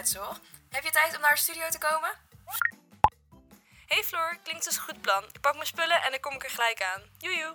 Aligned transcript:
Heb 0.00 0.84
je 0.84 0.90
tijd 0.90 1.14
om 1.16 1.20
naar 1.20 1.34
de 1.34 1.40
studio 1.40 1.68
te 1.68 1.78
komen? 1.78 2.10
Hey 3.86 4.02
Floor, 4.02 4.36
klinkt 4.42 4.66
als 4.66 4.76
een 4.76 4.82
goed 4.82 5.00
plan. 5.00 5.24
Ik 5.32 5.40
pak 5.40 5.54
mijn 5.54 5.66
spullen 5.66 6.02
en 6.02 6.10
dan 6.10 6.20
kom 6.20 6.32
ik 6.32 6.44
er 6.44 6.50
gelijk 6.50 6.82
aan. 6.82 7.02
Joejoe. 7.18 7.54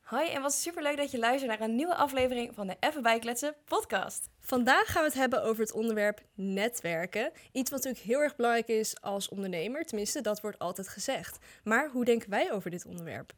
Hoi 0.00 0.30
en 0.30 0.42
wat 0.42 0.54
super 0.54 0.82
leuk 0.82 0.96
dat 0.96 1.10
je 1.10 1.18
luistert 1.18 1.50
naar 1.50 1.68
een 1.68 1.74
nieuwe 1.74 1.94
aflevering 1.94 2.54
van 2.54 2.66
de 2.66 2.76
Even 2.80 3.02
Bijkletsen 3.02 3.54
podcast. 3.64 4.28
Vandaag 4.40 4.92
gaan 4.92 5.02
we 5.02 5.08
het 5.08 5.18
hebben 5.18 5.42
over 5.42 5.62
het 5.62 5.72
onderwerp 5.72 6.20
netwerken. 6.34 7.32
Iets 7.52 7.70
wat 7.70 7.82
natuurlijk 7.82 8.10
heel 8.10 8.20
erg 8.20 8.36
belangrijk 8.36 8.68
is 8.68 9.00
als 9.00 9.28
ondernemer. 9.28 9.84
Tenminste, 9.84 10.20
dat 10.20 10.40
wordt 10.40 10.58
altijd 10.58 10.88
gezegd. 10.88 11.38
Maar 11.64 11.88
hoe 11.88 12.04
denken 12.04 12.30
wij 12.30 12.52
over 12.52 12.70
dit 12.70 12.84
onderwerp? 12.84 13.32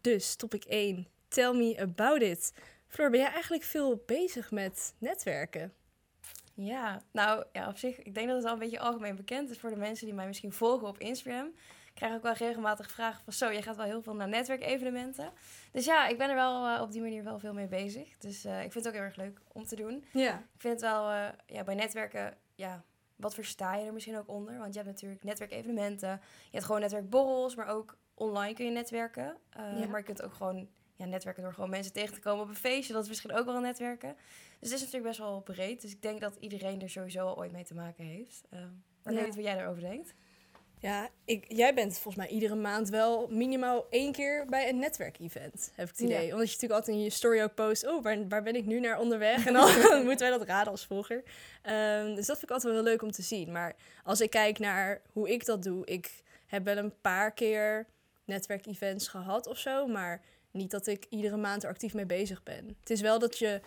Dus 0.00 0.36
topic 0.36 0.64
1. 0.64 1.08
Tell 1.28 1.52
me 1.52 1.80
about 1.80 2.22
it. 2.22 2.52
Floor, 2.86 3.10
ben 3.10 3.20
jij 3.20 3.30
eigenlijk 3.30 3.62
veel 3.62 4.02
bezig 4.06 4.50
met 4.50 4.94
netwerken? 4.98 5.74
Ja, 6.54 7.02
nou 7.12 7.44
ja, 7.52 7.68
op 7.68 7.76
zich, 7.76 8.02
ik 8.02 8.14
denk 8.14 8.28
dat 8.28 8.36
het 8.36 8.46
al 8.46 8.52
een 8.52 8.58
beetje 8.58 8.78
algemeen 8.78 9.16
bekend 9.16 9.50
is 9.50 9.58
voor 9.58 9.70
de 9.70 9.76
mensen 9.76 10.06
die 10.06 10.14
mij 10.14 10.26
misschien 10.26 10.52
volgen 10.52 10.88
op 10.88 10.98
Instagram. 10.98 11.46
Ik 11.86 12.02
krijg 12.02 12.14
ook 12.14 12.22
wel 12.22 12.32
regelmatig 12.32 12.90
vragen 12.90 13.24
van 13.24 13.32
zo, 13.32 13.52
jij 13.52 13.62
gaat 13.62 13.76
wel 13.76 13.84
heel 13.84 14.02
veel 14.02 14.14
naar 14.14 14.28
netwerkevenementen. 14.28 15.32
Dus 15.72 15.84
ja, 15.84 16.06
ik 16.06 16.18
ben 16.18 16.28
er 16.28 16.34
wel 16.34 16.66
uh, 16.66 16.80
op 16.80 16.92
die 16.92 17.00
manier 17.00 17.24
wel 17.24 17.38
veel 17.38 17.52
mee 17.52 17.66
bezig. 17.66 18.18
Dus 18.18 18.44
uh, 18.44 18.64
ik 18.64 18.72
vind 18.72 18.84
het 18.84 18.86
ook 18.86 18.92
heel 18.92 19.02
erg 19.02 19.16
leuk 19.16 19.40
om 19.52 19.64
te 19.64 19.76
doen. 19.76 20.04
Ja. 20.12 20.38
Ik 20.38 20.60
vind 20.60 20.72
het 20.72 20.90
wel, 20.90 21.10
uh, 21.10 21.28
ja, 21.46 21.64
bij 21.64 21.74
netwerken, 21.74 22.36
ja, 22.54 22.84
wat 23.16 23.34
versta 23.34 23.74
je 23.74 23.86
er 23.86 23.92
misschien 23.92 24.18
ook 24.18 24.28
onder? 24.28 24.58
Want 24.58 24.74
je 24.74 24.80
hebt 24.80 24.92
natuurlijk 24.92 25.24
netwerkevenementen, 25.24 26.20
je 26.44 26.50
hebt 26.50 26.64
gewoon 26.64 26.80
netwerkborrels, 26.80 27.54
maar 27.54 27.68
ook 27.68 27.98
online 28.14 28.54
kun 28.54 28.64
je 28.64 28.70
netwerken. 28.70 29.36
Ja. 29.50 29.86
Maar 29.86 29.98
je 29.98 30.04
kunt 30.04 30.22
ook 30.22 30.34
gewoon 30.34 30.68
ja, 30.96 31.04
netwerken 31.04 31.42
door 31.42 31.52
gewoon 31.52 31.70
mensen 31.70 31.92
tegen 31.92 32.14
te 32.14 32.20
komen 32.20 32.42
op 32.42 32.48
een 32.48 32.54
feestje. 32.54 32.92
Dat 32.92 33.02
is 33.02 33.08
misschien 33.08 33.32
ook 33.32 33.44
wel 33.44 33.60
netwerken. 33.60 34.16
Dus 34.58 34.70
het 34.70 34.72
is 34.72 34.80
natuurlijk 34.80 35.04
best 35.04 35.18
wel 35.18 35.40
breed. 35.40 35.80
Dus 35.80 35.92
ik 35.92 36.02
denk 36.02 36.20
dat 36.20 36.36
iedereen 36.40 36.82
er 36.82 36.90
sowieso 36.90 37.26
al 37.26 37.38
ooit 37.38 37.52
mee 37.52 37.64
te 37.64 37.74
maken 37.74 38.04
heeft. 38.04 38.44
Uh, 38.52 38.60
maar 39.02 39.12
ik 39.12 39.20
weet 39.20 39.34
wat 39.34 39.44
jij 39.44 39.58
erover 39.58 39.82
denkt. 39.82 40.14
Ja, 40.78 41.08
ik, 41.24 41.44
jij 41.48 41.74
bent 41.74 41.92
volgens 41.92 42.16
mij 42.16 42.34
iedere 42.34 42.54
maand 42.54 42.88
wel 42.88 43.26
minimaal 43.28 43.86
één 43.90 44.12
keer 44.12 44.46
bij 44.48 44.68
een 44.68 44.78
netwerkevent, 44.78 45.72
heb 45.74 45.88
ik 45.88 45.96
het 45.96 46.00
idee. 46.00 46.26
Ja. 46.26 46.32
Omdat 46.32 46.46
je 46.46 46.52
natuurlijk 46.52 46.72
altijd 46.72 46.96
in 46.96 47.02
je 47.02 47.10
story 47.10 47.42
ook 47.42 47.54
post, 47.54 47.86
oh, 47.86 48.02
waar, 48.02 48.28
waar 48.28 48.42
ben 48.42 48.56
ik 48.56 48.66
nu 48.66 48.80
naar 48.80 48.98
onderweg? 48.98 49.46
En 49.46 49.52
dan 49.52 49.70
moeten 50.06 50.28
wij 50.28 50.38
dat 50.38 50.46
raden 50.46 50.72
als 50.72 50.86
volger. 50.86 51.16
Um, 51.16 52.14
dus 52.14 52.26
dat 52.26 52.38
vind 52.38 52.42
ik 52.42 52.50
altijd 52.50 52.62
wel 52.62 52.72
heel 52.72 52.82
leuk 52.82 53.02
om 53.02 53.10
te 53.10 53.22
zien. 53.22 53.52
Maar 53.52 53.76
als 54.02 54.20
ik 54.20 54.30
kijk 54.30 54.58
naar 54.58 55.02
hoe 55.12 55.30
ik 55.30 55.44
dat 55.44 55.62
doe, 55.62 55.86
ik 55.86 56.22
heb 56.46 56.64
wel 56.64 56.76
een 56.76 57.00
paar 57.00 57.32
keer 57.32 57.86
netwerkevents 58.24 59.08
gehad 59.08 59.46
of 59.46 59.58
zo, 59.58 59.86
maar 59.86 60.22
niet 60.56 60.70
dat 60.70 60.86
ik 60.86 61.06
iedere 61.08 61.36
maand 61.36 61.62
er 61.62 61.68
actief 61.68 61.94
mee 61.94 62.06
bezig 62.06 62.42
ben. 62.42 62.76
Het 62.80 62.90
is 62.90 63.00
wel 63.00 63.18
dat 63.18 63.38
je 63.38 63.60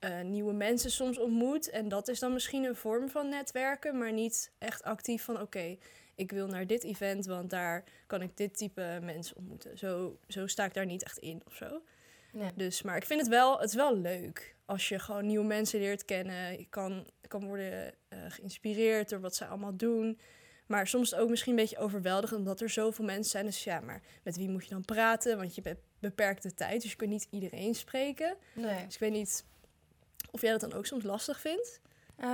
uh, 0.00 0.20
nieuwe 0.20 0.52
mensen 0.52 0.90
soms 0.90 1.18
ontmoet. 1.18 1.70
En 1.70 1.88
dat 1.88 2.08
is 2.08 2.18
dan 2.18 2.32
misschien 2.32 2.64
een 2.64 2.76
vorm 2.76 3.08
van 3.08 3.28
netwerken, 3.28 3.98
maar 3.98 4.12
niet 4.12 4.52
echt 4.58 4.82
actief 4.82 5.24
van 5.24 5.34
oké, 5.34 5.44
okay, 5.44 5.78
ik 6.14 6.30
wil 6.30 6.46
naar 6.46 6.66
dit 6.66 6.84
event, 6.84 7.26
want 7.26 7.50
daar 7.50 7.84
kan 8.06 8.22
ik 8.22 8.36
dit 8.36 8.56
type 8.56 8.98
mensen 9.02 9.36
ontmoeten. 9.36 9.78
Zo, 9.78 10.18
zo 10.28 10.46
sta 10.46 10.64
ik 10.64 10.74
daar 10.74 10.86
niet 10.86 11.02
echt 11.02 11.18
in 11.18 11.42
of 11.46 11.54
zo. 11.54 11.82
Dus, 12.54 12.82
maar 12.82 12.96
ik 12.96 13.04
vind 13.04 13.20
het 13.20 13.28
wel, 13.28 13.58
het 13.58 13.68
is 13.68 13.74
wel 13.74 13.96
leuk 13.96 14.56
als 14.64 14.88
je 14.88 14.98
gewoon 14.98 15.26
nieuwe 15.26 15.44
mensen 15.44 15.80
leert 15.80 16.04
kennen. 16.04 16.58
Je 16.58 16.66
kan, 16.70 17.06
kan 17.28 17.44
worden 17.46 17.94
uh, 18.08 18.18
geïnspireerd 18.28 19.08
door 19.08 19.20
wat 19.20 19.36
zij 19.36 19.46
allemaal 19.46 19.76
doen. 19.76 20.18
Maar 20.66 20.86
soms 20.86 21.04
is 21.04 21.10
het 21.10 21.20
ook 21.20 21.28
misschien 21.28 21.52
een 21.52 21.58
beetje 21.58 21.78
overweldigend 21.78 22.38
omdat 22.38 22.60
er 22.60 22.70
zoveel 22.70 23.04
mensen 23.04 23.30
zijn. 23.30 23.44
Dus 23.44 23.64
ja, 23.64 23.80
maar 23.80 24.02
met 24.22 24.36
wie 24.36 24.48
moet 24.48 24.64
je 24.64 24.70
dan 24.70 24.84
praten? 24.84 25.36
Want 25.36 25.54
je 25.54 25.60
hebt 25.64 25.80
beperkte 25.98 26.54
tijd, 26.54 26.82
dus 26.82 26.90
je 26.90 26.96
kunt 26.96 27.10
niet 27.10 27.26
iedereen 27.30 27.74
spreken. 27.74 28.36
Nee. 28.52 28.84
Dus 28.84 28.94
ik 28.94 29.00
weet 29.00 29.12
niet 29.12 29.44
of 30.30 30.40
jij 30.40 30.50
dat 30.50 30.60
dan 30.60 30.72
ook 30.72 30.86
soms 30.86 31.04
lastig 31.04 31.40
vindt. 31.40 31.80
Uh, 32.18 32.26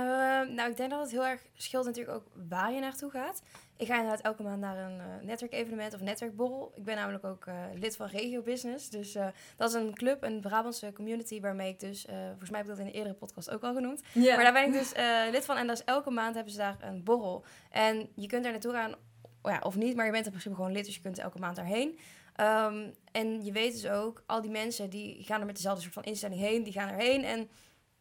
nou, 0.55 0.69
ik 0.69 0.77
denk 0.77 0.89
dat 0.89 1.01
het 1.01 1.11
heel 1.11 1.25
erg 1.25 1.41
scheelt 1.53 1.85
natuurlijk 1.85 2.17
ook 2.17 2.27
waar 2.49 2.71
je 2.71 2.79
naartoe 2.79 3.11
gaat. 3.11 3.41
Ik 3.81 3.87
ga 3.87 3.95
inderdaad 3.95 4.21
elke 4.21 4.43
maand 4.43 4.59
naar 4.59 4.77
een 4.77 4.97
uh, 4.97 5.03
netwerkevenement 5.21 5.93
of 5.93 6.01
netwerkborrel. 6.01 6.71
Ik 6.75 6.83
ben 6.83 6.95
namelijk 6.95 7.23
ook 7.23 7.45
uh, 7.45 7.55
lid 7.73 7.95
van 7.95 8.07
Regio 8.07 8.41
Business. 8.41 8.89
Dus 8.89 9.17
dat 9.57 9.69
is 9.69 9.73
een 9.73 9.93
club, 9.93 10.23
een 10.23 10.41
Brabantse 10.41 10.93
community 10.93 11.41
waarmee 11.41 11.69
ik 11.69 11.79
dus... 11.79 12.05
volgens 12.29 12.49
mij 12.49 12.59
heb 12.59 12.69
ik 12.69 12.75
dat 12.75 12.85
in 12.85 12.85
een 12.85 12.97
eerdere 12.97 13.15
podcast 13.15 13.49
ook 13.49 13.63
al 13.63 13.73
genoemd. 13.73 14.01
Yeah. 14.13 14.35
Maar 14.35 14.43
daar 14.43 14.53
ben 14.53 14.65
ik 14.65 14.73
dus 14.73 14.93
lid 15.31 15.45
van 15.45 15.57
en 15.57 15.67
dat 15.67 15.77
is 15.77 15.83
elke 15.83 16.09
maand 16.09 16.35
hebben 16.35 16.53
ze 16.53 16.59
daar 16.59 16.77
een 16.79 17.03
borrel. 17.03 17.43
En 17.69 18.09
je 18.15 18.27
kunt 18.27 18.45
er 18.45 18.51
naartoe 18.51 18.73
gaan, 18.73 18.95
ja, 19.43 19.59
of 19.63 19.75
niet, 19.75 19.95
maar 19.95 20.05
je 20.05 20.11
bent 20.11 20.25
in 20.25 20.31
principe 20.31 20.55
gewoon 20.55 20.71
lid, 20.71 20.85
dus 20.85 20.95
je 20.95 21.01
kunt 21.01 21.19
elke 21.19 21.39
maand 21.39 21.55
daarheen. 21.55 21.99
Um, 22.41 22.93
en 23.11 23.45
je 23.45 23.51
weet 23.51 23.73
dus 23.73 23.87
ook, 23.87 24.23
al 24.25 24.41
die 24.41 24.51
mensen 24.51 24.89
die 24.89 25.23
gaan 25.23 25.39
er 25.39 25.45
met 25.45 25.55
dezelfde 25.55 25.81
soort 25.81 25.93
van 25.93 26.03
instelling 26.03 26.39
heen, 26.39 26.63
die 26.63 26.73
gaan 26.73 26.89
erheen. 26.89 27.23
En 27.23 27.49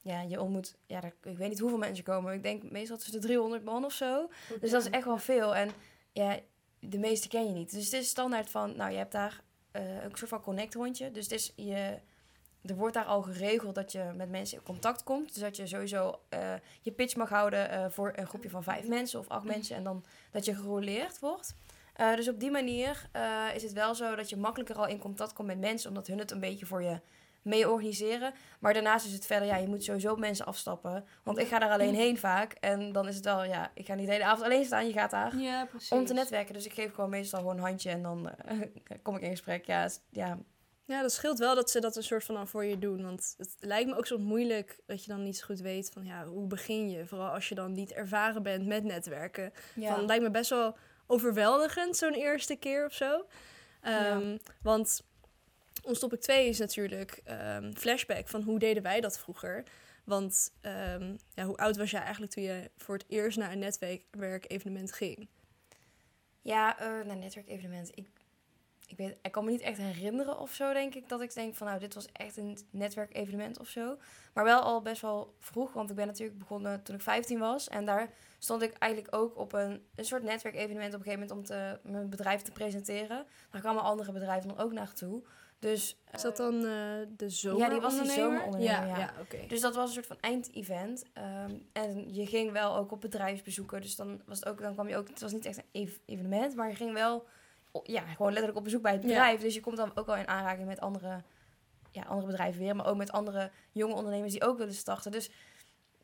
ja, 0.02 0.20
je 0.20 0.40
ontmoet, 0.40 0.76
ja, 0.86 1.02
ik 1.22 1.38
weet 1.38 1.48
niet 1.48 1.58
hoeveel 1.58 1.78
mensen 1.78 2.04
komen. 2.04 2.34
Ik 2.34 2.42
denk 2.42 2.70
meestal 2.70 2.96
tussen 2.96 3.20
de 3.20 3.26
300 3.26 3.64
man 3.64 3.84
of 3.84 3.92
zo. 3.92 4.30
Dus 4.60 4.70
dat 4.70 4.82
is 4.82 4.90
echt 4.90 5.04
wel 5.04 5.18
veel. 5.18 5.54
En 5.54 5.70
ja, 6.12 6.38
de 6.78 6.98
meeste 6.98 7.28
ken 7.28 7.46
je 7.46 7.52
niet. 7.52 7.70
Dus 7.70 7.84
het 7.84 7.92
is 7.92 8.08
standaard 8.08 8.50
van, 8.50 8.76
nou, 8.76 8.90
je 8.90 8.96
hebt 8.96 9.12
daar 9.12 9.40
uh, 9.72 10.02
een 10.02 10.10
soort 10.14 10.30
van 10.30 10.40
connect 10.40 10.74
rondje. 10.74 11.10
Dus 11.10 11.24
het 11.24 11.32
is 11.32 11.52
je, 11.56 11.98
er 12.62 12.74
wordt 12.74 12.94
daar 12.94 13.04
al 13.04 13.22
geregeld 13.22 13.74
dat 13.74 13.92
je 13.92 14.12
met 14.16 14.30
mensen 14.30 14.58
in 14.58 14.64
contact 14.64 15.02
komt. 15.02 15.32
Dus 15.32 15.42
dat 15.42 15.56
je 15.56 15.66
sowieso 15.66 16.20
uh, 16.34 16.54
je 16.80 16.92
pitch 16.92 17.16
mag 17.16 17.28
houden 17.28 17.70
uh, 17.70 17.86
voor 17.88 18.12
een 18.16 18.26
groepje 18.26 18.50
van 18.50 18.62
vijf 18.62 18.86
mensen 18.86 19.20
of 19.20 19.28
acht 19.28 19.44
mensen. 19.44 19.76
En 19.76 19.84
dan 19.84 20.04
dat 20.30 20.44
je 20.44 20.54
geroleerd 20.54 21.18
wordt. 21.18 21.54
Uh, 21.96 22.14
dus 22.14 22.28
op 22.28 22.40
die 22.40 22.50
manier 22.50 23.08
uh, 23.16 23.54
is 23.54 23.62
het 23.62 23.72
wel 23.72 23.94
zo 23.94 24.14
dat 24.14 24.28
je 24.28 24.36
makkelijker 24.36 24.76
al 24.76 24.86
in 24.86 24.98
contact 24.98 25.32
komt 25.32 25.48
met 25.48 25.58
mensen, 25.58 25.88
omdat 25.88 26.06
hun 26.06 26.18
het 26.18 26.30
een 26.30 26.40
beetje 26.40 26.66
voor 26.66 26.82
je 26.82 27.00
mee 27.42 27.70
organiseren. 27.70 28.32
Maar 28.60 28.72
daarnaast 28.72 29.06
is 29.06 29.12
het 29.12 29.26
verder, 29.26 29.48
ja, 29.48 29.56
je 29.56 29.68
moet 29.68 29.84
sowieso 29.84 30.16
mensen 30.16 30.46
afstappen. 30.46 31.04
Want 31.24 31.38
ik 31.38 31.46
ga 31.46 31.58
daar 31.58 31.70
alleen 31.70 31.94
heen 31.94 32.18
vaak. 32.18 32.52
En 32.52 32.92
dan 32.92 33.08
is 33.08 33.14
het 33.14 33.24
wel, 33.24 33.44
ja, 33.44 33.70
ik 33.74 33.86
ga 33.86 33.94
niet 33.94 34.06
de 34.06 34.12
hele 34.12 34.24
avond 34.24 34.44
alleen 34.44 34.64
staan. 34.64 34.86
Je 34.86 34.92
gaat 34.92 35.10
daar 35.10 35.36
ja, 35.36 35.68
om 35.90 36.04
te 36.04 36.12
netwerken. 36.12 36.54
Dus 36.54 36.66
ik 36.66 36.72
geef 36.72 36.94
gewoon 36.94 37.10
meestal 37.10 37.40
gewoon 37.40 37.56
een 37.56 37.62
handje 37.62 37.90
en 37.90 38.02
dan 38.02 38.30
uh, 38.50 38.60
kom 39.02 39.16
ik 39.16 39.22
in 39.22 39.30
gesprek. 39.30 39.64
Ja, 39.64 39.88
ja. 40.10 40.38
Ja, 40.84 41.02
dat 41.02 41.12
scheelt 41.12 41.38
wel 41.38 41.54
dat 41.54 41.70
ze 41.70 41.80
dat 41.80 41.96
een 41.96 42.02
soort 42.02 42.24
van 42.24 42.34
dan 42.34 42.48
voor 42.48 42.64
je 42.64 42.78
doen. 42.78 43.02
Want 43.02 43.34
het 43.38 43.56
lijkt 43.58 43.90
me 43.90 43.96
ook 43.96 44.06
soms 44.06 44.22
moeilijk 44.22 44.78
dat 44.86 45.04
je 45.04 45.10
dan 45.10 45.22
niet 45.22 45.36
zo 45.36 45.44
goed 45.46 45.60
weet 45.60 45.90
van 45.92 46.04
ja, 46.04 46.24
hoe 46.24 46.46
begin 46.46 46.90
je? 46.90 47.06
Vooral 47.06 47.28
als 47.28 47.48
je 47.48 47.54
dan 47.54 47.72
niet 47.72 47.92
ervaren 47.92 48.42
bent 48.42 48.66
met 48.66 48.84
netwerken. 48.84 49.52
Ja. 49.74 49.94
Van, 49.94 50.06
lijkt 50.06 50.22
me 50.22 50.30
best 50.30 50.50
wel 50.50 50.76
overweldigend 51.06 51.96
zo'n 51.96 52.12
eerste 52.14 52.56
keer 52.56 52.86
of 52.86 52.92
zo. 52.92 53.12
Um, 53.14 53.22
Ja. 53.82 54.36
Want 54.62 55.02
ons 55.82 55.98
topic 55.98 56.20
2 56.20 56.48
is 56.48 56.58
natuurlijk 56.58 57.22
um, 57.56 57.76
flashback 57.76 58.28
van 58.28 58.42
hoe 58.42 58.58
deden 58.58 58.82
wij 58.82 59.00
dat 59.00 59.18
vroeger. 59.18 59.64
Want 60.04 60.52
um, 60.62 61.16
ja, 61.34 61.44
hoe 61.44 61.56
oud 61.56 61.76
was 61.76 61.90
jij 61.90 62.00
eigenlijk 62.00 62.32
toen 62.32 62.42
je 62.42 62.70
voor 62.76 62.94
het 62.94 63.04
eerst 63.08 63.38
naar 63.38 63.52
een 63.52 63.58
netwerkevenement 63.58 64.92
ging? 64.92 65.28
Ja, 66.42 66.80
uh, 66.80 67.04
naar 67.06 67.16
netwerkevenement. 67.16 67.90
Ik, 67.94 68.08
ik, 68.90 68.96
weet, 68.96 69.16
ik 69.22 69.32
kan 69.32 69.44
me 69.44 69.50
niet 69.50 69.60
echt 69.60 69.78
herinneren 69.78 70.38
of 70.38 70.52
zo, 70.52 70.72
denk 70.72 70.94
ik. 70.94 71.08
Dat 71.08 71.20
ik 71.20 71.34
denk 71.34 71.54
van, 71.54 71.66
nou, 71.66 71.78
dit 71.78 71.94
was 71.94 72.08
echt 72.12 72.36
een 72.36 72.58
netwerkevenement 72.70 73.58
of 73.58 73.68
zo. 73.68 73.96
Maar 74.34 74.44
wel 74.44 74.60
al 74.60 74.82
best 74.82 75.02
wel 75.02 75.34
vroeg, 75.38 75.72
want 75.72 75.90
ik 75.90 75.96
ben 75.96 76.06
natuurlijk 76.06 76.38
begonnen 76.38 76.82
toen 76.82 76.94
ik 76.94 77.02
15 77.02 77.38
was. 77.38 77.68
En 77.68 77.84
daar 77.84 78.10
stond 78.38 78.62
ik 78.62 78.72
eigenlijk 78.72 79.14
ook 79.14 79.36
op 79.36 79.52
een, 79.52 79.82
een 79.94 80.04
soort 80.04 80.22
netwerkevenement 80.22 80.94
op 80.94 80.98
een 80.98 81.06
gegeven 81.06 81.26
moment 81.26 81.50
om 81.50 81.56
te, 81.56 81.78
mijn 81.82 82.10
bedrijf 82.10 82.42
te 82.42 82.52
presenteren. 82.52 83.26
Daar 83.50 83.60
kwamen 83.60 83.82
andere 83.82 84.12
bedrijven 84.12 84.48
dan 84.48 84.58
ook 84.58 84.72
naartoe. 84.72 85.22
Dus, 85.60 85.96
Is 86.12 86.22
dat 86.22 86.36
dan 86.36 86.54
uh, 86.54 86.62
de 87.16 87.28
zomer? 87.28 87.58
Ja, 87.58 87.68
die 87.68 87.80
was 87.80 88.00
die 88.00 88.10
zomerondernemer. 88.10 88.74
Ja, 88.74 88.84
ja. 88.84 88.98
ja. 88.98 89.12
Okay. 89.20 89.46
Dus 89.46 89.60
dat 89.60 89.74
was 89.74 89.86
een 89.86 89.94
soort 89.94 90.06
van 90.06 90.20
eindevent. 90.20 91.04
Um, 91.46 91.66
en 91.72 92.14
je 92.14 92.26
ging 92.26 92.52
wel 92.52 92.76
ook 92.76 92.92
op 92.92 93.00
bedrijfsbezoeken. 93.00 93.80
Dus 93.80 93.96
dan 93.96 94.22
was 94.26 94.38
het 94.38 94.48
ook, 94.48 94.60
dan 94.60 94.72
kwam 94.72 94.88
je 94.88 94.96
ook. 94.96 95.08
Het 95.08 95.20
was 95.20 95.32
niet 95.32 95.44
echt 95.44 95.58
een 95.58 95.64
ev 95.82 95.96
evenement, 96.06 96.56
maar 96.56 96.68
je 96.68 96.74
ging 96.74 96.92
wel, 96.92 97.26
ja, 97.82 98.00
gewoon 98.00 98.28
letterlijk 98.28 98.58
op 98.58 98.64
bezoek 98.64 98.82
bij 98.82 98.92
het 98.92 99.00
bedrijf. 99.00 99.38
Ja. 99.38 99.44
Dus 99.44 99.54
je 99.54 99.60
komt 99.60 99.76
dan 99.76 99.92
ook 99.94 100.06
wel 100.06 100.16
in 100.16 100.28
aanraking 100.28 100.66
met 100.66 100.80
andere, 100.80 101.22
ja, 101.90 102.02
andere 102.02 102.26
bedrijven 102.26 102.60
weer, 102.60 102.76
maar 102.76 102.86
ook 102.86 102.96
met 102.96 103.12
andere 103.12 103.50
jonge 103.72 103.94
ondernemers 103.94 104.32
die 104.32 104.44
ook 104.44 104.58
willen 104.58 104.74
starten. 104.74 105.10
Dus 105.12 105.30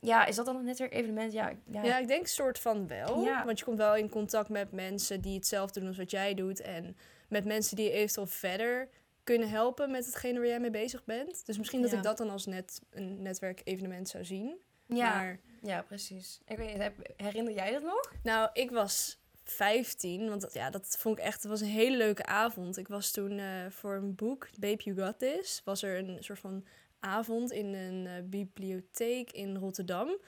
ja, 0.01 0.25
is 0.27 0.37
dat 0.37 0.47
dan 0.47 0.57
een 0.57 0.65
netwerkevenement? 0.65 1.33
Ja, 1.33 1.53
ja. 1.71 1.83
ja, 1.83 1.99
ik 1.99 2.09
denk 2.09 2.27
soort 2.27 2.59
van 2.59 2.87
wel. 2.87 3.25
Ja. 3.25 3.45
Want 3.45 3.59
je 3.59 3.65
komt 3.65 3.79
wel 3.79 3.97
in 3.97 4.09
contact 4.09 4.49
met 4.49 4.73
mensen 4.73 5.21
die 5.21 5.35
hetzelfde 5.35 5.79
doen 5.81 5.89
als 5.89 5.99
wat 5.99 6.11
jij 6.11 6.35
doet. 6.35 6.61
En 6.61 6.97
met 7.29 7.45
mensen 7.45 7.77
die 7.77 7.85
je 7.85 7.91
eventueel 7.93 8.27
verder 8.27 8.89
kunnen 9.25 9.49
helpen 9.49 9.91
met 9.91 10.07
hetgene 10.07 10.39
waar 10.39 10.49
jij 10.49 10.61
mee 10.61 10.71
bezig 10.71 11.05
bent. 11.05 11.47
Dus 11.47 11.59
misschien 11.59 11.83
dat 11.83 11.91
Ja. 11.91 11.97
ik 11.97 12.03
dat 12.03 12.17
dan 12.19 12.31
als 12.31 12.47
net 12.47 12.81
een 12.91 13.23
netwerkevenement 13.23 14.09
zou 14.09 14.25
zien. 14.25 14.57
Ja, 14.87 15.15
Maar 15.15 15.39
ja 15.63 15.83
precies. 15.83 16.41
Ik 16.47 16.57
weet 16.57 16.91
herinner 17.17 17.53
jij 17.55 17.73
dat 17.73 17.83
nog? 17.83 18.13
nou, 18.23 18.51
ik 18.53 18.71
was 18.71 19.19
15, 19.51 20.29
want 20.29 20.41
dat, 20.41 20.53
ja, 20.53 20.71
dat 20.71 20.97
vond 20.99 21.19
ik 21.19 21.25
echt, 21.25 21.43
het 21.43 21.51
was 21.51 21.61
een 21.61 21.67
hele 21.67 21.97
leuke 21.97 22.27
avond. 22.27 22.77
Ik 22.77 22.89
was 22.89 23.11
toen 23.11 23.39
eh, 23.39 23.47
voor 23.71 23.95
een 23.95 24.15
boek, 24.15 24.49
Babe 24.59 24.83
You 24.83 24.99
Got 24.99 25.19
This, 25.19 25.63
was 25.65 25.83
er 25.83 25.99
een 25.99 26.17
soort 26.21 26.39
van 26.39 26.65
avond 27.01 27.53
in 27.53 27.75
een 27.75 28.07
eh, 28.07 28.13
bibliotheek 28.25 29.31
in 29.31 29.57
Rotterdam. 29.57 30.19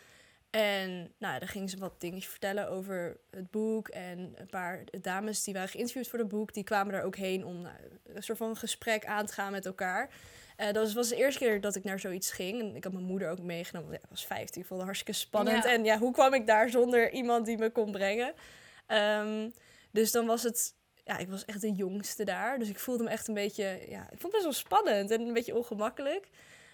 En 0.50 1.12
nou, 1.19 1.38
daar 1.38 1.49
gingen 1.49 1.69
ze 1.69 1.79
wat 1.79 2.00
dingetjes 2.00 2.31
vertellen 2.31 2.69
over 2.69 3.17
het 3.31 3.50
boek. 3.50 3.88
En 3.88 4.32
een 4.35 4.47
paar 4.47 4.85
dames 5.00 5.44
die 5.44 5.55
waren 5.55 5.69
geïnterviewd 5.69 6.09
voor 6.09 6.19
het 6.19 6.29
boek, 6.29 6.55
die 6.55 6.64
kwamen 6.64 6.93
daar 6.93 7.05
ook 7.05 7.17
heen 7.17 7.44
om 7.44 7.62
nou, 7.62 7.75
een 8.06 8.23
soort 8.23 8.38
van 8.38 8.56
gesprek 8.56 9.06
aan 9.06 9.26
te 9.26 9.32
gaan 9.32 9.53
met 9.53 9.67
elkaar. 9.67 10.11
Eh, 10.56 10.67
dat 10.67 10.85
was, 10.85 10.94
was 10.94 11.09
de 11.09 11.17
eerste 11.17 11.38
keer 11.38 11.61
dat 11.61 11.75
ik 11.75 11.85
naar 11.85 12.00
zoiets 12.00 12.31
ging. 12.31 12.61
En 12.61 12.76
ik 12.76 12.85
had 12.85 12.93
mijn 12.93 13.05
moeder 13.05 13.31
ook 13.31 13.43
meegenomen. 13.43 13.88
want 13.88 14.00
Ja, 14.00 14.09
ik 14.09 14.14
was 14.14 14.26
15, 14.26 14.61
ik 14.61 14.67
vond 14.67 14.81
het 14.81 14.88
hartstikke 14.88 15.21
spannend. 15.21 15.64
Ja. 15.64 15.71
En 15.73 15.85
ja, 15.85 15.99
hoe 15.99 16.12
kwam 16.12 16.35
ik 16.35 16.47
daar 16.47 16.69
zonder 16.69 17.11
iemand 17.11 17.47
die 17.47 17.59
me 17.59 17.71
kon 17.71 17.93
brengen? 17.93 18.35
Ehm, 18.88 19.50
dus 19.90 20.12
dan 20.12 20.26
was 20.26 20.43
het... 20.43 20.75
Ja, 21.05 21.19
ik 21.19 21.29
was 21.29 21.44
echt 21.44 21.61
de 21.61 21.73
jongste 21.73 22.25
daar. 22.25 22.58
Dus 22.58 22.69
ik 22.69 22.79
voelde 22.79 23.05
me 23.05 23.11
echt 23.11 23.29
een 23.29 23.35
beetje... 23.35 23.85
Ja, 23.88 24.02
ik 24.02 24.20
vond 24.20 24.23
het 24.23 24.31
best 24.31 24.44
wel 24.44 24.52
spannend 24.52 25.11
en 25.11 25.20
een 25.20 25.32
beetje 25.32 25.56
ongemakkelijk. 25.56 26.29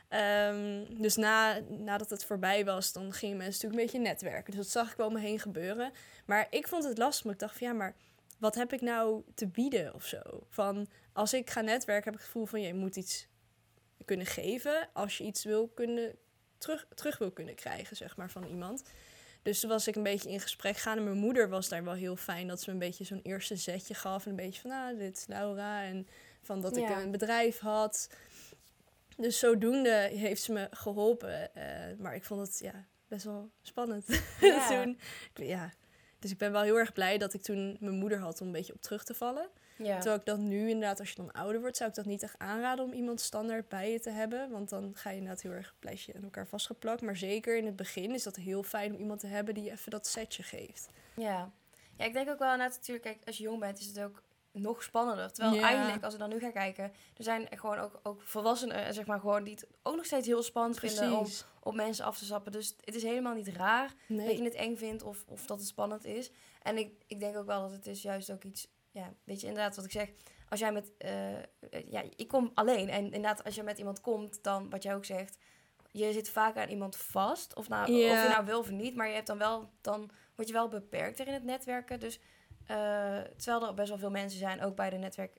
Ehm, 0.09 0.85
dus 1.01 1.17
na, 1.17 1.61
nadat 1.69 2.11
het 2.11 2.25
voorbij 2.25 2.65
was, 2.65 2.93
dan 2.93 3.13
gingen 3.13 3.37
mensen 3.37 3.55
natuurlijk 3.55 3.81
een 3.81 4.01
beetje 4.01 4.11
netwerken. 4.11 4.53
Dus 4.53 4.63
dat 4.63 4.71
zag 4.71 4.91
ik 4.91 4.97
wel 4.97 5.07
om 5.07 5.13
me 5.13 5.21
heen 5.21 5.39
gebeuren. 5.39 5.93
Maar 6.27 6.47
ik 6.51 6.69
vond 6.69 6.85
het 6.85 6.99
lastig, 6.99 7.23
want 7.23 7.35
ik 7.35 7.41
dacht 7.41 7.59
van 7.59 7.67
ja, 7.67 7.73
maar 7.73 7.95
wat 8.39 8.55
heb 8.55 8.73
ik 8.73 8.81
nou 8.81 9.23
te 9.35 9.47
bieden 9.47 9.95
of 9.95 10.05
zo? 10.05 10.47
Van 10.49 10.89
als 11.13 11.35
ik 11.35 11.51
ga 11.51 11.61
netwerken, 11.61 12.05
heb 12.05 12.15
ik 12.15 12.21
het 12.21 12.31
gevoel 12.31 12.47
van 12.47 12.61
je 12.61 12.75
moet 12.75 12.97
iets 12.97 13.29
kunnen 14.05 14.27
geven 14.27 14.89
als 14.93 15.19
je 15.19 15.25
iets 15.25 15.45
wil 15.45 15.69
kunnen 15.69 16.17
terug, 16.59 16.87
terug 16.95 17.19
wil 17.19 17.31
kunnen 17.31 17.55
krijgen, 17.55 17.97
zeg 17.97 18.17
maar, 18.17 18.31
van 18.31 18.45
iemand. 18.45 18.83
Dus 19.45 19.61
toen 19.61 19.71
was 19.71 19.87
ik 19.89 19.97
een 19.97 20.03
beetje 20.03 20.31
in 20.31 20.41
gesprek 20.41 20.77
gaan. 20.77 20.97
En 20.97 21.05
mijn 21.05 21.17
moeder 21.17 21.49
was 21.49 21.69
daar 21.69 21.85
wel 21.85 21.95
heel 21.95 22.17
fijn 22.17 22.47
dat 22.49 22.61
ze 22.61 22.67
me 22.67 22.73
een 22.73 22.79
beetje 22.89 23.05
zo'n 23.05 23.21
eerste 23.23 23.57
zetje 23.57 23.95
gaf. 23.95 24.25
En 24.25 24.31
een 24.31 24.37
beetje 24.37 24.61
van, 24.61 24.71
nou, 24.71 24.97
dit 24.99 25.17
is 25.17 25.27
Laura. 25.27 25.83
En 25.83 26.07
van 26.43 26.61
dat 26.61 26.77
ik 26.77 26.89
Ja. 26.89 27.01
een 27.03 27.11
bedrijf 27.11 27.59
had. 27.59 28.09
Dus 29.17 29.39
zodoende 29.39 30.09
heeft 30.13 30.43
ze 30.43 30.53
me 30.53 30.67
geholpen. 30.71 31.55
eh, 31.55 31.97
maar 31.99 32.15
ik 32.15 32.25
vond 32.25 32.47
het 32.47 32.59
ja, 32.59 32.85
best 33.09 33.25
wel 33.25 33.51
spannend 33.63 34.07
Ja. 34.41 34.69
toen. 34.69 34.99
Ja. 35.35 35.73
Dus 36.19 36.31
ik 36.31 36.39
ben 36.39 36.53
wel 36.53 36.63
heel 36.63 36.79
erg 36.79 36.93
blij 36.93 37.19
dat 37.19 37.35
ik 37.35 37.43
toen 37.43 37.77
mijn 37.81 37.95
moeder 37.99 38.19
had 38.19 38.41
om 38.41 38.47
een 38.47 38.53
beetje 38.53 38.73
op 38.75 38.83
terug 38.83 39.05
te 39.05 39.15
vallen. 39.15 39.49
Ja. 39.77 39.95
Terwijl 39.95 40.17
ik 40.17 40.27
dat 40.27 40.39
nu 40.39 40.69
inderdaad, 40.69 41.01
als 41.01 41.09
je 41.09 41.17
dan 41.17 41.33
ouder 41.33 41.61
wordt, 41.61 41.77
zou 41.77 41.91
ik 41.91 41.97
dat 41.97 42.05
niet 42.05 42.23
echt 42.23 42.39
aanraden 42.39 42.85
om 42.85 42.93
iemand 42.93 43.21
standaard 43.21 43.69
bij 43.69 43.91
je 43.93 44.01
te 44.01 44.11
hebben. 44.11 44.51
Want 44.51 44.69
dan 44.69 44.93
ga 44.95 45.11
je 45.11 45.17
inderdaad 45.17 45.43
heel 45.43 45.53
erg 45.53 45.75
blijf 45.79 46.03
je 46.03 46.15
aan 46.15 46.23
elkaar 46.23 46.47
vastgeplakt. 46.47 47.03
Maar 47.03 47.17
zeker 47.17 47.57
in 47.57 47.67
het 47.67 47.77
begin 47.77 48.11
is 48.15 48.23
dat 48.23 48.37
heel 48.37 48.63
fijn 48.63 48.93
om 48.95 49.01
iemand 49.01 49.21
te 49.21 49.27
hebben 49.27 49.55
die 49.55 49.65
je 49.65 49.71
even 49.71 49.91
dat 49.91 50.07
setje 50.07 50.43
geeft. 50.43 50.89
Ja. 51.17 51.51
ja, 51.97 52.05
ik 52.05 52.13
denk 52.13 52.29
ook 52.29 52.39
wel 52.39 52.53
inderdaad 52.53 52.77
natuurlijk, 52.77 53.05
kijk, 53.07 53.27
als 53.27 53.37
je 53.37 53.43
jong 53.43 53.61
bent 53.61 53.79
is 53.79 53.87
het 53.87 54.01
ook 54.01 54.23
nog 54.53 54.83
spannender. 54.83 55.33
Terwijl 55.33 55.57
Ja. 55.57 55.63
eigenlijk, 55.69 56.05
als 56.05 56.13
we 56.13 56.19
dan 56.19 56.29
nu 56.29 56.39
gaan 56.39 56.53
kijken, 56.53 56.85
er 57.17 57.25
zijn 57.25 57.49
er 57.49 57.59
gewoon 57.59 57.79
ook, 57.79 58.01
ook 58.03 58.23
volwassenen, 58.23 58.85
eh, 58.87 58.93
zeg 58.93 59.07
maar 59.07 59.21
gewoon, 59.21 59.45
die 59.45 59.55
het 59.55 59.67
ook 59.83 59.97
nog 59.97 60.05
steeds 60.05 60.27
heel 60.27 60.43
spannend 60.43 60.79
vinden 60.79 61.19
om 61.19 61.27
op 61.61 61.75
mensen 61.75 62.05
af 62.05 62.19
te 62.19 62.25
stappen. 62.25 62.53
Dus 62.53 62.77
het 62.85 62.95
is 62.95 63.03
helemaal 63.03 63.35
niet 63.35 63.49
raar 63.49 63.95
dat 64.09 64.37
je 64.39 64.45
het 64.45 64.55
eng 64.55 64.77
vindt 64.77 65.03
of, 65.03 65.25
of 65.29 65.47
dat 65.47 65.59
het 65.59 65.67
spannend 65.67 66.05
is. 66.05 66.31
En 66.63 66.77
ik, 66.79 66.93
ik 67.07 67.21
denk 67.21 67.37
ook 67.37 67.47
wel 67.47 67.61
dat 67.61 67.71
het 67.71 67.87
is 67.87 68.03
juist 68.03 68.31
ook 68.31 68.45
iets, 68.45 68.69
ja, 68.95 69.13
weet 69.25 69.41
je, 69.41 69.47
inderdaad 69.47 69.77
wat 69.77 69.85
ik 69.85 69.91
zeg. 69.91 70.09
Als 70.49 70.61
jij 70.61 70.73
met, 70.73 70.93
eh, 70.99 71.43
ja, 71.91 72.03
ik 72.17 72.29
kom 72.29 72.51
alleen. 72.55 72.89
En 72.89 73.05
inderdaad, 73.05 73.45
als 73.45 73.55
je 73.55 73.63
met 73.63 73.79
iemand 73.79 74.01
komt, 74.01 74.43
dan 74.43 74.71
wat 74.71 74.83
jij 74.83 74.95
ook 74.95 75.05
zegt, 75.05 75.39
je 75.91 76.13
zit 76.13 76.29
vaak 76.29 76.57
aan 76.57 76.69
iemand 76.69 76.97
vast. 76.97 77.55
Of, 77.55 77.69
nou, 77.69 77.83
of 77.83 77.99
je 77.99 78.27
nou 78.29 78.45
wil 78.45 78.59
of 78.59 78.71
niet, 78.71 78.95
maar 78.95 79.09
je 79.09 79.15
hebt 79.15 79.27
dan 79.27 79.39
wel, 79.39 79.71
dan 79.81 80.11
word 80.35 80.49
je 80.49 80.55
wel 80.55 80.69
beperkter 80.69 81.27
in 81.27 81.33
het 81.33 81.45
netwerken. 81.45 82.01
Dus 82.01 82.21
eh, 82.67 83.21
terwijl 83.37 83.67
er 83.67 83.75
best 83.75 83.89
wel 83.89 83.99
veel 83.99 84.11
mensen 84.11 84.39
zijn, 84.39 84.63
ook 84.63 84.77
bij 84.77 84.91
de 84.91 84.97
netwerk, 84.97 85.37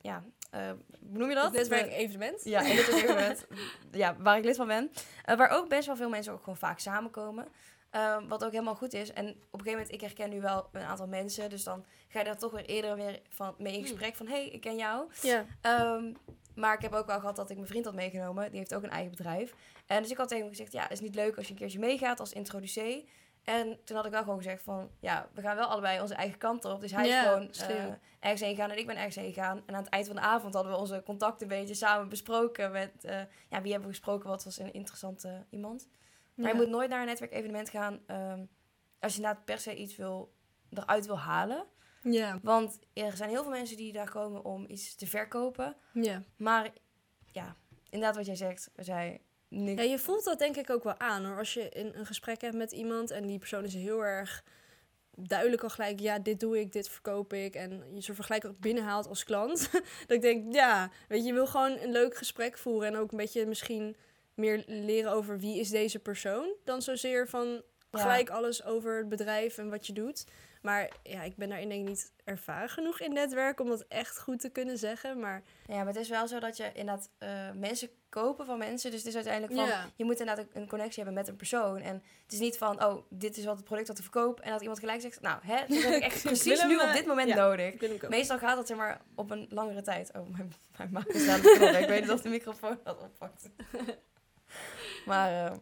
ja, 0.00 0.24
hoe 0.50 1.18
noem 1.18 1.28
je 1.28 1.34
dat? 1.34 1.52
Netwerk 1.52 1.92
evenement. 1.92 2.44
ja, 2.44 2.62
evenement. 2.76 3.46
ja, 3.90 4.16
waar 4.18 4.38
ik 4.38 4.44
lid 4.44 4.56
van 4.56 4.66
ben. 4.66 4.90
Waar 5.24 5.50
ook 5.50 5.68
best 5.68 5.86
wel 5.86 5.96
veel 5.96 6.08
mensen 6.08 6.32
ook 6.32 6.42
gewoon 6.42 6.56
vaak 6.56 6.78
samenkomen. 6.78 7.48
Eh, 7.90 8.16
wat 8.28 8.44
ook 8.44 8.52
helemaal 8.52 8.74
goed 8.74 8.92
is. 8.92 9.12
En 9.12 9.26
op 9.28 9.34
een 9.34 9.42
gegeven 9.50 9.72
moment, 9.72 9.92
ik 9.92 10.00
herken 10.00 10.30
nu 10.30 10.40
wel 10.40 10.68
een 10.72 10.82
aantal 10.82 11.06
mensen. 11.06 11.50
Dus 11.50 11.64
dan 11.64 11.84
ga 12.08 12.18
je 12.18 12.24
daar 12.24 12.38
toch 12.38 12.52
weer 12.52 12.64
eerder 12.64 12.96
weer 12.96 13.20
van, 13.28 13.54
mee 13.58 13.72
in 13.72 13.78
Hmm. 13.78 13.88
gesprek. 13.88 14.16
Van, 14.16 14.26
hé, 14.26 14.32
hey, 14.32 14.48
ik 14.48 14.60
ken 14.60 14.76
jou. 14.76 15.10
Ja. 15.22 15.44
Ehm, 15.60 16.12
maar 16.54 16.74
ik 16.74 16.82
heb 16.82 16.92
ook 16.92 17.06
wel 17.06 17.20
gehad 17.20 17.36
dat 17.36 17.50
ik 17.50 17.56
mijn 17.56 17.68
vriend 17.68 17.84
had 17.84 17.94
meegenomen. 17.94 18.48
Die 18.50 18.58
heeft 18.58 18.74
ook 18.74 18.82
een 18.82 18.90
eigen 18.90 19.10
bedrijf. 19.10 19.54
En 19.86 20.02
dus 20.02 20.10
ik 20.10 20.16
had 20.16 20.28
tegen 20.28 20.44
hem 20.44 20.52
gezegd, 20.54 20.72
ja, 20.72 20.82
het 20.82 20.90
is 20.92 21.00
niet 21.00 21.14
leuk 21.14 21.36
als 21.36 21.46
je 21.46 21.52
een 21.52 21.58
keertje 21.58 21.78
meegaat 21.78 22.20
als 22.20 22.32
introducee. 22.32 23.08
En 23.44 23.78
toen 23.84 23.96
had 23.96 24.04
ik 24.06 24.12
wel 24.12 24.22
gewoon 24.22 24.36
gezegd 24.36 24.62
van, 24.62 24.90
ja, 25.00 25.28
we 25.34 25.40
gaan 25.40 25.56
wel 25.56 25.66
allebei 25.66 26.00
onze 26.00 26.14
eigen 26.14 26.38
kant 26.38 26.64
op. 26.64 26.80
Dus 26.80 26.92
hij 26.92 27.06
Ja, 27.06 27.20
is 27.22 27.26
gewoon 27.58 27.76
eh, 27.78 27.84
ergens 28.20 28.40
heen 28.40 28.54
gegaan 28.54 28.70
en 28.70 28.78
ik 28.78 28.86
ben 28.86 28.96
ergens 28.96 29.14
heen 29.16 29.32
gegaan. 29.32 29.62
En 29.66 29.74
aan 29.74 29.82
het 29.82 29.92
eind 29.92 30.06
van 30.06 30.16
de 30.16 30.22
avond 30.22 30.54
hadden 30.54 30.72
we 30.72 30.78
onze 30.78 31.02
contacten 31.04 31.50
een 31.50 31.58
beetje 31.58 31.74
samen 31.74 32.08
besproken. 32.08 32.70
Met, 32.72 33.04
eh, 33.04 33.20
ja, 33.48 33.62
wie 33.62 33.70
hebben 33.72 33.88
we 33.90 33.94
gesproken? 33.96 34.28
Wat 34.28 34.44
was 34.44 34.58
een 34.58 34.72
interessante 34.72 35.44
iemand? 35.50 35.88
Maar 36.38 36.50
je 36.50 36.56
moet 36.56 36.68
nooit 36.68 36.90
naar 36.90 37.00
een 37.00 37.06
netwerkevenement 37.06 37.70
gaan 37.70 38.00
ehm, 38.06 38.44
als 39.00 39.12
je 39.12 39.18
inderdaad 39.18 39.44
per 39.44 39.58
se 39.58 39.76
iets 39.76 39.96
wil, 39.96 40.32
eruit 40.70 41.06
wil 41.06 41.18
halen. 41.18 41.66
Ja. 42.02 42.38
Want 42.42 42.78
er 42.92 43.16
zijn 43.16 43.30
heel 43.30 43.42
veel 43.42 43.52
mensen 43.52 43.76
die 43.76 43.92
daar 43.92 44.10
komen 44.10 44.44
om 44.44 44.64
iets 44.68 44.94
te 44.94 45.06
verkopen. 45.06 45.76
Ja. 45.92 46.22
Maar 46.36 46.70
ja, 47.32 47.56
inderdaad 47.90 48.16
wat 48.16 48.26
jij 48.26 48.36
zegt, 48.36 48.70
zijn 48.76 49.20
niks. 49.48 49.82
ja, 49.82 49.90
je 49.90 49.98
voelt 49.98 50.24
dat 50.24 50.38
denk 50.38 50.56
ik 50.56 50.70
ook 50.70 50.84
wel 50.84 50.98
aan 50.98 51.24
hoor. 51.24 51.38
Als 51.38 51.54
je 51.54 51.68
in 51.68 51.92
een 51.94 52.06
gesprek 52.06 52.40
hebt 52.40 52.56
met 52.56 52.72
iemand 52.72 53.10
en 53.10 53.26
die 53.26 53.38
persoon 53.38 53.64
is 53.64 53.74
heel 53.74 54.04
erg 54.04 54.44
duidelijk 55.10 55.62
al 55.62 55.68
gelijk, 55.68 56.00
ja, 56.00 56.18
dit 56.18 56.40
doe 56.40 56.60
ik, 56.60 56.72
dit 56.72 56.88
verkoop 56.88 57.32
ik. 57.32 57.54
En 57.54 57.84
je 57.94 58.00
zo'n 58.00 58.14
vergelijk 58.14 58.44
ook 58.44 58.58
binnenhaalt 58.58 59.08
als 59.08 59.24
klant. 59.24 59.70
dat 60.06 60.16
ik 60.16 60.22
denk, 60.22 60.54
ja, 60.54 60.90
weet 61.08 61.20
je, 61.20 61.26
je 61.26 61.32
wil 61.32 61.46
gewoon 61.46 61.78
een 61.78 61.92
leuk 61.92 62.16
gesprek 62.16 62.58
voeren 62.58 62.88
en 62.88 62.96
ook 62.96 63.10
een 63.10 63.18
beetje 63.18 63.46
misschien 63.46 63.96
meer 64.38 64.64
leren 64.66 65.12
over 65.12 65.38
wie 65.38 65.58
is 65.60 65.70
deze 65.70 65.98
persoon. 65.98 66.52
Dan 66.64 66.82
zozeer 66.82 67.28
van 67.28 67.62
Ja. 67.90 67.98
gelijk 68.00 68.30
alles 68.30 68.64
over 68.64 68.96
het 68.98 69.08
bedrijf 69.08 69.58
en 69.58 69.70
wat 69.70 69.86
je 69.86 69.92
doet. 69.92 70.24
Maar 70.62 70.90
ja, 71.02 71.22
ik 71.22 71.36
ben 71.36 71.48
daarin 71.48 71.68
denk 71.68 71.80
ik 71.82 71.88
niet 71.88 72.12
ervaren 72.24 72.68
genoeg 72.68 73.00
in 73.00 73.12
netwerk 73.12 73.60
om 73.60 73.68
dat 73.68 73.84
echt 73.88 74.18
goed 74.18 74.40
te 74.40 74.48
kunnen 74.48 74.78
zeggen. 74.78 75.18
Maar 75.20 75.42
Ja, 75.66 75.76
maar 75.76 75.86
het 75.86 75.96
is 75.96 76.08
wel 76.08 76.28
zo 76.28 76.38
dat 76.38 76.56
je 76.56 76.70
inderdaad 76.72 77.10
eh, 77.18 77.50
mensen 77.54 77.88
kopen 78.08 78.46
van 78.46 78.58
mensen. 78.58 78.90
Dus 78.90 78.98
het 79.00 79.08
is 79.08 79.14
uiteindelijk 79.14 79.54
van, 79.54 79.66
Ja. 79.66 79.86
je 79.96 80.04
moet 80.04 80.20
inderdaad 80.20 80.46
een 80.52 80.68
connectie 80.68 80.96
hebben 80.96 81.14
met 81.14 81.28
een 81.28 81.36
persoon. 81.36 81.80
En 81.80 82.02
het 82.22 82.32
is 82.32 82.38
niet 82.38 82.58
van, 82.58 82.84
oh, 82.84 83.02
dit 83.10 83.36
is 83.36 83.44
wat 83.44 83.56
het 83.56 83.64
product 83.64 83.86
dat 83.86 83.96
ik 83.98 84.02
verkoop. 84.02 84.40
En 84.40 84.50
dat 84.50 84.60
iemand 84.60 84.78
gelijk 84.78 85.00
zegt, 85.00 85.20
nou, 85.20 85.40
hè, 85.42 85.56
dat 85.68 85.82
heb 85.82 85.92
ik 85.92 86.02
echt 86.02 86.22
precies 86.32 86.64
nu 86.64 86.74
op 86.74 86.80
eh, 86.80 86.92
dit 86.94 87.06
moment 87.06 87.28
ja. 87.28 87.34
nodig. 87.36 87.74
Meestal 88.08 88.38
gaat 88.38 88.56
dat 88.56 88.66
zeg 88.66 88.76
maar 88.76 89.00
op 89.14 89.30
een 89.30 89.46
langere 89.50 89.82
tijd. 89.82 90.10
Oh, 90.16 90.28
mijn, 90.28 90.52
mijn 90.76 90.90
maag 90.92 91.06
is 91.06 91.28
aan 91.28 91.40
het 91.40 91.52
knallen. 91.56 91.80
Ik 91.80 91.88
weet 91.88 92.00
niet 92.00 92.10
of 92.10 92.20
de 92.20 92.28
microfoon 92.28 92.78
dat 92.84 92.98
oppakt. 93.02 93.48
maar 95.06 95.50
eh, 95.50 95.56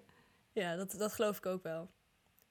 Ja, 0.52 0.76
dat, 0.76 0.90
dat 0.98 1.12
geloof 1.12 1.36
ik 1.36 1.46
ook 1.46 1.62
wel. 1.62 1.88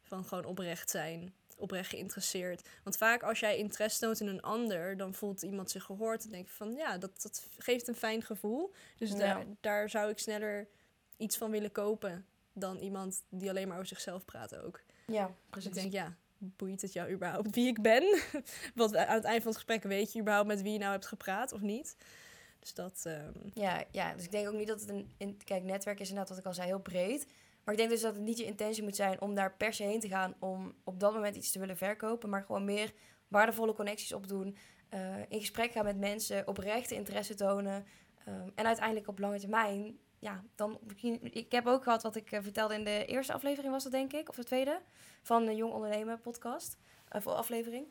Van 0.02 0.26
gewoon 0.26 0.46
oprecht 0.46 0.90
zijn, 0.90 1.34
oprecht 1.58 1.90
geïnteresseerd. 1.90 2.70
Want 2.84 2.98
vaak 2.98 3.24
als 3.24 3.40
jij 3.40 3.58
interesse 3.58 4.00
toont 4.00 4.20
in 4.20 4.28
een 4.28 4.42
ander, 4.42 4.98
dan 4.98 5.14
voelt 5.14 5.42
iemand 5.42 5.72
zich 5.72 5.84
gehoord 5.84 6.24
en 6.26 6.32
denk 6.32 6.48
je 6.48 6.54
van 6.54 6.74
ja, 6.74 6.98
dat, 6.98 7.22
dat 7.22 7.48
geeft 7.58 7.88
een 7.88 7.96
fijn 7.96 8.22
gevoel. 8.22 8.74
Dus 8.98 9.10
Ja. 9.12 9.18
daar, 9.18 9.46
daar 9.62 9.90
zou 9.90 10.10
ik 10.10 10.20
sneller 10.20 10.68
iets 11.18 11.38
van 11.38 11.52
willen 11.52 11.72
kopen 11.72 12.26
dan 12.54 12.78
iemand 12.78 13.24
die 13.30 13.50
alleen 13.50 13.68
maar 13.68 13.76
over 13.78 13.88
zichzelf 13.90 14.26
praat 14.26 14.56
ook. 14.56 14.82
ja, 15.08 15.26
Dus 15.26 15.36
precies. 15.50 15.70
ik 15.70 15.76
denk 15.76 15.94
ja, 15.94 16.16
boeit 16.38 16.82
het 16.82 16.94
jou 16.94 17.12
überhaupt 17.12 17.56
wie 17.56 17.68
ik 17.68 17.82
ben? 17.82 18.04
Want 18.76 18.96
aan 18.96 19.16
het 19.16 19.24
eind 19.24 19.42
van 19.44 19.52
het 19.52 19.56
gesprek 19.62 19.84
weet 19.84 20.14
je 20.14 20.20
überhaupt 20.20 20.48
met 20.48 20.62
wie 20.62 20.72
je 20.74 20.80
nou 20.80 20.92
hebt 20.92 21.06
gepraat 21.06 21.52
of 21.52 21.62
niet. 21.62 21.96
Dus 22.66 22.74
dat, 22.74 23.04
ehm, 23.06 23.32
Ja, 23.54 23.84
ja, 23.92 24.14
dus 24.14 24.24
ik 24.24 24.32
denk 24.32 24.48
ook 24.48 24.54
niet 24.54 24.68
dat 24.68 24.80
het 24.82 24.90
een... 24.90 25.38
Kijk, 25.44 25.64
netwerk 25.64 26.00
is 26.00 26.10
inderdaad 26.10 26.30
wat 26.30 26.40
ik 26.40 26.46
al 26.46 26.54
zei, 26.54 26.68
heel 26.68 26.80
breed. 26.80 27.28
Maar 27.64 27.74
ik 27.74 27.80
denk 27.80 27.90
dus 27.90 28.02
dat 28.02 28.14
het 28.14 28.24
niet 28.24 28.38
je 28.38 28.46
intentie 28.46 28.84
moet 28.84 28.96
zijn 28.96 29.22
om 29.22 29.36
daar 29.36 29.54
per 29.56 29.74
se 29.74 29.84
heen 29.84 30.00
te 30.00 30.08
gaan... 30.08 30.36
om 30.40 30.74
op 30.84 31.00
dat 31.00 31.14
moment 31.14 31.36
iets 31.36 31.52
te 31.52 31.60
willen 31.60 31.78
verkopen. 31.78 32.30
Maar 32.30 32.44
gewoon 32.44 32.66
meer 32.66 32.94
waardevolle 33.28 33.74
connecties 33.74 34.14
opdoen. 34.14 34.58
eh 34.90 35.20
in 35.30 35.40
gesprek 35.40 35.72
gaan 35.72 35.84
met 35.84 35.98
mensen, 35.98 36.48
oprechte 36.48 36.96
interesse 36.96 37.36
tonen. 37.36 37.86
ehm, 38.26 38.50
en 38.56 38.66
uiteindelijk 38.66 39.08
op 39.08 39.20
lange 39.20 39.40
termijn... 39.40 39.98
Ja, 40.20 40.44
dan... 40.56 40.80
Ik 41.22 41.52
heb 41.52 41.66
ook 41.68 41.84
gehad 41.84 42.04
wat 42.04 42.16
ik 42.16 42.32
eh, 42.32 42.42
vertelde 42.42 42.74
in 42.74 42.84
de 42.84 43.06
eerste 43.06 43.34
aflevering 43.34 43.74
was 43.74 43.84
dat 43.84 43.92
denk 43.92 44.14
ik. 44.14 44.30
Of 44.30 44.36
de 44.36 44.44
tweede. 44.44 44.82
Van 45.22 45.46
de 45.46 45.56
Jong 45.56 45.74
Ondernemen 45.74 46.20
podcast. 46.20 46.78
Of 47.12 47.28
aflevering. 47.28 47.88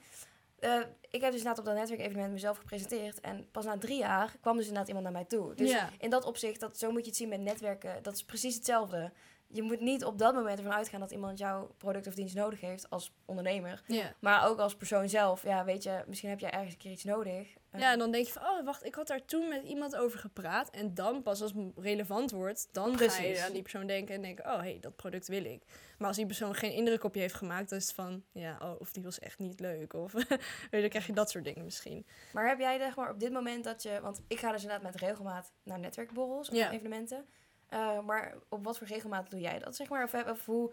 Eh, 0.65 0.81
ik 1.11 1.21
heb 1.21 1.31
dus 1.31 1.41
inderdaad 1.41 1.59
op 1.59 1.65
dat 1.65 1.75
netwerkevenement 1.75 2.33
mezelf 2.33 2.57
gepresenteerd. 2.57 3.21
En 3.21 3.47
pas 3.51 3.65
na 3.65 3.79
drie 3.79 3.99
jaar 3.99 4.37
kwam 4.41 4.57
dus 4.57 4.67
inderdaad 4.67 4.89
iemand 4.89 5.05
naar 5.05 5.15
mij 5.15 5.25
toe. 5.25 5.55
Dus 5.55 5.77
in 5.99 6.11
dat 6.11 6.25
opzicht, 6.25 6.61
dat, 6.61 6.79
zo 6.79 6.91
moet 6.91 7.01
je 7.01 7.07
het 7.07 7.17
zien 7.17 7.29
met 7.29 7.41
netwerken. 7.41 8.03
Dat 8.03 8.15
is 8.15 8.25
precies 8.25 8.55
hetzelfde. 8.55 9.13
Je 9.55 9.63
moet 9.63 9.81
niet 9.81 10.05
op 10.05 10.19
dat 10.19 10.35
moment 10.35 10.59
ervan 10.59 10.73
uitgaan 10.73 11.01
dat 11.01 11.11
iemand 11.11 11.39
jouw 11.39 11.75
product 11.79 12.07
of 12.07 12.15
dienst 12.15 12.35
nodig 12.35 12.61
heeft 12.61 12.91
als 12.91 13.13
ondernemer. 13.25 13.83
Maar 14.21 14.49
ook 14.49 14.59
als 14.59 14.77
persoon 14.77 15.09
zelf. 15.09 15.43
Ja, 15.43 15.65
weet 15.65 15.83
je, 15.83 16.05
misschien 16.07 16.29
heb 16.29 16.41
jij 16.41 16.51
ergens 16.51 16.73
een 16.73 16.79
keer 16.79 16.91
iets 16.91 17.05
nodig. 17.05 17.55
Eh, 17.71 17.81
Ja, 17.81 17.93
en 17.93 17.99
dan 17.99 18.11
denk 18.11 18.27
je 18.27 18.33
van, 18.33 18.43
oh 18.43 18.65
wacht, 18.65 18.85
ik 18.85 18.95
had 18.95 19.07
daar 19.07 19.25
toen 19.25 19.49
met 19.49 19.63
iemand 19.65 19.97
over 19.97 20.19
gepraat. 20.19 20.71
En 20.71 20.95
dan 20.95 21.23
pas 21.23 21.43
als 21.43 21.53
het 21.53 21.73
relevant 21.77 22.31
wordt, 22.31 22.69
dan 22.73 22.85
ga 22.99 23.05
je 23.05 23.11
Precies. 23.11 23.41
aan 23.41 23.53
die 23.53 23.63
persoon 23.63 23.87
denken 23.87 24.15
en 24.15 24.23
denken, 24.23 24.45
oh 24.45 24.57
hé, 24.57 24.59
hey, 24.71 24.79
dat 24.81 24.97
product 24.97 25.29
wil 25.29 25.45
ik. 25.45 25.63
Maar 25.99 26.09
als 26.09 26.17
die 26.17 26.27
persoon 26.27 26.55
geen 26.55 26.73
indruk 26.73 27.05
op 27.05 27.15
je 27.15 27.21
heeft 27.21 27.35
gemaakt, 27.35 27.69
dan 27.69 27.79
is 27.79 27.85
het 27.87 27.95
van, 27.95 28.25
ja, 28.33 28.59
oh, 28.63 28.81
of 28.81 28.93
die 28.93 29.03
was 29.03 29.19
echt 29.19 29.39
niet 29.39 29.61
leuk. 29.61 29.93
Of 29.93 30.13
weet 30.13 30.29
je, 30.71 30.81
dan 30.81 30.89
krijg 30.89 31.07
je 31.07 31.13
dat 31.13 31.31
soort 31.31 31.45
dingen 31.45 31.65
misschien. 31.65 32.07
Maar 32.33 32.49
heb 32.49 32.59
jij 32.59 32.79
zeg 32.79 32.97
maar 32.97 33.11
op 33.11 33.21
dit 33.21 33.33
moment 33.33 33.65
dat 33.65 33.83
je... 33.83 33.99
Want 34.03 34.21
ik 34.29 34.39
ga 34.39 34.53
dus 34.53 34.63
inderdaad 34.63 34.93
met 34.93 35.01
regelmaat 35.01 35.53
naar 35.63 35.79
netwerkborrels 35.79 36.49
of 36.49 36.57
Ja. 36.57 36.71
evenementen. 36.71 37.27
Eh, 37.69 38.01
maar 38.01 38.35
op 38.49 38.65
wat 38.65 38.79
voor 38.79 38.87
regelmaat 38.87 39.31
doe 39.31 39.41
jij 39.41 39.59
dat, 39.59 39.77
zeg 39.77 39.89
maar? 39.89 40.05
Of, 40.05 40.15
of 40.15 40.47
hoe, 40.47 40.73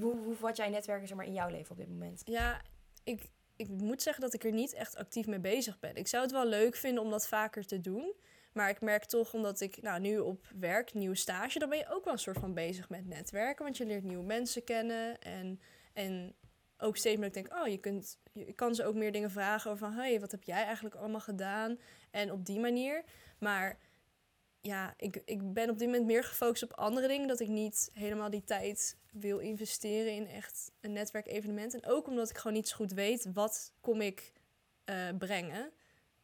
hoe, 0.00 0.16
hoe 0.24 0.34
vat 0.34 0.56
jij 0.56 0.68
netwerken 0.68 1.08
zeg 1.08 1.16
maar, 1.16 1.26
in 1.26 1.32
jouw 1.32 1.48
leven 1.48 1.70
op 1.70 1.76
dit 1.76 1.88
moment? 1.88 2.22
Ja, 2.24 2.62
ik, 3.04 3.28
ik 3.56 3.68
moet 3.68 4.02
zeggen 4.02 4.22
dat 4.22 4.34
ik 4.34 4.44
er 4.44 4.52
niet 4.52 4.72
echt 4.72 4.96
actief 4.96 5.26
mee 5.26 5.40
bezig 5.40 5.78
ben. 5.78 5.94
Ik 5.94 6.08
zou 6.08 6.22
het 6.22 6.32
wel 6.32 6.46
leuk 6.46 6.76
vinden 6.76 7.02
om 7.02 7.10
dat 7.10 7.28
vaker 7.28 7.66
te 7.66 7.80
doen. 7.80 8.14
Maar 8.52 8.70
ik 8.70 8.80
merk 8.80 9.04
toch, 9.04 9.34
omdat 9.34 9.60
ik 9.60 9.82
nou, 9.82 10.00
nu 10.00 10.18
op 10.18 10.44
werk, 10.58 10.94
nieuwe 10.94 11.14
stage, 11.14 11.58
dan 11.58 11.68
ben 11.68 11.78
je 11.78 11.88
ook 11.88 12.04
wel 12.04 12.12
een 12.12 12.18
soort 12.18 12.38
van 12.38 12.54
bezig 12.54 12.88
met 12.88 13.06
netwerken. 13.06 13.64
Want 13.64 13.76
je 13.76 13.86
leert 13.86 14.02
nieuwe 14.02 14.24
mensen 14.24 14.64
kennen. 14.64 15.18
En, 15.18 15.60
en 15.92 16.34
ook 16.78 16.96
steeds 16.96 17.16
meer 17.16 17.26
ik 17.26 17.34
denk, 17.34 17.54
oh, 17.54 17.66
je, 17.66 17.78
kunt, 17.78 18.18
je 18.32 18.52
kan 18.52 18.74
ze 18.74 18.84
ook 18.84 18.94
meer 18.94 19.12
dingen 19.12 19.30
vragen 19.30 19.70
over 19.70 19.86
van, 19.86 19.96
hey, 19.96 20.20
wat 20.20 20.30
heb 20.30 20.42
jij 20.42 20.64
eigenlijk 20.64 20.94
allemaal 20.94 21.20
gedaan? 21.20 21.78
En 22.10 22.32
op 22.32 22.44
die 22.46 22.60
manier. 22.60 23.04
Maar 23.38 23.78
ja, 24.66 24.94
ik, 24.96 25.22
ik 25.24 25.52
ben 25.52 25.70
op 25.70 25.78
dit 25.78 25.88
moment 25.88 26.06
meer 26.06 26.24
gefocust 26.24 26.62
op 26.62 26.72
andere 26.72 27.08
dingen. 27.08 27.28
Dat 27.28 27.40
ik 27.40 27.48
niet 27.48 27.90
helemaal 27.92 28.30
die 28.30 28.44
tijd 28.44 28.96
wil 29.12 29.38
investeren 29.38 30.12
in 30.12 30.26
echt 30.26 30.72
een 30.80 30.92
netwerkevenement. 30.92 31.74
En 31.74 31.86
ook 31.86 32.06
omdat 32.06 32.30
ik 32.30 32.36
gewoon 32.36 32.56
niet 32.56 32.68
zo 32.68 32.76
goed 32.76 32.92
weet 32.92 33.26
wat 33.32 33.72
kom 33.80 34.00
ik 34.00 34.32
uh, 34.84 35.08
brengen. 35.18 35.72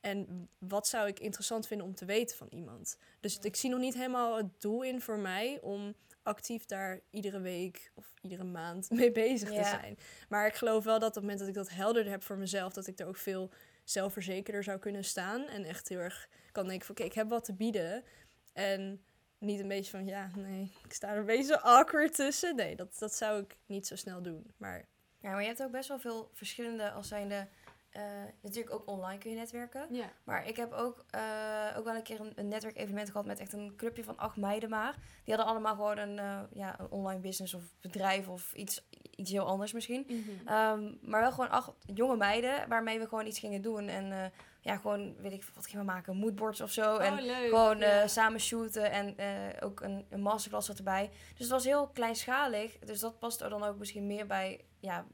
En 0.01 0.49
wat 0.59 0.89
zou 0.89 1.09
ik 1.09 1.21
interessant 1.21 1.67
vinden 1.67 1.87
om 1.87 1.95
te 1.95 2.05
weten 2.05 2.37
van 2.37 2.47
iemand. 2.51 2.97
Dus 3.21 3.39
ik 3.39 3.57
zie 3.57 3.71
nog 3.71 3.81
niet 3.81 3.95
helemaal 3.95 4.37
het 4.37 4.61
doel 4.61 4.83
in 4.83 5.01
voor 5.01 5.19
mij 5.19 5.59
om 5.61 5.95
actief 6.23 6.65
daar 6.65 7.01
iedere 7.11 7.41
week 7.41 7.93
of 7.95 8.15
iedere 8.21 8.45
maand 8.45 8.91
mee 9.01 9.13
bezig 9.13 9.49
te 9.49 9.65
zijn. 9.65 9.99
Maar 10.29 10.47
ik 10.47 10.55
geloof 10.55 10.85
wel 10.85 10.99
dat 10.99 11.09
op 11.09 11.15
het 11.15 11.23
moment 11.23 11.39
dat 11.39 11.49
ik 11.49 11.55
dat 11.55 11.71
helderder 11.71 12.13
heb 12.13 12.23
voor 12.23 12.39
mezelf, 12.39 12.73
dat 12.73 12.87
ik 12.87 13.01
er 13.01 13.07
ook 13.07 13.17
veel 13.17 13.51
zelfverzekerder 13.85 14.63
zou 14.63 14.79
kunnen 14.79 15.05
staan. 15.05 15.47
En 15.47 15.65
echt 15.65 15.89
heel 15.89 15.99
erg 15.99 16.29
kan 16.53 16.67
denken 16.67 16.87
van 16.87 16.95
oké, 16.95 17.05
ik 17.05 17.13
heb 17.15 17.29
wat 17.29 17.45
te 17.45 17.55
bieden. 17.55 18.05
En 18.53 19.05
niet 19.39 19.61
een 19.61 19.69
beetje 19.69 19.91
van 19.91 20.07
ja, 20.07 20.31
nee, 20.37 20.73
ik 20.85 20.93
sta 20.93 21.09
er 21.09 21.19
een 21.19 21.27
beetje 21.27 21.45
zo 21.45 21.55
awkward 21.55 22.15
tussen. 22.15 22.57
Nee, 22.57 22.77
dat, 22.77 22.99
dat 22.99 23.15
zou 23.15 23.43
ik 23.43 23.57
niet 23.67 23.87
zo 23.87 23.97
snel 23.97 24.23
doen. 24.23 24.53
Maar... 24.57 24.89
Ja, 25.19 25.31
maar 25.31 25.41
je 25.41 25.47
hebt 25.47 25.63
ook 25.63 25.71
best 25.71 25.89
wel 25.89 25.99
veel 25.99 26.31
verschillende 26.33 26.91
als 26.91 27.09
zijnde 27.09 27.49
uh, 27.97 28.03
natuurlijk 28.41 28.75
ook 28.75 28.87
online 28.87 29.19
kun 29.19 29.31
je 29.31 29.37
netwerken. 29.37 29.87
Ja. 29.91 30.13
Maar 30.25 30.47
ik 30.47 30.57
heb 30.57 30.73
ook, 30.73 31.05
uh, 31.15 31.77
ook 31.77 31.85
wel 31.85 31.95
een 31.95 32.03
keer 32.03 32.21
een, 32.21 32.33
een 32.35 32.49
netwerkevenement 32.49 33.11
gehad 33.11 33.27
met 33.27 33.39
echt 33.39 33.53
een 33.53 33.77
clubje 33.77 34.05
van 34.05 34.17
acht 34.17 34.37
meiden 34.37 34.69
maar. 34.69 34.95
Die 35.25 35.35
hadden 35.35 35.47
allemaal 35.53 35.75
gewoon 35.75 35.99
een, 35.99 36.17
uh, 36.17 36.41
ja, 36.53 36.81
een 36.81 36.91
online 36.91 37.21
business 37.21 37.55
of 37.55 37.63
bedrijf 37.81 38.29
of 38.29 38.55
iets, 38.55 38.89
iets 39.23 39.31
heel 39.31 39.47
anders 39.47 39.73
misschien. 39.73 40.07
Mm 40.09 40.25
-hmm. 40.25 40.55
um, 40.55 40.99
maar 41.03 41.21
wel 41.21 41.33
gewoon 41.33 41.51
acht 41.51 41.73
jonge 41.95 42.17
meiden 42.17 42.69
waarmee 42.69 42.99
we 42.99 43.09
gewoon 43.09 43.27
iets 43.27 43.39
gingen 43.39 43.63
doen. 43.63 43.89
En 43.89 44.33
ja, 44.61 44.77
gewoon, 44.77 45.15
weet 45.17 45.33
ik 45.33 45.45
wat 45.55 45.67
gingen 45.67 45.87
we 45.87 45.93
maken, 45.93 46.17
moodboards 46.17 46.61
of 46.61 46.71
zo. 46.71 46.95
Oh, 46.95 47.05
en 47.05 47.23
leuk. 47.23 47.49
gewoon 47.49 47.79
ja. 47.79 48.07
samen 48.07 48.41
shooten 48.41 48.91
en 48.91 49.15
ook 49.63 49.81
een, 49.81 50.07
een 50.11 50.23
masterclass 50.23 50.67
zat 50.67 50.79
erbij. 50.79 51.11
Dus 51.31 51.39
het 51.39 51.49
was 51.49 51.65
heel 51.65 51.89
kleinschalig. 51.89 52.79
Dus 52.79 53.01
dat 53.01 53.19
past 53.19 53.41
er 53.41 53.51
dan 53.51 53.63
ook 53.63 53.79
misschien 53.79 54.07
meer 54.07 54.27
bij, 54.27 54.65
ja, 54.81 55.07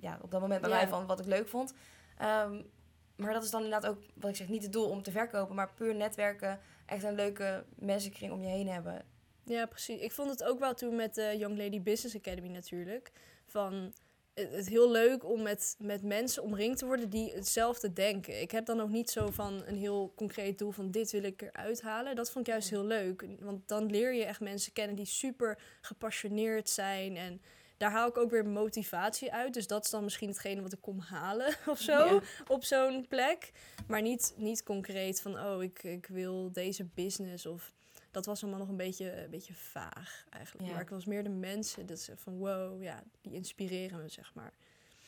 ja 0.00 0.18
op 0.22 0.30
dat 0.30 0.40
moment 0.40 0.60
bij 0.60 0.70
mij 0.70 0.88
van 0.88 1.06
wat 1.06 1.20
ik 1.20 1.26
leuk 1.26 1.48
vond. 1.48 1.74
Um, 2.22 2.70
maar 3.16 3.32
dat 3.32 3.42
is 3.42 3.50
dan 3.50 3.64
inderdaad 3.64 3.90
ook, 3.90 4.02
wat 4.14 4.30
ik 4.30 4.36
zeg, 4.36 4.48
niet 4.48 4.62
het 4.62 4.72
doel 4.72 4.88
om 4.88 5.02
te 5.02 5.10
verkopen, 5.10 5.54
maar 5.54 5.72
puur 5.74 5.94
netwerken. 5.94 6.60
Echt 6.86 7.04
een 7.04 7.14
leuke 7.14 7.64
mensenkring 7.74 8.32
om 8.32 8.42
je 8.42 8.48
heen 8.48 8.68
hebben. 8.68 9.04
Ja, 9.44 9.66
precies. 9.66 10.00
Ik 10.00 10.12
vond 10.12 10.30
het 10.30 10.44
ook 10.44 10.58
wel 10.58 10.74
toen 10.74 10.96
met 10.96 11.14
de 11.14 11.34
Young 11.38 11.58
Lady 11.58 11.82
Business 11.82 12.16
Academy 12.16 12.48
natuurlijk. 12.48 13.12
Van 13.52 13.92
het 14.34 14.68
heel 14.68 14.90
leuk 14.90 15.24
om 15.24 15.42
met, 15.42 15.76
met 15.78 16.02
mensen 16.02 16.42
omringd 16.42 16.78
te 16.78 16.86
worden 16.86 17.10
die 17.10 17.32
hetzelfde 17.32 17.92
denken. 17.92 18.40
Ik 18.40 18.50
heb 18.50 18.66
dan 18.66 18.80
ook 18.80 18.88
niet 18.88 19.10
zo 19.10 19.30
van 19.30 19.62
een 19.66 19.76
heel 19.76 20.12
concreet 20.16 20.58
doel 20.58 20.70
van 20.70 20.90
dit 20.90 21.10
wil 21.10 21.22
ik 21.22 21.42
eruit 21.42 21.82
halen. 21.82 22.16
Dat 22.16 22.30
vond 22.30 22.46
ik 22.46 22.52
juist 22.52 22.70
heel 22.70 22.84
leuk. 22.84 23.26
Want 23.40 23.68
dan 23.68 23.90
leer 23.90 24.14
je 24.14 24.24
echt 24.24 24.40
mensen 24.40 24.72
kennen 24.72 24.96
die 24.96 25.06
super 25.06 25.58
gepassioneerd 25.80 26.68
zijn 26.68 27.16
en 27.16 27.42
daar 27.76 27.90
haal 27.90 28.08
ik 28.08 28.18
ook 28.18 28.30
weer 28.30 28.46
motivatie 28.46 29.32
uit. 29.32 29.54
Dus 29.54 29.66
dat 29.66 29.84
is 29.84 29.90
dan 29.90 30.04
misschien 30.04 30.28
hetgene 30.28 30.62
wat 30.62 30.72
ik 30.72 30.80
kom 30.80 30.98
halen 30.98 31.54
of 31.66 31.78
zo 31.78 32.20
op 32.48 32.64
zo'n 32.64 33.06
plek. 33.08 33.52
Maar 33.86 34.02
niet, 34.02 34.34
niet 34.36 34.62
concreet 34.62 35.20
van, 35.20 35.38
oh, 35.38 35.62
ik, 35.62 35.82
ik 35.82 36.06
wil 36.06 36.52
deze 36.52 36.84
business 36.84 37.46
of... 37.46 37.72
Dat 38.12 38.26
was 38.26 38.42
allemaal 38.42 38.60
nog 38.60 38.68
een 38.68 38.76
beetje, 38.76 39.22
een 39.22 39.30
beetje 39.30 39.54
vaag 39.54 40.24
eigenlijk. 40.30 40.72
Maar 40.72 40.80
ik 40.80 40.88
was 40.88 41.04
meer 41.04 41.22
de 41.22 41.28
mensen, 41.28 41.86
dat 41.86 41.98
ze 41.98 42.16
van 42.16 42.38
wow, 42.38 42.82
ja, 42.82 43.02
die 43.20 43.32
inspireren 43.32 44.02
me, 44.02 44.08
zeg 44.08 44.34
maar. 44.34 44.52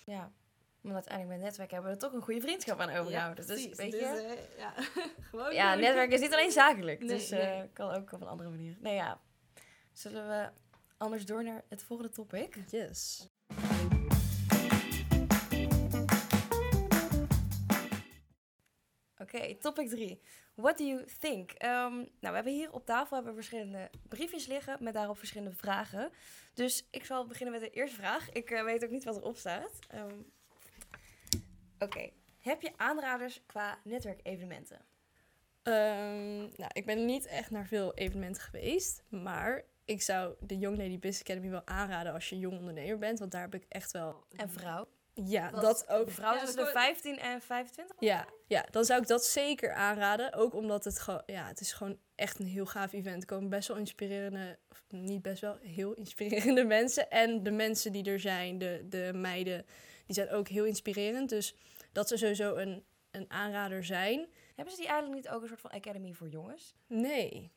Ja, 0.04 0.32
want 0.80 0.94
uiteindelijk 0.94 1.36
met 1.36 1.46
netwerk 1.46 1.70
hebben 1.70 1.90
we 1.90 1.96
er 1.96 2.02
toch 2.02 2.12
een 2.12 2.22
goede 2.22 2.40
vriendschap 2.40 2.80
aan 2.80 2.90
overgehouden. 2.90 3.46
Ja, 3.46 3.54
dus 3.54 3.76
weet 3.76 3.92
je... 3.92 3.98
Dus, 3.98 4.22
uh, 4.22 4.58
ja, 4.58 4.74
gewoon 5.30 5.54
ja 5.54 5.74
netwerk 5.74 6.12
is 6.12 6.20
niet 6.20 6.32
alleen 6.32 6.50
zakelijk. 6.50 7.00
Nee, 7.00 7.08
dus 7.08 7.32
uh, 7.32 7.60
kan 7.72 7.90
ook 7.90 8.12
op 8.12 8.20
een 8.20 8.28
andere 8.28 8.50
manier. 8.50 8.76
Nee, 8.80 8.94
ja. 8.94 9.20
Zullen 9.92 10.28
we 10.28 10.50
anders 10.96 11.26
door 11.26 11.44
naar 11.44 11.64
het 11.68 11.82
volgende 11.82 12.12
topic. 12.12 12.58
Yes. 12.70 13.28
Oké, 19.34 19.54
topic 19.54 19.88
3. 19.88 20.20
What 20.54 20.78
do 20.78 20.84
you 20.84 21.04
think? 21.18 21.50
Um, 21.50 21.94
nou, 21.94 22.08
we 22.20 22.34
hebben 22.34 22.52
hier 22.52 22.72
op 22.72 22.86
tafel 22.86 23.16
hebben 23.16 23.34
we 23.34 23.42
verschillende 23.42 23.90
briefjes 24.08 24.46
liggen 24.46 24.76
met 24.80 24.94
daarop 24.94 25.18
verschillende 25.18 25.56
vragen. 25.56 26.10
Dus 26.52 26.86
ik 26.90 27.04
zal 27.04 27.26
beginnen 27.26 27.60
met 27.60 27.62
de 27.62 27.76
eerste 27.76 27.96
vraag. 27.96 28.32
Ik 28.32 28.50
uh, 28.50 28.64
weet 28.64 28.84
ook 28.84 28.90
niet 28.90 29.04
wat 29.04 29.16
erop 29.16 29.36
staat. 29.36 29.78
Um, 29.94 30.32
Oké, 31.78 32.10
heb 32.38 32.62
je 32.62 32.72
aanraders 32.76 33.42
qua 33.46 33.78
netwerkevenementen? 33.84 34.78
Um, 35.62 36.38
nou, 36.56 36.70
ik 36.72 36.86
ben 36.86 37.04
niet 37.04 37.26
echt 37.26 37.50
naar 37.50 37.66
veel 37.66 37.94
evenementen 37.94 38.42
geweest, 38.42 39.02
maar 39.08 39.64
ik 39.84 40.02
zou 40.02 40.34
de 40.40 40.58
Young 40.58 40.76
Lady 40.76 40.98
Business 40.98 41.20
Academy 41.20 41.50
wel 41.50 41.66
aanraden 41.66 42.12
als 42.12 42.28
je 42.28 42.38
jong 42.38 42.58
ondernemer 42.58 42.98
bent. 42.98 43.18
Want 43.18 43.32
daar 43.32 43.42
heb 43.42 43.54
ik 43.54 43.64
echt 43.68 43.92
wel... 43.92 44.24
En 44.36 44.50
vrouw? 44.50 44.88
Ja, 45.14 45.50
dat 45.50 45.88
ook. 45.88 46.10
Vrouw 46.10 46.38
tussen 46.38 46.64
de 46.64 46.70
15 46.70 47.18
en 47.18 47.40
25? 47.40 47.96
Ja, 47.98 48.26
ja, 48.46 48.66
dan 48.70 48.84
zou 48.84 49.00
ik 49.00 49.06
dat 49.08 49.24
zeker 49.24 49.72
aanraden. 49.72 50.32
Ook 50.32 50.54
omdat 50.54 50.84
het 50.84 50.98
gewoon, 50.98 51.22
ja, 51.26 51.46
het 51.46 51.60
is 51.60 51.72
gewoon 51.72 51.98
echt 52.14 52.38
een 52.38 52.46
heel 52.46 52.66
gaaf 52.66 52.92
event. 52.92 53.22
Er 53.22 53.28
komen 53.28 53.50
best 53.50 53.68
wel 53.68 53.76
inspirerende, 53.76 54.58
of 54.70 54.82
niet 54.88 55.22
best 55.22 55.40
wel, 55.40 55.58
heel 55.62 55.92
inspirerende 55.92 56.64
mensen. 56.78 57.10
En 57.10 57.42
de 57.42 57.50
mensen 57.50 57.92
die 57.92 58.04
er 58.04 58.20
zijn, 58.20 58.58
de, 58.58 58.86
de 58.88 59.10
meiden, 59.14 59.66
die 60.06 60.14
zijn 60.14 60.30
ook 60.30 60.48
heel 60.48 60.64
inspirerend. 60.64 61.28
Dus 61.28 61.54
dat 61.92 62.08
ze 62.08 62.16
sowieso 62.16 62.54
een, 62.54 62.84
een 63.10 63.30
aanrader 63.30 63.84
zijn. 63.84 64.26
Hebben 64.54 64.74
ze 64.74 64.80
die 64.80 64.90
eigenlijk 64.90 65.22
niet 65.22 65.32
ook 65.32 65.42
een 65.42 65.48
soort 65.48 65.60
van 65.60 65.70
academy 65.70 66.12
voor 66.12 66.28
jongens? 66.28 66.74
Nee. 66.86 67.50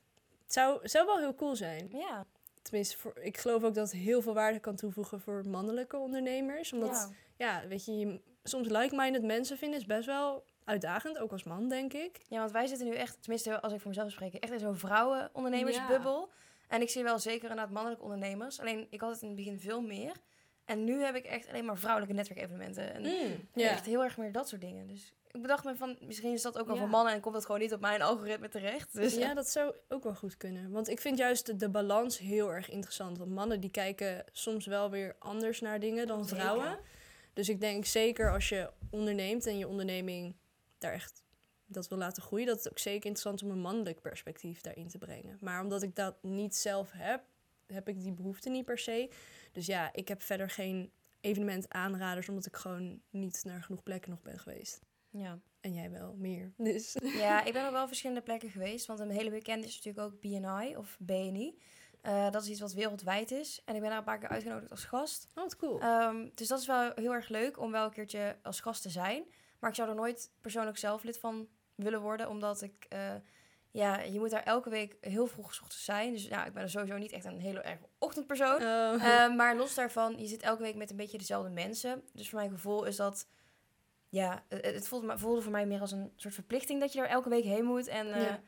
Het 0.43 0.53
zou, 0.53 0.87
zou 0.87 1.05
wel 1.05 1.19
heel 1.19 1.35
cool 1.35 1.55
zijn. 1.55 1.89
Ja. 1.91 2.25
Tenminste, 2.67 2.97
voor, 2.97 3.13
ik 3.19 3.37
geloof 3.37 3.63
ook 3.63 3.73
dat 3.73 3.91
het 3.91 4.01
heel 4.01 4.21
veel 4.21 4.33
waarde 4.33 4.59
kan 4.59 4.75
toevoegen 4.75 5.19
voor 5.19 5.43
mannelijke 5.47 5.97
ondernemers. 5.97 6.73
Omdat, 6.73 7.11
ja, 7.37 7.67
weet 7.67 7.85
je, 7.85 8.21
soms 8.43 8.67
like-minded 8.67 9.23
mensen 9.23 9.57
vinden 9.57 9.79
is 9.79 9.85
best 9.85 10.05
wel 10.05 10.43
uitdagend, 10.63 11.17
ook 11.17 11.31
als 11.31 11.43
man, 11.43 11.69
denk 11.69 11.93
ik. 11.93 12.21
Ja, 12.27 12.39
want 12.39 12.51
wij 12.51 12.67
zitten 12.67 12.87
nu 12.87 12.95
echt, 12.95 13.17
tenminste 13.21 13.61
als 13.61 13.73
ik 13.73 13.79
voor 13.79 13.89
mezelf 13.89 14.11
spreek, 14.11 14.33
echt 14.33 14.53
in 14.53 14.59
zo'n 14.59 14.77
vrouwenondernemersbubbel. 14.77 16.29
En 16.67 16.81
ik 16.81 16.89
zie 16.89 17.03
wel 17.03 17.19
zeker 17.19 17.49
inderdaad 17.49 17.73
mannelijke 17.73 18.03
ondernemers. 18.03 18.59
Alleen, 18.59 18.87
ik 18.89 19.01
had 19.01 19.11
het 19.11 19.21
in 19.21 19.27
het 19.27 19.37
begin 19.37 19.59
veel 19.59 19.81
meer. 19.81 20.11
En 20.65 20.83
nu 20.83 21.01
heb 21.01 21.15
ik 21.15 21.25
echt 21.25 21.49
alleen 21.49 21.65
maar 21.65 21.77
vrouwelijke 21.77 22.15
netwerkevenementen. 22.15 22.93
En 22.93 23.01
mm, 23.01 23.63
echt 23.63 23.85
heel 23.85 24.03
erg 24.03 24.17
meer 24.17 24.31
dat 24.31 24.47
soort 24.47 24.61
dingen. 24.61 24.87
Dus 24.87 25.13
ik 25.37 25.43
bedacht 25.43 25.63
me 25.63 25.75
van, 25.75 25.97
misschien 26.01 26.33
is 26.33 26.41
dat 26.41 26.57
ook 26.57 26.65
wel 26.65 26.75
ja. 26.75 26.81
voor 26.81 26.89
mannen 26.89 27.13
en 27.13 27.19
komt 27.19 27.33
dat 27.33 27.45
gewoon 27.45 27.61
niet 27.61 27.73
op 27.73 27.81
mijn 27.81 28.01
algoritme 28.01 28.49
terecht. 28.49 28.93
Dus, 28.93 29.15
ja, 29.15 29.33
dat 29.33 29.49
zou 29.49 29.73
ook 29.89 30.03
wel 30.03 30.15
goed 30.15 30.37
kunnen. 30.37 30.71
Want 30.71 30.89
ik 30.89 30.99
vind 30.99 31.17
juist 31.17 31.45
de, 31.45 31.55
de 31.55 31.69
balans 31.69 32.17
heel 32.17 32.53
erg 32.53 32.69
interessant. 32.69 33.17
Want 33.17 33.31
mannen 33.31 33.59
die 33.59 33.71
kijken 33.71 34.23
soms 34.31 34.65
wel 34.65 34.89
weer 34.89 35.15
anders 35.19 35.61
naar 35.61 35.79
dingen 35.79 36.07
dan 36.07 36.27
vrouwen. 36.27 36.79
Dus 37.33 37.49
ik 37.49 37.59
denk 37.59 37.85
zeker 37.85 38.33
als 38.33 38.49
je 38.49 38.69
onderneemt 38.89 39.45
en 39.45 39.57
je 39.57 39.67
onderneming 39.67 40.35
daar 40.77 40.93
echt 40.93 41.23
dat 41.65 41.87
wil 41.87 41.97
laten 41.97 42.23
groeien, 42.23 42.45
dat 42.45 42.57
het 42.57 42.69
ook 42.69 42.79
zeker 42.79 43.05
interessant 43.05 43.43
om 43.43 43.49
een 43.49 43.61
mannelijk 43.61 44.01
perspectief 44.01 44.61
daarin 44.61 44.87
te 44.87 44.97
brengen. 44.97 45.37
Maar 45.41 45.61
omdat 45.61 45.81
ik 45.81 45.95
dat 45.95 46.15
niet 46.21 46.55
zelf 46.55 46.91
heb, 46.91 47.21
heb 47.65 47.87
ik 47.87 47.99
die 47.99 48.13
behoefte 48.13 48.49
niet 48.49 48.65
per 48.65 48.77
se. 48.77 49.09
Dus 49.51 49.65
ja, 49.65 49.93
ik 49.93 50.07
heb 50.07 50.21
verder 50.21 50.49
geen 50.49 50.91
evenement 51.21 51.69
aanraders, 51.69 52.29
omdat 52.29 52.45
ik 52.45 52.55
gewoon 52.55 53.01
niet 53.09 53.41
naar 53.43 53.63
genoeg 53.63 53.83
plekken 53.83 54.09
nog 54.09 54.21
ben 54.21 54.39
geweest. 54.39 54.79
Ja. 55.09 55.39
En 55.59 55.73
jij 55.73 55.91
wel 55.91 56.15
meer. 56.17 56.53
Dus. 56.57 56.97
Ja, 57.23 57.43
ik 57.43 57.53
ben 57.53 57.65
ook 57.65 57.71
wel 57.71 57.87
verschillende 57.87 58.21
plekken 58.21 58.49
geweest. 58.49 58.85
Want 58.85 58.99
een 58.99 59.09
hele 59.09 59.29
bekend 59.29 59.65
is 59.65 59.75
natuurlijk 59.75 60.05
ook 60.05 60.21
BNI 60.21 60.75
of 60.75 60.97
BNI. 60.99 61.59
Uh, 62.03 62.31
dat 62.31 62.43
is 62.43 62.49
iets 62.49 62.59
wat 62.59 62.73
wereldwijd 62.73 63.31
is. 63.31 63.61
En 63.65 63.75
ik 63.75 63.81
ben 63.81 63.89
daar 63.89 63.99
een 63.99 64.05
paar 64.05 64.19
keer 64.19 64.29
uitgenodigd 64.29 64.71
als 64.71 64.85
gast. 64.85 65.27
Oh, 65.35 65.43
wat 65.43 65.55
cool. 65.55 65.83
Um, 65.83 66.31
dus 66.35 66.47
dat 66.47 66.59
is 66.59 66.67
wel 66.67 66.91
heel 66.95 67.13
erg 67.13 67.29
leuk 67.29 67.59
om 67.59 67.71
wel 67.71 67.85
een 67.85 67.91
keertje 67.91 68.37
als 68.43 68.59
gast 68.59 68.81
te 68.81 68.89
zijn. 68.89 69.23
Maar 69.59 69.69
ik 69.69 69.75
zou 69.75 69.89
er 69.89 69.95
nooit 69.95 70.31
persoonlijk 70.41 70.77
zelf 70.77 71.03
lid 71.03 71.19
van 71.19 71.47
willen 71.75 72.01
worden. 72.01 72.29
Omdat 72.29 72.61
ik... 72.61 72.85
Uh, 72.93 73.15
ja, 73.71 73.99
je 73.99 74.19
moet 74.19 74.29
daar 74.29 74.43
elke 74.43 74.69
week 74.69 74.97
heel 75.01 75.27
vroeg 75.27 75.45
ochtends 75.45 75.83
zijn. 75.83 76.13
Dus 76.13 76.25
ja, 76.25 76.45
ik 76.45 76.53
ben 76.53 76.63
er 76.63 76.69
sowieso 76.69 76.97
niet 76.97 77.11
echt 77.11 77.25
een 77.25 77.39
hele 77.39 77.59
erg 77.59 77.79
ochtendpersoon. 77.97 78.61
Oh. 78.61 78.93
Uh, 78.95 79.35
maar 79.35 79.55
los 79.55 79.75
daarvan, 79.75 80.19
je 80.19 80.27
zit 80.27 80.41
elke 80.41 80.61
week 80.61 80.75
met 80.75 80.89
een 80.89 80.97
beetje 80.97 81.17
dezelfde 81.17 81.49
mensen. 81.49 82.03
Dus 82.13 82.29
voor 82.29 82.39
mijn 82.39 82.51
gevoel 82.51 82.83
is 82.83 82.95
dat 82.95 83.27
ja, 84.09 84.43
het 84.49 84.87
voelde, 84.87 85.17
voelde 85.17 85.41
voor 85.41 85.51
mij 85.51 85.65
meer 85.65 85.81
als 85.81 85.91
een 85.91 86.11
soort 86.15 86.33
verplichting 86.33 86.79
dat 86.79 86.93
je 86.93 86.99
er 87.01 87.07
elke 87.07 87.29
week 87.29 87.43
heen 87.43 87.65
moet. 87.65 87.87
En 87.87 88.07
uh, 88.07 88.21
ja. 88.21 88.39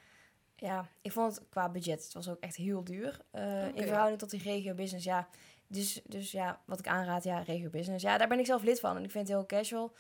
ja. 0.56 0.88
ik 1.02 1.12
vond 1.12 1.36
het 1.36 1.50
qua 1.50 1.70
budget, 1.70 2.04
het 2.04 2.14
was 2.14 2.30
ook 2.30 2.40
echt 2.40 2.56
heel 2.56 2.84
duur. 2.84 3.20
Uh, 3.34 3.68
In 3.68 3.84
verhouding 3.84 4.20
tot 4.20 4.30
die 4.30 4.44
regio 4.44 4.74
business, 4.74 5.06
ja. 5.06 5.28
Dus, 5.68 6.02
dus 6.06 6.32
ja, 6.32 6.62
wat 6.66 6.80
ik 6.80 6.88
aanraad, 6.88 7.24
ja, 7.24 7.40
regio 7.40 7.70
business. 7.70 8.04
Ja, 8.04 8.18
daar 8.18 8.28
ben 8.28 8.40
ik 8.40 8.46
zelf 8.46 8.64
lid 8.64 8.80
van 8.80 8.98
en 8.98 9.04
ik 9.04 9.12
vind 9.12 9.28
het 9.28 9.38
heel 9.38 9.46
casual. 9.46 9.94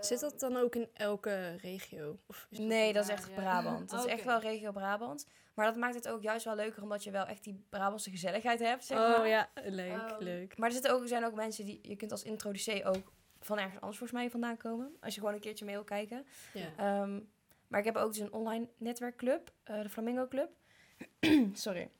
Zit 0.00 0.20
dat 0.20 0.40
dan 0.40 0.56
ook 0.56 0.74
in 0.74 0.88
elke 0.92 1.56
regio? 1.56 2.18
Of 2.26 2.46
Nee, 2.50 2.92
dat 2.92 3.04
is 3.04 3.10
echt. 3.10 3.34
Brabant. 3.34 3.90
Dat 3.90 4.04
is 4.04 4.12
echt 4.12 4.24
wel 4.24 4.38
regio 4.40 4.72
Brabant. 4.72 5.26
Maar 5.54 5.66
dat 5.66 5.76
maakt 5.76 5.94
het 5.94 6.08
ook 6.08 6.22
juist 6.22 6.44
wel 6.44 6.54
leuker, 6.54 6.82
omdat 6.82 7.04
je 7.04 7.10
wel 7.10 7.24
echt 7.26 7.44
die 7.44 7.64
Brabantse 7.68 8.10
gezelligheid 8.10 8.58
hebt, 8.60 8.84
zeg 8.84 8.98
Oh 8.98 9.18
maar. 9.18 9.28
ja, 9.28 9.48
leuk, 9.64 9.92
Ehm, 10.10 10.22
leuk. 10.22 10.58
Maar 10.58 10.66
er 10.68 10.74
zitten 10.74 10.92
ook, 10.92 11.02
er 11.02 11.08
zijn 11.08 11.24
ook 11.24 11.34
mensen 11.34 11.64
die... 11.64 11.78
Je 11.82 11.96
kunt 11.96 12.10
als 12.10 12.22
introducee 12.22 12.84
ook 12.84 13.12
van 13.46 13.58
ergens 13.58 13.80
anders 13.80 13.98
volgens 13.98 14.18
mij 14.20 14.30
vandaan 14.30 14.56
komen. 14.56 14.96
Als 15.00 15.14
je 15.14 15.20
gewoon 15.20 15.34
een 15.34 15.40
keertje 15.40 15.64
mee 15.64 15.74
wil 15.74 15.84
kijken. 15.84 16.26
Ja. 16.52 16.68
Ehm, 16.76 17.20
maar 17.68 17.80
ik 17.80 17.86
heb 17.86 17.96
ook 17.96 18.12
dus 18.12 18.22
een 18.22 18.32
online 18.32 18.68
netwerkclub, 18.76 19.52
eh, 19.62 19.82
de 19.82 19.88
Flamingo 19.88 20.28
Club. 20.28 20.50
Sorry. 21.52 21.90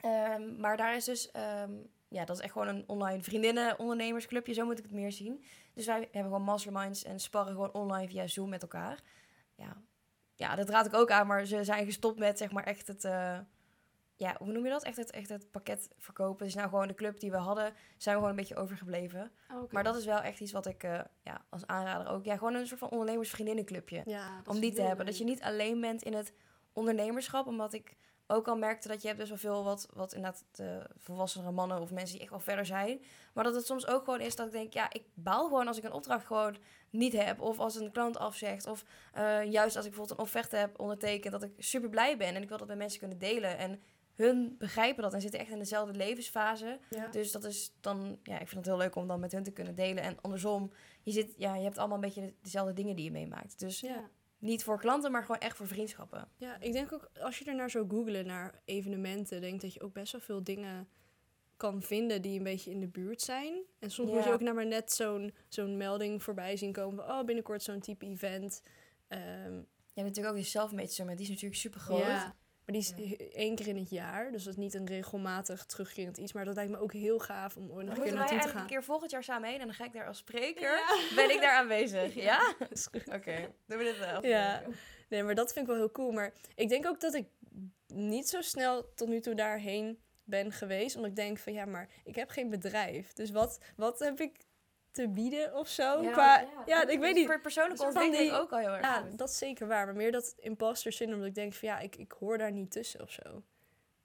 Ehm, 0.00 0.60
maar 0.60 0.76
daar 0.76 0.96
is 0.96 1.04
dus, 1.04 1.30
ehm, 1.30 1.72
ja, 2.08 2.24
dat 2.24 2.36
is 2.36 2.42
echt 2.42 2.52
gewoon 2.52 2.68
een 2.68 2.84
online 2.86 3.22
vriendinnen-ondernemersclubje, 3.22 4.52
zo 4.52 4.64
moet 4.64 4.78
ik 4.78 4.84
het 4.84 4.92
meer 4.92 5.12
zien. 5.12 5.44
Dus 5.74 5.86
wij 5.86 5.98
hebben 5.98 6.22
gewoon 6.22 6.42
masterminds 6.42 7.04
en 7.04 7.20
sparren 7.20 7.52
gewoon 7.52 7.72
online 7.72 8.08
via 8.08 8.26
Zoom 8.26 8.48
met 8.48 8.62
elkaar. 8.62 9.00
Ja, 9.54 9.76
ja 10.34 10.54
dat 10.54 10.68
raad 10.68 10.86
ik 10.86 10.94
ook 10.94 11.10
aan, 11.10 11.26
maar 11.26 11.44
ze 11.44 11.64
zijn 11.64 11.84
gestopt 11.84 12.18
met 12.18 12.38
zeg 12.38 12.50
maar 12.50 12.64
echt 12.64 12.86
het, 12.86 13.04
eh, 13.04 13.38
ja, 14.16 14.36
hoe 14.38 14.52
noem 14.52 14.64
je 14.64 14.70
dat? 14.70 14.82
Echt 14.82 14.96
het, 14.96 15.10
echt 15.10 15.28
het 15.28 15.50
pakket 15.50 15.88
verkopen. 15.98 16.44
Dus 16.44 16.54
nou 16.54 16.68
gewoon 16.68 16.88
de 16.88 16.94
club 16.94 17.20
die 17.20 17.30
we 17.30 17.36
hadden, 17.36 17.72
zijn 17.96 18.14
we 18.14 18.20
gewoon 18.20 18.28
een 18.30 18.36
beetje 18.36 18.56
overgebleven. 18.56 19.30
Maar 19.70 19.84
dat 19.84 19.96
is 19.96 20.04
wel 20.04 20.20
echt 20.20 20.40
iets 20.40 20.52
wat 20.52 20.66
ik 20.66 20.82
eh, 20.82 21.00
ja, 21.22 21.44
als 21.48 21.66
aanrader 21.66 22.12
ook, 22.12 22.24
ja, 22.24 22.36
gewoon 22.36 22.54
een 22.54 22.66
soort 22.66 22.80
van 22.80 22.90
ondernemersvriendinnenclubje 22.90 24.02
ja, 24.04 24.42
om 24.46 24.54
is 24.54 24.60
die 24.60 24.72
te 24.72 24.82
hebben. 24.82 25.06
Dat 25.06 25.18
je 25.18 25.24
niet 25.24 25.42
alleen 25.42 25.80
bent 25.80 26.02
in 26.02 26.14
het 26.14 26.32
ondernemerschap. 26.72 27.46
Omdat 27.46 27.72
ik 27.72 27.96
ook 28.26 28.48
al 28.48 28.56
merkte 28.56 28.88
dat 28.88 29.00
je 29.00 29.06
hebt 29.06 29.18
best 29.18 29.30
wel 29.30 29.52
veel 29.52 29.64
wat, 29.64 29.88
wat 29.92 30.12
inderdaad 30.12 30.44
de 30.52 30.90
volwassenere 30.96 31.50
mannen 31.50 31.80
of 31.80 31.90
mensen 31.90 32.12
die 32.12 32.20
echt 32.20 32.30
wel 32.30 32.40
verder 32.40 32.66
zijn. 32.66 33.00
Maar 33.34 33.44
dat 33.44 33.54
het 33.54 33.66
soms 33.66 33.86
ook 33.86 34.04
gewoon 34.04 34.20
is 34.20 34.36
dat 34.36 34.46
ik 34.46 34.52
denk, 34.52 34.72
ja, 34.72 34.92
ik 34.92 35.04
baal 35.14 35.44
gewoon 35.44 35.66
als 35.66 35.78
ik 35.78 35.84
een 35.84 35.92
opdracht 35.92 36.26
gewoon 36.26 36.56
niet 36.90 37.12
heb. 37.12 37.40
Of 37.40 37.58
als 37.58 37.74
een 37.74 37.92
klant 37.92 38.18
afzegt. 38.18 38.66
Of 38.66 38.84
eh, 39.12 39.44
juist 39.44 39.76
als 39.76 39.84
ik 39.84 39.90
bijvoorbeeld 39.90 40.18
een 40.18 40.24
offerte 40.24 40.56
heb 40.56 40.80
ondertekend, 40.80 41.32
dat 41.32 41.42
ik 41.42 41.52
super 41.58 41.88
blij 41.90 42.16
ben. 42.16 42.34
En 42.34 42.42
ik 42.42 42.48
wil 42.48 42.58
dat 42.58 42.66
bij 42.66 42.76
mensen 42.76 42.98
kunnen 42.98 43.18
delen. 43.18 43.58
En 43.58 43.82
hun 44.16 44.54
begrijpen 44.58 45.02
dat 45.02 45.14
en 45.14 45.20
zitten 45.20 45.40
echt 45.40 45.50
in 45.50 45.58
dezelfde 45.58 45.94
levensfase. 45.98 46.78
Ja. 46.90 47.06
Dus 47.08 47.32
dat 47.32 47.44
is 47.44 47.72
dan, 47.80 48.18
ja, 48.22 48.34
ik 48.38 48.48
vind 48.48 48.56
het 48.56 48.66
heel 48.66 48.76
leuk 48.76 48.94
om 48.96 49.06
dan 49.06 49.20
met 49.20 49.32
hun 49.32 49.42
te 49.42 49.50
kunnen 49.52 49.74
delen. 49.74 50.02
En 50.02 50.20
andersom, 50.20 50.72
je, 51.02 51.10
zit, 51.12 51.34
ja, 51.36 51.54
je 51.56 51.62
hebt 51.62 51.78
allemaal 51.78 51.96
een 51.96 52.02
beetje 52.04 52.20
de- 52.26 52.34
dezelfde 52.42 52.72
dingen 52.72 52.96
die 52.96 53.04
je 53.04 53.10
meemaakt. 53.10 53.58
Dus 53.58 53.80
Ja. 53.80 54.10
niet 54.38 54.64
voor 54.64 54.78
klanten, 54.78 55.12
maar 55.12 55.22
gewoon 55.22 55.40
echt 55.40 55.56
voor 55.56 55.66
vriendschappen. 55.66 56.28
ja, 56.36 56.60
ik 56.60 56.72
denk 56.72 56.92
ook 56.92 57.10
als 57.20 57.38
je 57.38 57.44
er 57.44 57.54
naar 57.54 57.70
zou 57.70 57.88
googlen 57.88 58.26
naar 58.26 58.60
evenementen, 58.64 59.40
denk 59.40 59.60
dat 59.60 59.74
je 59.74 59.80
ook 59.80 59.92
best 59.92 60.12
wel 60.12 60.20
veel 60.20 60.44
dingen 60.44 60.88
kan 61.56 61.82
vinden 61.82 62.22
die 62.22 62.38
een 62.38 62.44
beetje 62.44 62.70
in 62.70 62.80
de 62.80 62.88
buurt 62.88 63.20
zijn. 63.22 63.62
En 63.78 63.90
soms 63.90 64.10
moet 64.10 64.24
je 64.24 64.32
ook 64.32 64.40
naar 64.40 64.54
maar 64.54 64.66
net 64.66 64.92
zo'n 64.92 65.34
zo'n 65.48 65.76
melding 65.76 66.22
voorbij 66.22 66.56
zien 66.56 66.72
komen 66.72 67.04
van, 67.04 67.14
oh, 67.18 67.24
binnenkort 67.24 67.62
zo'n 67.62 67.80
type 67.80 68.06
event. 68.06 68.62
Ehm, 69.08 69.54
Je 69.96 70.02
hebt 70.02 70.14
natuurlijk 70.16 70.36
ook 70.36 70.42
de 70.42 70.48
Selfmade 70.50 70.86
Summit, 70.88 71.16
die 71.16 71.24
is 71.26 71.32
natuurlijk 71.32 71.60
super 71.60 71.80
groot. 71.80 71.98
Ja, 72.00 72.36
maar 72.66 72.74
die 72.74 72.78
is 72.80 72.92
Ja. 72.96 73.16
één 73.32 73.54
keer 73.54 73.66
in 73.66 73.76
het 73.76 73.90
jaar. 73.90 74.32
Dus 74.32 74.44
dat 74.44 74.52
is 74.52 74.58
niet 74.58 74.74
een 74.74 74.86
regelmatig 74.86 75.64
terugkerend 75.66 76.16
iets. 76.18 76.32
Maar 76.32 76.44
dat 76.44 76.54
lijkt 76.54 76.70
me 76.70 76.78
ook 76.78 76.92
heel 76.92 77.18
gaaf 77.18 77.56
om 77.56 77.70
ooit 77.70 77.86
nog 77.86 77.96
een 77.96 78.02
keer 78.02 78.12
naartoe 78.12 78.12
te 78.12 78.18
eigenlijk 78.18 78.52
gaan. 78.52 78.60
een 78.62 78.66
keer 78.66 78.84
volgend 78.84 79.10
jaar 79.10 79.24
samen 79.24 79.48
heen 79.50 79.60
en 79.60 79.66
dan 79.66 79.74
ga 79.74 79.84
ik 79.84 79.92
daar 79.92 80.06
als 80.06 80.18
spreker. 80.18 80.80
Ben 81.14 81.30
ik 81.30 81.40
daar 81.40 81.56
aanwezig? 81.56 82.14
Ja? 82.30 82.54
Is 82.70 82.86
goed. 82.86 83.08
Oké, 83.14 83.52
doen 83.66 83.78
we 83.78 83.84
dit 83.84 83.98
wel. 83.98 84.26
Ja. 84.26 84.62
Nee, 85.08 85.22
maar 85.22 85.34
dat 85.34 85.52
vind 85.52 85.64
ik 85.64 85.70
wel 85.70 85.80
heel 85.80 85.92
cool. 85.92 86.12
Maar 86.12 86.32
ik 86.54 86.68
denk 86.68 86.86
ook 86.86 87.00
dat 87.00 87.14
ik 87.14 87.26
niet 87.86 88.28
zo 88.28 88.40
snel 88.40 88.92
tot 88.94 89.08
nu 89.08 89.20
toe 89.20 89.34
daarheen 89.34 89.98
ben 90.24 90.52
geweest. 90.52 90.96
Omdat 90.96 91.10
ik 91.10 91.16
denk 91.16 91.38
van 91.38 91.52
ja, 91.52 91.64
maar 91.64 91.88
ik 92.04 92.14
heb 92.14 92.30
geen 92.30 92.50
bedrijf. 92.50 93.12
Dus 93.12 93.30
wat, 93.30 93.58
wat 93.76 93.98
heb 93.98 94.20
ik 94.20 94.36
te 94.96 95.08
bieden 95.08 95.54
of 95.56 95.68
zo? 95.68 96.00
Qua, 96.10 96.48
ja, 96.66 96.88
ik 96.88 96.98
weet 96.98 97.14
niet. 97.14 97.26
Voor 97.26 97.40
persoonlijke 97.40 97.82
Een 97.82 97.88
ontwikkeling 97.88 98.30
die- 98.30 98.40
ook 98.40 98.52
al 98.52 98.58
heel 98.58 98.68
erg 98.72 98.80
Ja, 98.80 99.00
goed. 99.00 99.18
dat 99.18 99.28
is 99.28 99.38
zeker 99.38 99.66
waar. 99.66 99.84
Maar 99.86 99.94
meer 99.96 100.12
dat 100.12 100.34
imposter 100.38 100.92
syndrome. 100.92 101.20
Dat 101.20 101.28
ik 101.28 101.34
denk 101.34 101.52
van 101.54 101.68
ja, 101.68 101.78
ik, 101.78 101.96
ik 101.96 102.12
hoor 102.18 102.38
daar 102.38 102.52
niet 102.52 102.70
tussen 102.70 103.00
of 103.02 103.10
zo. 103.10 103.42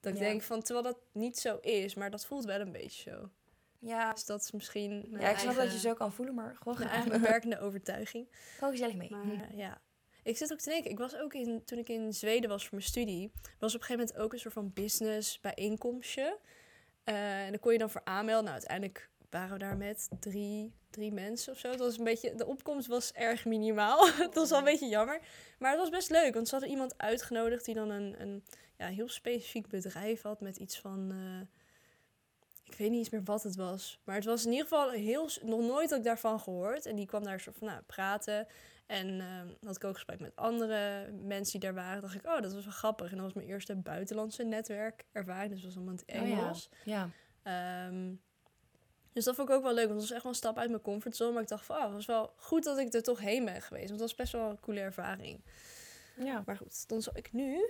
Dat 0.00 0.12
ik 0.12 0.18
Ja. 0.18 0.24
denk 0.24 0.42
van, 0.42 0.62
terwijl 0.62 0.84
dat 0.86 0.98
niet 1.12 1.38
zo 1.38 1.56
is. 1.60 1.94
Maar 1.94 2.10
dat 2.10 2.26
voelt 2.26 2.44
wel 2.44 2.60
een 2.60 2.72
beetje 2.72 3.10
zo. 3.10 3.30
Ja. 3.78 4.12
Dus 4.12 4.24
dat 4.24 4.40
is 4.40 4.50
misschien 4.52 5.06
ja, 5.20 5.28
ik 5.30 5.38
snap 5.38 5.54
dat 5.54 5.72
je 5.72 5.78
zo 5.78 5.94
kan 5.94 6.12
voelen, 6.12 6.34
maar 6.34 6.56
gewoon 6.56 6.74
mijn 6.78 6.88
gaan. 6.88 6.98
eigen 7.00 7.20
beperkende 7.20 7.58
overtuiging. 7.60 8.28
Gewoon 8.58 8.70
gezellig 8.72 8.94
mee. 8.94 9.10
Maar 9.10 9.54
ja, 9.56 9.80
ik 10.22 10.36
zit 10.36 10.52
ook 10.52 10.58
te 10.58 10.70
denken. 10.70 10.90
Ik 10.90 10.98
was 10.98 11.16
ook 11.16 11.34
in, 11.34 11.64
toen 11.64 11.78
ik 11.78 11.88
in 11.88 12.12
Zweden 12.12 12.48
was 12.50 12.62
voor 12.62 12.74
mijn 12.78 12.88
studie, 12.90 13.32
was 13.58 13.74
op 13.74 13.80
een 13.80 13.86
gegeven 13.86 14.06
moment 14.08 14.16
ook 14.24 14.32
een 14.32 14.38
soort 14.38 14.54
van 14.54 14.72
business 14.72 15.40
bijeenkomstje. 15.40 16.38
Eh, 17.04 17.44
en 17.44 17.50
daar 17.50 17.58
kon 17.60 17.72
je 17.72 17.78
dan 17.78 17.90
voor 17.90 18.04
aanmelden. 18.04 18.44
Nou, 18.44 18.56
uiteindelijk 18.56 19.10
waren 19.30 19.52
we 19.52 19.58
daar 19.58 19.76
met 19.76 20.08
drie, 20.20 20.72
drie 20.92 21.12
mensen 21.12 21.52
of 21.52 21.58
zo. 21.58 21.70
Het 21.70 21.78
was 21.78 21.98
een 21.98 22.04
beetje, 22.04 22.34
de 22.34 22.46
opkomst 22.46 22.86
was 22.86 23.12
erg 23.12 23.44
minimaal. 23.44 24.06
het 24.26 24.34
was 24.34 24.50
wel 24.50 24.58
een 24.58 24.64
beetje 24.64 24.88
jammer. 24.88 25.20
Maar 25.58 25.70
het 25.70 25.80
was 25.80 25.90
best 25.90 26.10
leuk, 26.10 26.34
want 26.34 26.48
ze 26.48 26.54
hadden 26.54 26.72
iemand 26.72 26.94
uitgenodigd 26.96 27.64
die 27.64 27.74
dan 27.74 27.90
een, 27.90 28.14
een 28.20 28.44
ja, 28.78 28.86
heel 28.86 29.08
specifiek 29.08 29.68
bedrijf 29.68 30.22
had 30.22 30.40
met 30.40 30.56
iets 30.56 30.78
van. 30.78 31.10
eh, 31.10 31.46
ik 32.64 32.78
weet 32.78 32.90
niet 32.90 32.98
eens 32.98 33.10
meer 33.10 33.24
wat 33.24 33.42
het 33.42 33.56
was. 33.56 34.00
Maar 34.04 34.14
het 34.14 34.24
was 34.24 34.44
in 34.44 34.50
ieder 34.50 34.66
geval 34.66 34.90
heel... 34.90 35.28
Nog 35.42 35.60
nooit 35.60 35.90
had 35.90 35.98
ik 35.98 36.04
daarvan 36.04 36.40
gehoord. 36.40 36.86
En 36.86 36.96
die 36.96 37.06
kwam 37.06 37.24
daar 37.24 37.40
soort 37.40 37.56
van 37.56 37.66
nou, 37.66 37.82
praten. 37.86 38.46
En 38.86 39.20
ehm, 39.20 39.48
had 39.64 39.76
ik 39.76 39.84
ook 39.84 39.94
gesprek 39.94 40.20
met 40.20 40.36
andere 40.36 41.10
mensen 41.12 41.60
die 41.60 41.70
daar 41.70 41.84
waren. 41.84 42.02
dacht 42.02 42.14
ik, 42.14 42.26
oh, 42.26 42.40
dat 42.40 42.52
was 42.52 42.64
wel 42.64 42.72
grappig. 42.72 43.10
En 43.10 43.16
dat 43.16 43.24
was 43.24 43.34
mijn 43.34 43.46
eerste 43.46 43.76
buitenlandse 43.76 44.42
netwerkervaring. 44.42 45.52
Dus 45.52 45.62
dat 45.62 45.74
was 45.74 45.76
allemaal 45.76 45.94
in 46.06 46.14
het 46.14 46.22
Oh 46.22 46.28
ja. 46.28 46.42
Engels. 46.42 46.68
Ja. 46.84 47.08
Ehm, 47.42 48.14
dus 49.12 49.24
dat 49.24 49.34
vond 49.34 49.48
ik 49.48 49.54
ook 49.54 49.62
wel 49.62 49.74
leuk. 49.74 49.86
Want 49.88 50.00
het 50.00 50.08
was 50.08 50.12
echt 50.12 50.22
wel 50.22 50.32
een 50.32 50.38
stap 50.38 50.58
uit 50.58 50.70
mijn 50.70 50.82
comfortzone. 50.82 51.32
Maar 51.32 51.42
ik 51.42 51.48
dacht 51.48 51.64
van, 51.64 51.76
oh, 51.76 51.82
het 51.84 51.92
was 51.92 52.06
wel 52.06 52.32
goed 52.36 52.64
dat 52.64 52.78
ik 52.78 52.94
er 52.94 53.02
toch 53.02 53.20
heen 53.20 53.44
ben 53.44 53.62
geweest. 53.62 53.88
Want 53.88 54.00
het 54.00 54.08
was 54.10 54.14
best 54.14 54.32
wel 54.32 54.50
een 54.50 54.60
coole 54.60 54.80
ervaring. 54.80 55.40
ja. 56.16 56.42
Maar 56.46 56.56
goed, 56.56 56.88
dan 56.88 57.02
zal 57.02 57.16
ik 57.16 57.32
nu 57.32 57.68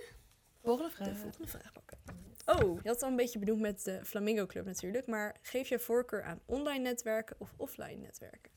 Volgende 0.63 0.89
de 0.89 0.95
vraag. 0.95 1.17
volgende 1.17 1.47
vraag 1.47 1.71
pakken. 1.71 1.97
Oh, 2.45 2.79
je 2.83 2.89
had 2.89 3.01
al 3.03 3.09
een 3.09 3.15
beetje 3.15 3.39
benoemd 3.39 3.61
met 3.61 3.83
de 3.83 4.05
Flamingo 4.05 4.45
Club 4.45 4.65
natuurlijk. 4.65 5.07
Maar 5.07 5.35
geef 5.41 5.69
je 5.69 5.79
voorkeur 5.79 6.23
aan 6.23 6.39
online 6.45 6.79
netwerken 6.83 7.35
of 7.39 7.53
offline 7.57 7.95
netwerken? 7.95 8.51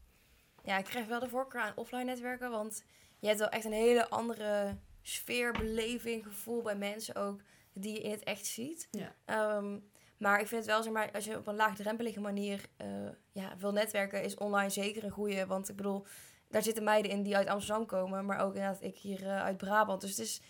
Ja, 0.62 0.78
ik 0.78 0.84
krijg 0.84 1.06
wel 1.06 1.20
de 1.20 1.28
voorkeur 1.28 1.60
aan 1.60 1.72
offline 1.76 2.04
netwerken, 2.04 2.50
want 2.50 2.82
je 3.18 3.26
hebt 3.26 3.38
wel 3.38 3.48
echt 3.48 3.64
een 3.64 3.72
hele 3.72 4.08
andere 4.08 4.76
sfeer, 5.02 5.52
beleving, 5.52 6.24
gevoel 6.24 6.62
bij 6.62 6.76
mensen 6.76 7.14
ook, 7.14 7.40
die 7.72 7.92
je 7.94 8.00
in 8.00 8.10
het 8.10 8.24
echt 8.24 8.46
ziet. 8.46 8.88
Ja. 8.90 9.14
Ehm, 9.24 9.78
maar 10.18 10.40
ik 10.40 10.46
vind 10.46 10.60
het 10.60 10.70
wel, 10.70 10.82
zeg 10.82 10.92
maar, 10.92 11.10
als 11.12 11.24
je 11.24 11.36
op 11.36 11.46
een 11.46 11.56
laagdrempelige 11.56 12.20
manier 12.20 12.60
eh, 12.76 12.86
ja, 13.32 13.56
wil 13.58 13.72
netwerken, 13.72 14.22
is 14.22 14.34
online 14.34 14.70
zeker 14.70 15.04
een 15.04 15.10
goede. 15.10 15.46
Want 15.46 15.68
ik 15.68 15.76
bedoel, 15.76 16.06
daar 16.48 16.62
zitten 16.62 16.84
meiden 16.84 17.10
in 17.10 17.22
die 17.22 17.36
uit 17.36 17.48
Amsterdam 17.48 17.86
komen, 17.86 18.24
maar 18.26 18.38
ook 18.40 18.54
inderdaad 18.54 18.82
ik 18.82 18.96
hier 18.98 19.22
eh, 19.22 19.42
uit 19.42 19.56
Brabant. 19.56 20.00
Dus 20.00 20.10
het 20.10 20.18
is, 20.18 20.40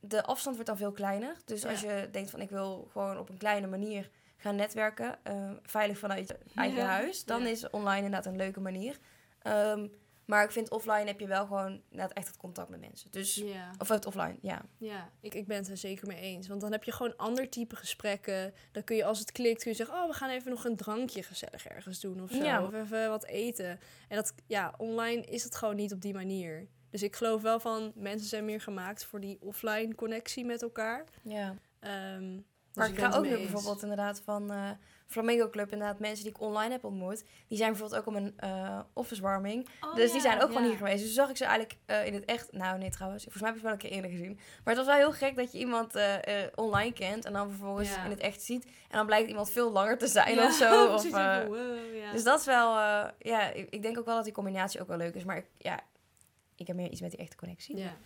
de 0.00 0.22
afstand 0.22 0.54
wordt 0.54 0.70
dan 0.70 0.78
veel 0.78 0.92
kleiner. 0.92 1.36
Dus 1.44 1.64
als 1.66 1.80
je 1.80 2.08
denkt 2.12 2.30
van 2.30 2.40
ik 2.40 2.50
wil 2.50 2.88
gewoon 2.92 3.18
op 3.18 3.28
een 3.28 3.38
kleine 3.38 3.66
manier 3.66 4.10
gaan 4.36 4.56
netwerken, 4.56 5.18
eh, 5.24 5.50
veilig 5.62 5.98
vanuit 5.98 6.28
je 6.28 6.38
eigen 6.54 6.78
Ja. 6.78 6.86
huis, 6.86 7.24
dan 7.24 7.42
Ja. 7.42 7.48
is 7.48 7.70
online 7.70 8.04
inderdaad 8.04 8.26
een 8.26 8.36
leuke 8.36 8.60
manier. 8.60 8.98
Ehm, 9.42 9.86
maar 10.28 10.44
ik 10.44 10.50
vind 10.50 10.70
offline 10.70 11.04
heb 11.04 11.20
je 11.20 11.26
wel 11.26 11.46
gewoon 11.46 11.82
inderdaad 11.90 12.16
echt 12.16 12.26
het 12.26 12.36
contact 12.36 12.68
met 12.68 12.80
mensen. 12.80 13.10
Dus, 13.10 13.34
Ja, 13.34 13.70
of 13.78 13.88
het 13.88 14.06
offline, 14.06 14.38
ja. 14.40 14.62
ja. 14.78 15.10
Ik, 15.20 15.34
ik 15.34 15.46
ben 15.46 15.56
het 15.56 15.68
er 15.68 15.76
zeker 15.76 16.06
mee 16.06 16.20
eens. 16.20 16.48
Want 16.48 16.60
dan 16.60 16.72
heb 16.72 16.84
je 16.84 16.92
gewoon 16.92 17.16
ander 17.16 17.48
type 17.48 17.76
gesprekken. 17.76 18.54
Dan 18.72 18.84
kun 18.84 18.96
je 18.96 19.04
als 19.04 19.18
het 19.18 19.32
klikt, 19.32 19.62
kun 19.62 19.70
je 19.70 19.76
zeggen... 19.76 19.96
oh, 19.96 20.06
we 20.06 20.12
gaan 20.12 20.30
even 20.30 20.50
nog 20.50 20.64
een 20.64 20.76
drankje 20.76 21.22
gezellig 21.22 21.66
ergens 21.66 22.00
doen 22.00 22.22
of 22.22 22.30
zo. 22.30 22.42
Ja. 22.42 22.64
Of 22.64 22.74
even 22.74 23.08
wat 23.08 23.24
eten. 23.26 23.80
En 24.08 24.16
dat, 24.16 24.34
ja, 24.46 24.74
online 24.76 25.22
is 25.22 25.44
het 25.44 25.54
gewoon 25.56 25.76
niet 25.76 25.92
op 25.92 26.00
die 26.00 26.14
manier. 26.14 26.68
Dus 26.90 27.02
ik 27.02 27.16
geloof 27.16 27.42
wel 27.42 27.60
van... 27.60 27.92
mensen 27.94 28.28
zijn 28.28 28.44
meer 28.44 28.60
gemaakt 28.60 29.04
voor 29.04 29.20
die 29.20 29.40
offline 29.40 29.94
connectie 29.94 30.44
met 30.44 30.62
elkaar. 30.62 31.04
ja. 31.22 31.54
Ehm, 31.80 32.36
dus 32.72 32.86
Maar 32.86 32.88
ik 32.88 32.98
ga 32.98 33.16
ook 33.16 33.24
nu 33.24 33.36
bijvoorbeeld 33.36 33.82
inderdaad 33.82 34.20
van 34.20 34.50
eh 34.50 34.70
Flamingo 35.08 35.48
Club, 35.50 35.72
inderdaad 35.72 35.98
mensen 35.98 36.24
die 36.24 36.34
ik 36.34 36.40
online 36.40 36.70
heb 36.72 36.84
ontmoet, 36.84 37.24
die 37.48 37.58
zijn 37.58 37.70
bijvoorbeeld 37.70 38.00
ook 38.00 38.06
om 38.06 38.16
een 38.16 38.32
eh 38.36 38.80
office 38.92 39.22
warming. 39.22 39.68
Oh, 39.80 39.94
dus 39.94 40.12
die 40.12 40.20
zijn 40.20 40.42
ook 40.42 40.48
gewoon 40.48 40.64
hier 40.68 40.76
geweest. 40.76 41.02
Dus 41.04 41.14
zag 41.14 41.30
ik 41.30 41.36
ze 41.36 41.44
eigenlijk 41.44 41.78
eh, 41.86 42.06
in 42.06 42.14
het 42.14 42.24
echt, 42.24 42.52
nou 42.52 42.78
nee 42.78 42.90
trouwens, 42.90 43.22
volgens 43.22 43.42
mij 43.42 43.52
heb 43.52 43.60
ik 43.62 43.66
ze 43.66 43.72
wel 43.74 43.80
een 43.82 43.88
keer 43.88 43.96
eerder 44.02 44.10
gezien. 44.18 44.34
Maar 44.64 44.74
het 44.74 44.76
was 44.76 44.86
wel 44.86 44.96
heel 44.96 45.12
gek 45.12 45.36
dat 45.36 45.52
je 45.52 45.58
iemand 45.58 45.94
eh, 45.94 46.14
online 46.54 46.92
kent 46.92 47.24
en 47.24 47.32
dan 47.32 47.48
vervolgens 47.48 47.88
Ja. 47.94 48.04
in 48.04 48.10
het 48.10 48.20
echt 48.20 48.42
ziet. 48.42 48.64
En 48.64 48.96
dan 48.96 49.06
blijkt 49.06 49.28
iemand 49.28 49.50
veel 49.50 49.72
langer 49.72 49.98
te 49.98 50.06
zijn 50.06 50.38
of 50.38 50.52
zo. 50.52 50.66
Of, 50.94 51.10
wow. 51.10 51.54
Dus 52.12 52.24
dat 52.24 52.40
is 52.40 52.46
wel, 52.46 52.70
ja, 53.18 53.50
ik, 53.52 53.70
ik 53.70 53.82
denk 53.82 53.98
ook 53.98 54.04
wel 54.06 54.14
dat 54.14 54.24
die 54.24 54.32
combinatie 54.32 54.80
ook 54.80 54.88
wel 54.88 54.96
leuk 54.96 55.14
is. 55.14 55.24
Maar 55.24 55.36
ik, 55.36 55.46
ja, 55.58 55.80
ik 56.56 56.66
heb 56.66 56.76
meer 56.76 56.90
iets 56.90 57.00
met 57.00 57.10
die 57.10 57.20
echte 57.20 57.36
connectie. 57.36 57.76
ja. 57.76 57.96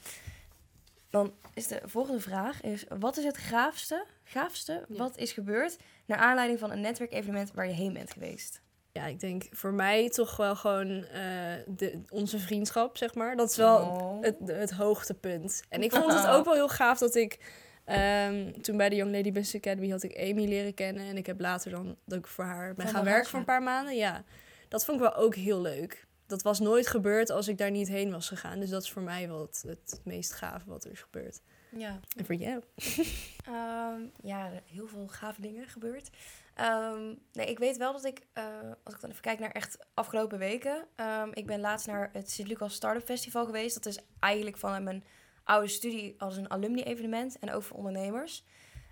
Dan 1.11 1.35
is 1.55 1.67
de 1.67 1.81
volgende 1.85 2.21
vraag 2.21 2.61
is, 2.61 2.85
wat 2.99 3.17
is 3.17 3.25
het 3.25 3.37
gaafste, 3.37 4.07
gaafste 4.25 4.85
Ja. 4.89 4.97
wat 4.97 5.17
is 5.17 5.33
gebeurd 5.33 5.77
naar 6.13 6.21
aanleiding 6.27 6.59
van 6.59 6.71
een 6.71 6.81
netwerkevenement 6.81 7.53
waar 7.53 7.67
je 7.67 7.73
heen 7.73 7.93
bent 7.93 8.11
geweest? 8.13 8.61
Ja, 8.93 9.07
ik 9.07 9.21
denk 9.21 9.47
voor 9.51 9.73
mij 9.73 10.09
toch 10.09 10.37
wel 10.37 10.57
gewoon 10.57 11.05
eh, 11.05 11.23
de, 11.67 12.03
onze 12.09 12.39
vriendschap, 12.39 12.97
zeg 12.97 13.15
maar. 13.15 13.37
Dat 13.37 13.51
is 13.51 13.57
wel 13.57 13.77
Oh. 13.79 14.23
het, 14.23 14.37
het 14.47 14.71
hoogtepunt. 14.71 15.63
En 15.69 15.83
ik 15.83 15.93
vond 16.01 16.13
het 16.15 16.27
ook 16.27 16.45
wel 16.45 16.55
heel 16.55 16.69
gaaf 16.69 16.99
dat 16.99 17.15
ik... 17.15 17.39
ehm, 17.85 18.53
toen 18.61 18.77
bij 18.77 18.89
de 18.89 18.97
Young 18.97 19.13
Lady 19.13 19.33
Business 19.33 19.55
Academy 19.55 19.91
had 19.91 20.03
ik 20.03 20.17
Amy 20.19 20.45
leren 20.49 20.75
kennen. 20.75 21.07
En 21.07 21.17
ik 21.17 21.27
heb 21.27 21.41
later 21.41 21.71
dan 21.71 21.97
dat 22.05 22.19
ik 22.19 22.27
voor 22.27 22.45
haar 22.45 22.75
ben 22.75 22.89
gaan 22.89 23.05
werken 23.05 23.31
voor 23.31 23.39
een 23.39 23.45
paar 23.45 23.63
maanden. 23.63 23.97
Ja, 23.97 24.25
dat 24.69 24.85
vond 24.85 25.01
ik 25.01 25.03
wel 25.03 25.15
ook 25.17 25.35
heel 25.35 25.61
leuk. 25.61 26.07
dat 26.27 26.43
was 26.43 26.61
nooit 26.61 26.87
gebeurd 26.87 27.31
als 27.31 27.49
ik 27.49 27.59
daar 27.59 27.71
niet 27.71 27.89
heen 27.89 28.11
was 28.11 28.29
gegaan. 28.29 28.61
Dus 28.61 28.71
dat 28.71 28.83
is 28.83 28.91
voor 28.91 29.03
mij 29.03 29.29
wel 29.29 29.41
het, 29.41 29.65
het 29.67 30.01
meest 30.05 30.33
gave 30.33 30.65
wat 30.71 30.85
er 30.85 30.91
is 30.91 31.01
gebeurd. 31.01 31.41
Ja. 31.77 32.01
En 32.17 32.25
voor 32.25 32.35
jou? 32.35 32.63
Ehm, 33.47 34.01
ja, 34.23 34.51
heel 34.65 34.87
veel 34.87 35.09
gave 35.09 35.41
dingen 35.41 35.67
gebeurd. 35.67 36.11
Ehm, 36.55 37.15
nee, 37.33 37.47
ik 37.47 37.59
weet 37.59 37.77
wel 37.77 37.93
dat 37.93 38.05
ik, 38.05 38.21
eh, 38.33 38.45
als 38.85 38.95
ik 38.95 39.01
dan 39.01 39.11
even 39.11 39.23
kijk 39.23 39.39
naar 39.39 39.51
echt 39.51 39.79
afgelopen 39.95 40.39
weken. 40.39 40.87
ehm, 40.97 41.29
ik 41.33 41.47
ben 41.47 41.61
laatst 41.61 41.87
naar 41.87 42.11
het 42.13 42.31
Sint-Lucas 42.31 42.75
Startup 42.75 43.05
Festival 43.05 43.45
geweest. 43.45 43.75
Dat 43.75 43.87
is 43.87 43.99
eigenlijk 44.19 44.57
vanuit 44.59 44.83
mijn 44.83 45.05
oude 45.45 45.69
studie 45.69 46.15
als 46.19 46.37
een 46.37 46.51
alumni-evenement 46.51 47.39
en 47.39 47.53
ook 47.53 47.63
voor 47.63 47.77
ondernemers. 47.77 48.45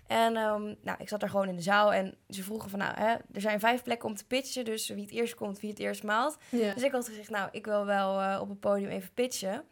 En 0.07 0.33
nou, 0.81 0.95
ik 0.97 1.09
zat 1.09 1.19
daar 1.19 1.29
gewoon 1.29 1.47
in 1.47 1.55
de 1.55 1.61
zaal 1.61 1.93
en 1.93 2.17
ze 2.29 2.43
vroegen 2.43 2.69
van, 2.69 2.79
nou, 2.79 2.93
hè, 2.99 3.11
er 3.31 3.41
zijn 3.41 3.59
vijf 3.59 3.83
plekken 3.83 4.09
om 4.09 4.15
te 4.15 4.25
pitchen. 4.25 4.65
Dus 4.65 4.87
wie 4.87 5.01
het 5.01 5.11
eerst 5.11 5.35
komt, 5.35 5.59
wie 5.59 5.69
het 5.69 5.79
eerst 5.79 6.03
maalt. 6.03 6.37
Ja. 6.49 6.73
Dus 6.73 6.83
ik 6.83 6.91
had 6.91 7.07
gezegd, 7.07 7.29
nou, 7.29 7.49
ik 7.51 7.65
wil 7.65 7.85
wel 7.85 8.21
eh, 8.21 8.37
op 8.41 8.49
het 8.49 8.59
podium 8.59 8.89
even 8.89 9.13
pitchen. 9.13 9.63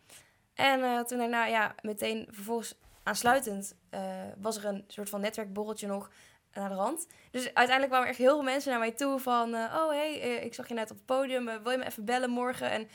En 0.54 0.84
eh, 0.84 1.00
toen 1.00 1.18
daarna, 1.18 1.46
ja, 1.46 1.76
meteen 1.82 2.28
vervolgens 2.32 2.76
aansluitend 3.10 3.76
eh, 3.90 4.02
was 4.38 4.58
er 4.58 4.66
een 4.66 4.84
soort 4.88 5.10
van 5.10 5.22
netwerkborreltje 5.22 5.88
nog 5.88 6.12
naar 6.54 6.70
de 6.70 6.76
rand. 6.76 7.08
Dus 7.32 7.44
uiteindelijk 7.44 7.90
kwamen 7.90 8.08
echt 8.08 8.18
heel 8.18 8.34
veel 8.34 8.44
mensen 8.44 8.72
naar 8.72 8.80
mij 8.80 8.92
toe 8.92 9.20
van... 9.20 9.54
eh, 9.54 9.76
oh, 9.76 9.90
hey, 9.90 10.22
eh, 10.22 10.46
ik 10.46 10.54
zag 10.54 10.68
je 10.68 10.74
net 10.74 10.92
op 10.92 10.98
het 10.98 11.06
podium, 11.06 11.46
wil 11.46 11.72
je 11.72 11.78
me 11.78 11.86
even 11.86 12.06
bellen 12.06 12.30
morgen? 12.30 12.70
En 12.70 12.88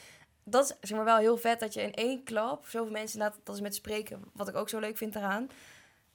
dat 0.44 0.64
is 0.64 0.88
zeg 0.88 0.96
maar 0.96 1.06
wel 1.06 1.16
heel 1.16 1.36
vet 1.36 1.60
dat 1.60 1.74
je 1.74 1.82
in 1.82 1.94
één 1.94 2.24
klap 2.24 2.66
zoveel 2.66 2.92
mensen... 2.92 3.18
inderdaad, 3.18 3.46
Dat 3.46 3.54
is 3.54 3.60
met 3.60 3.74
spreken, 3.74 4.22
wat 4.32 4.48
ik 4.48 4.56
ook 4.56 4.68
zo 4.68 4.78
leuk 4.78 4.96
vind 4.96 5.14
eraan. 5.14 5.48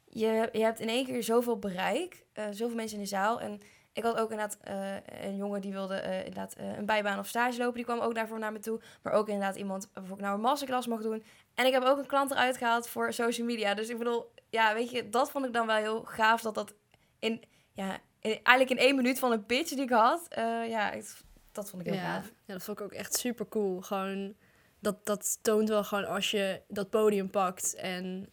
Je, 0.10 0.50
je 0.52 0.64
hebt 0.64 0.80
in 0.80 0.90
één 0.90 1.06
keer 1.06 1.24
zoveel 1.24 1.60
bereik, 1.60 2.26
zoveel 2.34 2.76
mensen 2.76 2.98
in 2.98 3.04
de 3.04 3.10
zaal... 3.10 3.40
En 3.40 3.62
ik 3.94 4.04
had 4.04 4.18
ook 4.18 4.32
inderdaad 4.32 4.58
eh, 4.62 4.96
een 5.26 5.36
jongen 5.36 5.62
die 5.62 5.72
wilde 5.72 5.96
eh, 5.96 6.18
inderdaad 6.18 6.54
eh, 6.54 6.78
een 6.78 6.86
bijbaan 6.86 7.20
of 7.20 7.28
stage 7.28 7.58
lopen. 7.58 7.76
Die 7.76 7.84
kwam 7.84 8.00
ook 8.00 8.16
daarvoor 8.16 8.40
naar 8.40 8.52
me 8.52 8.60
toe. 8.60 8.82
Maar 9.02 9.14
ook 9.14 9.28
inderdaad 9.28 9.56
iemand 9.56 9.90
waarvoor 9.94 10.16
ik 10.18 10.24
nou 10.24 10.36
een 10.36 10.42
masterclass 10.42 10.88
mocht 10.88 11.04
doen. 11.04 11.24
En 11.56 11.66
ik 11.66 11.74
heb 11.74 11.84
ook 11.84 11.98
een 11.98 12.06
klant 12.08 12.32
eruit 12.32 12.58
gehaald 12.58 12.88
voor 12.88 13.14
social 13.14 13.48
media. 13.48 13.74
Dus 13.74 13.90
ik 13.90 13.98
bedoel, 13.98 14.34
ja, 14.50 14.74
weet 14.74 14.90
je, 14.92 15.10
dat 15.10 15.32
vond 15.32 15.46
ik 15.46 15.54
dan 15.54 15.68
wel 15.68 15.76
heel 15.76 16.04
gaaf. 16.04 16.42
Dat 16.42 16.56
dat 16.56 16.74
in, 17.20 17.44
ja, 17.74 17.98
in- 18.20 18.40
eigenlijk 18.44 18.70
in 18.80 18.86
één 18.88 18.96
minuut 18.96 19.20
van 19.20 19.32
een 19.32 19.46
pitch 19.46 19.70
die 19.70 19.82
ik 19.82 19.90
had. 19.90 20.26
ja, 20.68 20.92
ik- 20.92 21.18
dat 21.52 21.70
vond 21.70 21.82
ik 21.86 21.88
heel 21.94 22.02
ja, 22.02 22.14
gaaf. 22.14 22.32
ja, 22.46 22.54
dat 22.54 22.64
vond 22.64 22.80
ik 22.80 22.86
ook 22.86 22.94
echt 22.94 23.14
super 23.18 23.48
cool. 23.48 23.82
Gewoon, 23.82 24.36
dat, 24.80 25.06
dat 25.06 25.38
toont 25.42 25.70
wel 25.70 25.84
gewoon 25.84 26.06
als 26.06 26.32
je 26.32 26.62
dat 26.68 26.90
podium 26.90 27.30
pakt 27.30 27.76
en 27.76 28.30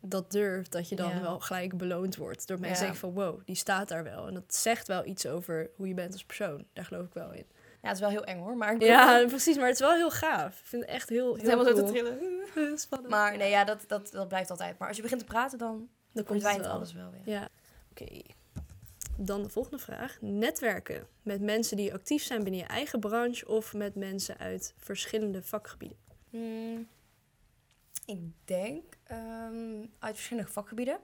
dat 0.00 0.30
durft, 0.30 0.72
dat 0.72 0.88
je 0.88 0.96
dan 0.96 1.10
Ja. 1.10 1.20
wel 1.20 1.40
gelijk 1.40 1.76
beloond 1.76 2.16
wordt. 2.16 2.46
Door 2.46 2.58
mensen 2.60 2.76
Ja. 2.86 2.92
denken 2.92 3.00
van 3.00 3.12
wow, 3.24 3.40
die 3.44 3.54
staat 3.56 3.88
daar 3.88 4.04
wel. 4.04 4.26
En 4.26 4.34
dat 4.34 4.54
zegt 4.54 4.86
wel 4.86 5.06
iets 5.06 5.26
over 5.26 5.70
hoe 5.76 5.88
je 5.88 5.94
bent 5.94 6.12
als 6.12 6.24
persoon. 6.24 6.64
Daar 6.72 6.84
geloof 6.84 7.06
ik 7.06 7.12
wel 7.14 7.32
in. 7.32 7.46
Ja, 7.82 7.86
het 7.88 7.94
is 7.96 8.00
wel 8.02 8.10
heel 8.10 8.24
eng 8.24 8.38
hoor. 8.38 8.56
Maar 8.56 8.80
Ja, 8.80 9.24
precies. 9.28 9.56
Maar 9.56 9.66
het 9.66 9.74
is 9.74 9.80
wel 9.80 9.94
heel 9.94 10.10
gaaf. 10.10 10.58
Ik 10.60 10.66
vind 10.66 10.82
het 10.82 10.90
echt 10.90 11.08
heel, 11.08 11.32
het 11.32 11.40
heel 11.42 11.50
helemaal 11.50 11.76
zo 11.76 11.84
te 11.84 11.90
trillen. 11.92 12.78
Spannend. 12.78 13.10
Maar 13.10 13.36
nee, 13.36 13.50
ja, 13.50 13.64
dat, 13.64 13.84
dat, 13.86 14.10
dat 14.12 14.28
blijft 14.28 14.50
altijd. 14.50 14.78
Maar 14.78 14.88
als 14.88 14.96
je 14.96 15.02
begint 15.02 15.20
te 15.20 15.26
praten, 15.26 15.58
dan 15.58 15.88
dan 16.12 16.24
komt 16.24 16.42
het 16.42 16.56
wel. 16.56 16.66
alles 16.70 16.92
wel 16.92 17.10
weer. 17.10 17.34
Ja, 17.34 17.48
oké. 17.90 18.20
Dan 19.16 19.42
de 19.42 19.48
volgende 19.48 19.78
vraag. 19.78 20.16
Netwerken 20.20 21.06
met 21.22 21.40
mensen 21.40 21.76
die 21.76 21.92
actief 21.94 22.22
zijn 22.22 22.42
binnen 22.42 22.60
je 22.60 22.66
eigen 22.66 23.00
branche 23.00 23.48
of 23.48 23.74
met 23.74 23.94
mensen 23.94 24.38
uit 24.38 24.74
verschillende 24.76 25.42
vakgebieden? 25.42 25.96
Hmm, 26.30 26.88
ik 28.06 28.18
denk 28.44 28.84
ehm, 29.10 29.86
uit 29.98 30.14
verschillende 30.14 30.50
vakgebieden. 30.50 30.98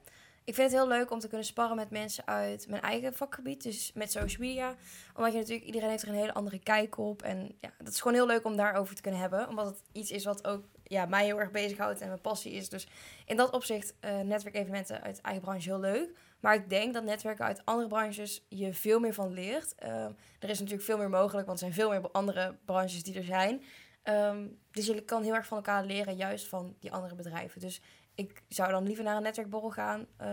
Ik 0.45 0.55
vind 0.55 0.71
het 0.71 0.81
heel 0.81 0.89
leuk 0.89 1.11
om 1.11 1.19
te 1.19 1.29
kunnen 1.29 1.47
sparren 1.47 1.77
met 1.77 1.91
mensen 1.91 2.27
uit 2.27 2.69
mijn 2.69 2.83
eigen 2.83 3.15
vakgebied, 3.15 3.63
dus 3.63 3.91
met 3.95 4.11
social 4.11 4.47
media. 4.47 4.75
Omdat 5.17 5.33
je 5.33 5.39
natuurlijk, 5.39 5.67
iedereen 5.67 5.89
heeft 5.89 6.03
er 6.03 6.09
een 6.09 6.15
hele 6.15 6.35
andere 6.35 6.59
kijk 6.59 6.99
op. 6.99 7.23
En 7.23 7.57
ja, 7.61 7.71
dat 7.79 7.93
is 7.93 8.01
gewoon 8.01 8.17
heel 8.17 8.27
leuk 8.27 8.45
om 8.45 8.57
daarover 8.57 8.95
te 8.95 9.03
kunnen 9.03 9.21
hebben. 9.21 9.49
Omdat 9.49 9.67
het 9.67 9.83
iets 9.93 10.11
is 10.11 10.25
wat 10.25 10.47
ook 10.47 10.65
ja, 10.83 11.07
mij 11.07 11.25
heel 11.25 11.41
erg 11.41 11.51
bezighoudt 11.51 12.01
en 12.01 12.09
mijn 12.09 12.21
passie 12.21 12.53
is. 12.53 12.69
Dus 12.69 12.89
in 13.25 13.37
dat 13.37 13.51
opzicht, 13.51 13.95
eh 14.01 14.21
netwerkevenementen 14.21 15.03
uit 15.03 15.21
eigen 15.21 15.43
branche 15.43 15.69
heel 15.69 15.81
leuk. 15.81 16.11
Maar 16.41 16.55
ik 16.55 16.69
denk 16.69 16.95
dat 16.95 17.05
netwerken 17.05 17.45
uit 17.45 17.63
andere 17.65 17.89
branches 17.89 18.45
je 18.49 18.75
veel 18.75 19.01
meer 19.01 19.15
van 19.15 19.33
leert. 19.33 19.75
Ehm, 19.75 20.13
er 20.39 20.49
is 20.49 20.59
natuurlijk 20.59 20.87
veel 20.87 20.99
meer 20.99 21.11
mogelijk, 21.11 21.47
want 21.47 21.61
er 21.61 21.65
zijn 21.65 21.79
veel 21.79 21.91
meer 21.91 22.11
andere 22.11 22.57
branches 22.65 23.03
die 23.03 23.17
er 23.17 23.25
zijn. 23.25 23.63
Ehm, 24.07 24.47
dus 24.71 24.87
je 24.87 25.01
kan 25.01 25.23
heel 25.23 25.35
erg 25.35 25.47
van 25.47 25.57
elkaar 25.57 25.85
leren, 25.85 26.17
juist 26.17 26.49
van 26.49 26.77
die 26.81 26.93
andere 26.93 27.15
bedrijven. 27.15 27.61
Dus 27.61 27.81
ik 28.15 28.43
zou 28.49 28.71
dan 28.71 28.87
liever 28.87 29.05
naar 29.05 29.17
een 29.17 29.23
netwerkborrel 29.23 29.71
gaan 29.71 30.07
eh, 30.17 30.29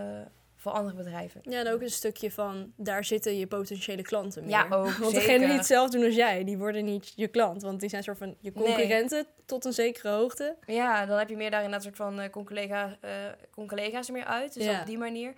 voor 0.56 0.72
andere 0.72 0.96
bedrijven. 0.96 1.40
Ja, 1.42 1.58
en 1.60 1.72
ook 1.72 1.80
een 1.80 1.90
stukje 1.90 2.30
van 2.30 2.72
daar 2.76 3.04
zitten 3.04 3.36
je 3.38 3.46
potentiële 3.46 4.02
klanten 4.02 4.42
meer. 4.42 4.50
Ja, 4.50 4.64
ook, 4.64 4.70
Want 4.70 4.94
zeker. 4.96 5.12
degenen 5.12 5.48
die 5.48 5.56
hetzelfde 5.56 5.96
doen 5.96 6.06
als 6.06 6.14
jij, 6.14 6.44
die 6.44 6.58
worden 6.58 6.84
niet 6.84 7.12
je 7.16 7.28
klant. 7.28 7.62
Want 7.62 7.80
die 7.80 7.88
zijn 7.88 8.02
soort 8.02 8.18
van 8.18 8.36
je 8.40 8.52
concurrenten 8.52 9.26
tot 9.46 9.64
een 9.64 9.72
zekere 9.72 10.08
hoogte. 10.08 10.56
Ja, 10.66 11.06
dan 11.06 11.18
heb 11.18 11.28
je 11.28 11.36
meer 11.36 11.50
daarin 11.50 11.70
dat 11.70 11.82
soort 11.82 11.96
van 11.96 12.20
uh, 12.20 12.28
con-collega, 12.30 12.96
eh, 13.00 13.10
con-collega's 13.50 14.06
er 14.06 14.12
meer 14.12 14.24
uit. 14.24 14.54
Dus 14.54 14.64
Ja. 14.64 14.80
op 14.80 14.86
die 14.86 14.98
manier. 14.98 15.34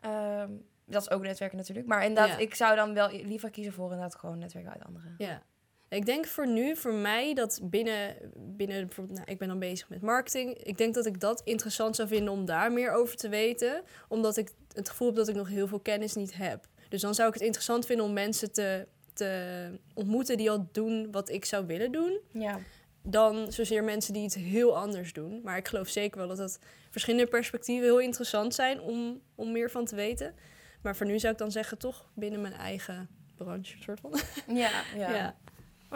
Ehm, 0.00 0.50
dat 0.84 1.02
is 1.02 1.10
ook 1.10 1.22
netwerken 1.22 1.56
natuurlijk. 1.58 1.86
Maar 1.86 2.04
inderdaad, 2.04 2.28
Ja. 2.28 2.38
ik 2.44 2.54
zou 2.54 2.76
dan 2.76 2.94
wel 2.94 3.08
liever 3.10 3.50
kiezen 3.50 3.72
voor 3.72 3.84
inderdaad 3.84 4.14
gewoon 4.14 4.38
netwerken 4.38 4.72
uit 4.72 4.84
andere. 4.84 5.14
Ja. 5.18 5.42
Ik 5.88 6.06
denk 6.06 6.26
voor 6.26 6.48
nu, 6.48 6.76
voor 6.76 6.94
mij, 6.94 7.34
dat 7.34 7.60
binnen, 7.62 8.16
binnen 8.34 8.86
bijvoorbeeld, 8.86 9.18
nou, 9.18 9.30
ik 9.30 9.38
ben 9.38 9.48
dan 9.48 9.58
bezig 9.58 9.88
met 9.88 10.02
marketing. 10.02 10.58
Ik 10.58 10.78
denk 10.78 10.94
dat 10.94 11.06
ik 11.06 11.20
dat 11.20 11.40
interessant 11.44 11.96
zou 11.96 12.08
vinden 12.08 12.32
om 12.32 12.44
daar 12.44 12.72
meer 12.72 12.92
over 12.92 13.16
te 13.16 13.28
weten. 13.28 13.82
Omdat 14.08 14.36
ik 14.36 14.50
het 14.72 14.88
gevoel 14.88 15.06
heb 15.06 15.16
dat 15.16 15.28
ik 15.28 15.34
nog 15.34 15.48
heel 15.48 15.68
veel 15.68 15.80
kennis 15.80 16.14
niet 16.14 16.36
heb. 16.36 16.66
Dus 16.88 17.00
dan 17.00 17.14
zou 17.14 17.28
ik 17.28 17.34
het 17.34 17.42
interessant 17.42 17.86
vinden 17.86 18.06
om 18.06 18.12
mensen 18.12 18.52
te, 18.52 18.86
te 19.12 19.70
ontmoeten 19.94 20.36
die 20.36 20.50
al 20.50 20.68
doen 20.72 21.08
wat 21.10 21.28
ik 21.28 21.44
zou 21.44 21.66
willen 21.66 21.92
doen. 21.92 22.20
Ja. 22.32 22.58
Dan 23.02 23.52
zozeer 23.52 23.84
mensen 23.84 24.12
die 24.12 24.24
iets 24.24 24.34
heel 24.34 24.76
anders 24.76 25.12
doen. 25.12 25.40
Maar 25.44 25.56
ik 25.56 25.68
geloof 25.68 25.88
zeker 25.88 26.18
wel 26.18 26.28
dat 26.28 26.36
dat 26.36 26.58
verschillende 26.90 27.26
perspectieven 27.26 27.84
heel 27.84 28.00
interessant 28.00 28.54
zijn 28.54 28.80
om, 28.80 29.20
om 29.34 29.52
meer 29.52 29.70
van 29.70 29.84
te 29.84 29.94
weten. 29.94 30.34
Maar 30.82 30.96
voor 30.96 31.06
nu 31.06 31.18
zou 31.18 31.32
ik 31.32 31.38
dan 31.38 31.50
zeggen, 31.50 31.78
toch 31.78 32.10
binnen 32.14 32.40
mijn 32.40 32.54
eigen 32.54 33.08
branche, 33.34 33.76
soort 33.82 34.00
van. 34.00 34.14
Ja, 34.46 34.70
ja. 34.96 35.14
ja. 35.16 35.36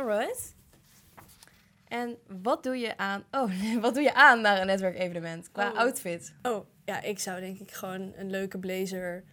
Alright. 0.00 0.54
En 1.88 2.18
wat 2.42 2.62
doe 2.62 2.76
je 2.78 2.96
aan... 2.96 3.24
Oh, 3.30 3.50
wat 3.84 3.94
doe 3.94 4.02
je 4.02 4.14
aan 4.14 4.40
naar 4.40 4.60
een 4.60 4.66
netwerkevenement 4.66 5.52
qua 5.52 5.70
Oh. 5.70 5.78
outfit? 5.78 6.34
Oh, 6.42 6.66
ja, 6.84 7.02
ik 7.02 7.18
zou 7.18 7.40
denk 7.40 7.58
ik 7.58 7.70
gewoon 7.70 8.12
een 8.16 8.30
leuke 8.30 8.58
blazer. 8.58 9.24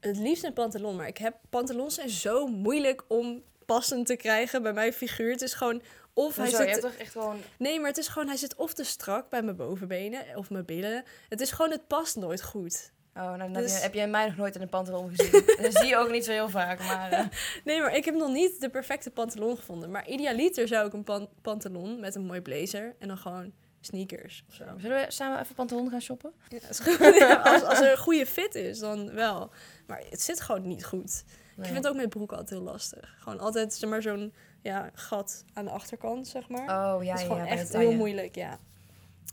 Het 0.00 0.16
liefst 0.16 0.44
een 0.44 0.52
pantalon, 0.52 0.96
maar 0.96 1.06
ik 1.06 1.18
heb 1.18 1.36
pantalons 1.50 1.94
zijn 1.94 2.10
zo 2.10 2.46
moeilijk 2.46 3.04
om 3.08 3.42
passend 3.66 4.06
te 4.06 4.16
krijgen 4.16 4.62
bij 4.62 4.72
mijn 4.72 4.92
figuur. 4.92 5.30
Het 5.30 5.42
is 5.42 5.54
gewoon 5.54 5.82
of 6.14 6.36
hij 6.36 6.46
zit 6.46 6.58
hebt 6.58 6.80
toch 6.80 6.94
echt 6.94 7.12
gewoon... 7.12 7.36
Nee, 7.58 7.78
maar 7.78 7.88
het 7.88 7.98
is 7.98 8.08
gewoon 8.08 8.28
hij 8.28 8.36
zit 8.36 8.54
of 8.54 8.74
te 8.74 8.84
strak 8.84 9.30
bij 9.30 9.42
mijn 9.42 9.56
bovenbenen 9.56 10.36
of 10.36 10.50
mijn 10.50 10.64
billen. 10.64 11.04
Het 11.28 11.40
is 11.40 11.50
gewoon 11.50 11.70
het 11.70 11.86
past 11.86 12.16
nooit 12.16 12.42
goed. 12.42 12.92
Oh, 13.16 13.22
nou, 13.22 13.38
dan 13.38 13.52
Dus- 13.52 13.70
heb, 13.72 13.76
je, 13.78 13.82
heb 13.82 13.94
jij 13.94 14.08
mij 14.08 14.26
nog 14.26 14.36
nooit 14.36 14.54
in 14.54 14.60
een 14.62 14.68
pantalon 14.68 15.10
gezien. 15.14 15.30
dat 15.62 15.74
zie 15.74 15.88
je 15.88 15.96
ook 15.96 16.10
niet 16.10 16.24
zo 16.24 16.30
heel 16.32 16.48
vaak, 16.48 16.78
maar... 16.78 17.12
eh, 17.12 17.24
Nee, 17.64 17.80
maar 17.80 17.96
ik 17.96 18.04
heb 18.04 18.14
nog 18.14 18.32
niet 18.32 18.60
de 18.60 18.68
perfecte 18.70 19.10
pantalon 19.10 19.56
gevonden. 19.56 19.90
Maar 19.90 20.08
idealiter 20.08 20.68
zou 20.68 20.86
ik 20.86 20.92
een 20.92 21.04
pan- 21.04 21.28
pantalon 21.42 22.00
met 22.00 22.14
een 22.14 22.24
mooi 22.24 22.40
blazer 22.40 22.94
en 22.98 23.08
dan 23.08 23.16
gewoon 23.18 23.52
sneakers 23.80 24.44
of 24.48 24.54
zo. 24.54 24.64
Zullen 24.76 25.04
we 25.06 25.12
samen 25.12 25.40
even 25.40 25.54
pantalon 25.54 25.90
gaan 25.90 26.00
shoppen? 26.00 26.32
Ja, 26.48 27.36
als, 27.52 27.62
als 27.62 27.80
er 27.80 27.90
een 27.90 27.98
goede 27.98 28.26
fit 28.26 28.54
is, 28.54 28.78
dan 28.78 29.12
wel. 29.14 29.50
Maar 29.86 30.02
het 30.10 30.22
zit 30.22 30.40
gewoon 30.40 30.66
niet 30.68 30.84
goed. 30.84 31.24
Ik 31.56 31.66
vind 31.66 31.76
het 31.76 31.88
ook 31.88 31.96
met 31.96 32.08
broeken 32.08 32.36
altijd 32.36 32.58
heel 32.58 32.68
lastig. 32.68 33.16
Gewoon 33.18 33.40
altijd 33.40 33.74
zeg 33.74 33.90
maar, 33.90 34.02
zo'n 34.02 34.34
ja, 34.62 34.90
gat 34.94 35.44
aan 35.52 35.64
de 35.64 35.70
achterkant, 35.70 36.28
zeg 36.28 36.48
maar. 36.48 36.60
Oh, 36.94 37.02
ja, 37.02 37.10
dat 37.10 37.20
is 37.20 37.26
ja, 37.26 37.34
gewoon 37.34 37.46
echt 37.46 37.72
heel 37.72 37.92
moeilijk, 37.92 38.34
ja. 38.34 38.58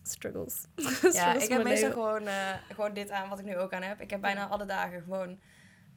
Struggles. 0.07 0.65
Ja, 1.13 1.33
ik 1.33 1.49
heb 1.49 1.63
meestal 1.63 1.91
gewoon, 1.91 2.27
eh, 2.27 2.53
gewoon 2.69 2.93
dit 2.93 3.09
aan 3.11 3.29
wat 3.29 3.39
ik 3.39 3.45
nu 3.45 3.57
ook 3.57 3.73
aan 3.73 3.81
heb. 3.81 4.01
Ik 4.01 4.09
heb 4.09 4.21
bijna 4.21 4.47
alle 4.47 4.65
dagen 4.65 5.01
gewoon 5.01 5.39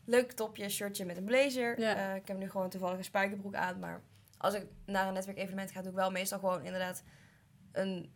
leuk 0.05 0.33
topje, 0.33 0.69
shirtje 0.69 1.05
met 1.05 1.17
een 1.17 1.25
blazer. 1.25 1.81
Ja. 1.81 1.95
Eh, 1.97 2.15
ik 2.17 2.29
heb 2.29 2.39
nu 2.39 2.51
gewoon 2.51 2.69
toevallig 2.71 2.99
een 2.99 3.05
spijkerbroek 3.05 3.55
aan. 3.55 3.79
Maar 3.79 4.03
als 4.39 4.55
ik 4.55 4.67
naar 4.87 5.07
een 5.07 5.13
netwerkevenement 5.15 5.71
ga, 5.71 5.81
doe 5.81 5.91
ik 5.91 5.97
wel 5.97 6.11
meestal 6.11 6.39
gewoon 6.39 6.65
inderdaad 6.65 7.03
een, 7.73 8.13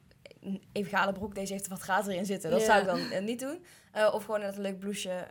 een 0.73 1.13
broek. 1.13 1.35
Deze 1.35 1.53
heeft 1.53 1.69
wat 1.69 1.83
gaten 1.83 2.13
erin 2.13 2.27
zitten. 2.27 2.51
Dat 2.51 2.61
Ja. 2.61 2.67
zou 2.67 2.81
ik 2.81 2.87
dan 2.87 3.11
eh, 3.11 3.23
niet 3.25 3.41
doen. 3.41 3.65
Of 4.13 4.25
gewoon 4.25 4.43
een 4.43 4.61
leuk 4.61 4.79
blouseje. 4.79 5.27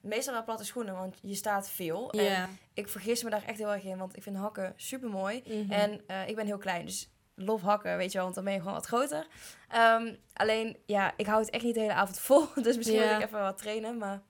meestal 0.00 0.34
wel 0.34 0.44
platte 0.44 0.64
schoenen, 0.64 0.94
want 0.94 1.18
je 1.22 1.34
staat 1.34 1.70
veel. 1.70 2.10
En 2.12 2.58
ik 2.74 2.88
vergis 2.88 3.22
me 3.22 3.30
daar 3.30 3.44
echt 3.44 3.58
heel 3.58 3.72
erg 3.72 3.84
in, 3.84 3.98
want 3.98 4.16
ik 4.16 4.22
vind 4.22 4.36
hakken 4.36 4.72
super 4.76 5.08
mooi. 5.08 5.42
Mhm. 5.46 5.72
En 5.72 5.92
ik 6.28 6.36
ben 6.36 6.46
heel 6.46 6.58
klein, 6.58 6.86
dus 6.86 7.10
lof 7.42 7.60
hakken, 7.62 7.96
weet 7.96 8.06
je 8.12 8.14
wel, 8.14 8.22
want 8.22 8.34
dan 8.34 8.44
ben 8.44 8.52
je 8.52 8.58
gewoon 8.58 8.74
wat 8.74 8.86
groter. 8.86 9.26
Ehm, 9.68 10.14
alleen, 10.32 10.76
ja, 10.86 11.12
ik 11.16 11.26
hou 11.26 11.40
het 11.40 11.50
echt 11.50 11.64
niet 11.64 11.74
de 11.74 11.80
hele 11.80 11.92
avond 11.94 12.20
vol. 12.28 12.46
Dus 12.62 12.76
misschien 12.76 12.98
Ja. 13.00 13.12
moet 13.12 13.20
ik 13.22 13.26
even 13.26 13.40
wat 13.40 13.58
trainen. 13.58 13.98
Maar 13.98 14.22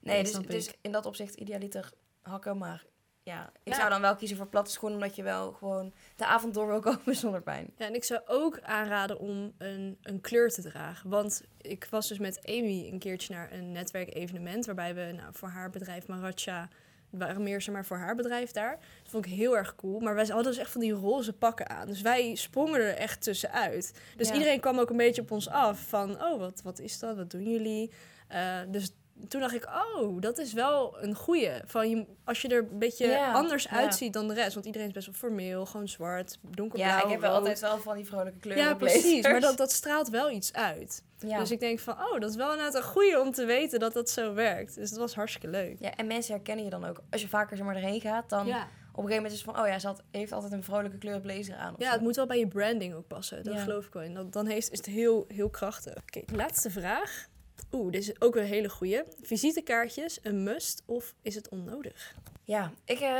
nee, 0.00 0.16
Ja, 0.16 0.22
dus, 0.22 0.32
dus 0.46 0.70
in 0.80 0.92
dat 0.92 1.06
opzicht 1.06 1.34
idealiter 1.34 1.90
hakken. 2.22 2.58
Maar 2.58 2.84
ja, 3.22 3.50
ik 3.62 3.72
Ja. 3.72 3.78
zou 3.78 3.88
dan 3.90 4.00
wel 4.00 4.16
kiezen 4.16 4.36
voor 4.36 4.46
platte 4.46 4.70
schoenen, 4.70 4.98
omdat 5.00 5.16
je 5.16 5.22
wel 5.22 5.52
gewoon 5.52 5.92
de 6.16 6.26
avond 6.26 6.54
door 6.54 6.66
wil 6.66 6.80
komen 6.90 7.16
zonder 7.16 7.42
pijn. 7.42 7.72
Ja, 7.76 7.86
en 7.86 7.94
ik 7.94 8.04
zou 8.04 8.20
ook 8.26 8.60
aanraden 8.60 9.18
om 9.18 9.52
een, 9.58 9.98
een 10.02 10.20
kleur 10.20 10.50
te 10.50 10.62
dragen. 10.62 11.10
Want 11.10 11.42
ik 11.60 11.86
was 11.90 12.08
dus 12.08 12.18
met 12.18 12.40
Amy 12.48 12.88
een 12.92 12.98
keertje 12.98 13.34
naar 13.34 13.52
een 13.52 13.72
netwerkevenement... 13.72 14.66
waarbij 14.66 14.94
we 14.94 15.12
nou, 15.12 15.28
voor 15.32 15.48
haar 15.48 15.70
bedrijf 15.70 16.06
Maracha 16.06 16.68
waren 17.12 17.42
meer 17.42 17.60
zeg 17.62 17.74
maar, 17.74 17.84
voor 17.84 17.96
haar 17.96 18.14
bedrijf 18.14 18.50
daar. 18.50 18.70
Dat 19.02 19.10
vond 19.10 19.26
ik 19.26 19.32
heel 19.32 19.56
erg 19.56 19.74
cool. 19.74 20.00
Maar 20.00 20.14
wij 20.14 20.24
hadden 20.26 20.52
dus 20.52 20.60
echt 20.60 20.70
van 20.70 20.80
die 20.80 20.92
roze 20.92 21.32
pakken 21.32 21.68
aan. 21.70 21.86
Dus 21.86 22.00
wij 22.00 22.34
sprongen 22.34 22.80
er 22.80 22.94
echt 22.96 23.22
tussenuit. 23.22 23.92
Dus 24.16 24.28
Ja. 24.28 24.34
iedereen 24.34 24.60
kwam 24.60 24.78
ook 24.78 24.90
een 24.90 24.96
beetje 24.96 25.22
op 25.22 25.30
ons 25.30 25.48
af. 25.48 25.80
Van, 25.88 26.22
oh, 26.22 26.38
wat, 26.38 26.60
wat 26.64 26.78
is 26.78 26.98
dat? 26.98 27.16
Wat 27.16 27.30
doen 27.30 27.50
jullie? 27.50 27.90
Eh, 28.28 28.58
dus 28.68 28.90
toen 29.28 29.40
dacht 29.40 29.54
ik, 29.54 29.66
oh, 29.94 30.20
dat 30.20 30.38
is 30.38 30.52
wel 30.52 31.02
een 31.02 31.14
goeie. 31.14 31.50
Van 31.64 31.90
je, 31.90 32.06
als 32.24 32.42
je 32.42 32.48
er 32.48 32.58
een 32.70 32.78
beetje 32.78 33.24
anders 33.32 33.68
uitziet 33.68 34.12
dan 34.12 34.28
de 34.28 34.34
rest. 34.34 34.54
Want 34.54 34.66
iedereen 34.66 34.86
is 34.88 34.92
best 34.94 35.06
wel 35.06 35.14
formeel. 35.14 35.66
Gewoon 35.66 35.88
zwart, 35.88 36.38
donkerblauw, 36.42 36.88
Ja, 36.98 37.04
ik 37.04 37.10
heb 37.10 37.20
wel 37.20 37.32
altijd 37.34 37.60
wel 37.60 37.78
van 37.78 37.96
die 37.96 38.06
vrolijke 38.06 38.38
kleuren. 38.38 38.64
Ja, 38.64 38.74
precies. 38.74 39.02
blazers. 39.02 39.28
Maar 39.32 39.40
dat, 39.40 39.56
dat 39.56 39.72
straalt 39.72 40.08
wel 40.08 40.30
iets 40.30 40.52
uit. 40.52 41.02
Ja. 41.18 41.38
Dus 41.38 41.50
ik 41.50 41.60
denk 41.60 41.78
van, 41.78 41.94
oh, 41.94 42.20
dat 42.20 42.30
is 42.30 42.36
wel 42.36 42.50
inderdaad 42.50 42.74
een 42.74 42.82
goeie 42.82 43.20
om 43.20 43.32
te 43.32 43.44
weten 43.44 43.80
dat 43.80 43.92
dat 43.92 44.10
zo 44.10 44.34
werkt. 44.34 44.74
Dus 44.74 44.90
dat 44.90 44.98
was 44.98 45.14
hartstikke 45.14 45.48
leuk. 45.48 45.76
ja, 45.78 45.94
en 45.96 46.06
mensen 46.06 46.34
herkennen 46.34 46.64
je 46.64 46.70
dan 46.70 46.84
ook. 46.84 47.00
Als 47.10 47.20
je 47.20 47.28
vaker 47.28 47.56
zeg 47.56 47.66
maar, 47.66 47.76
erheen 47.76 48.00
gaat, 48.00 48.28
dan 48.28 48.46
Ja. 48.46 48.54
op 48.62 48.62
een 48.62 48.68
gegeven 48.94 49.14
moment 49.16 49.32
is 49.32 49.40
het 49.42 49.50
van... 49.54 49.60
Oh 49.62 49.68
ja, 49.68 49.78
ze 49.78 49.86
had, 49.86 50.02
heeft 50.10 50.32
altijd 50.32 50.52
een 50.52 50.64
vrolijke 50.64 50.98
kleuren 50.98 51.22
blazer 51.22 51.56
aan. 51.56 51.74
ja, 51.78 51.86
zo. 51.86 51.92
het 51.92 52.00
moet 52.00 52.16
wel 52.16 52.26
bij 52.26 52.38
je 52.38 52.48
branding 52.48 52.94
ook 52.94 53.06
passen. 53.06 53.44
Dat 53.44 53.54
Ja. 53.54 53.60
geloof 53.62 53.86
ik 53.86 53.92
wel. 53.92 54.02
En 54.02 54.14
dat, 54.14 54.32
dan 54.32 54.46
heeft, 54.46 54.70
is 54.70 54.78
het 54.78 54.86
heel, 54.86 55.24
heel 55.28 55.50
krachtig. 55.50 55.94
Oké, 55.96 56.20
laatste 56.36 56.70
vraag. 56.70 57.28
Oeh, 57.72 57.92
dit 57.92 58.02
is 58.02 58.20
ook 58.20 58.36
een 58.36 58.44
hele 58.44 58.68
goeie. 58.68 59.02
Visitekaartjes, 59.20 60.18
een 60.22 60.42
must 60.42 60.82
of 60.86 61.14
is 61.22 61.34
het 61.34 61.48
onnodig? 61.48 62.14
Ja, 62.44 62.72
ik 62.84 63.00
eh, 63.00 63.10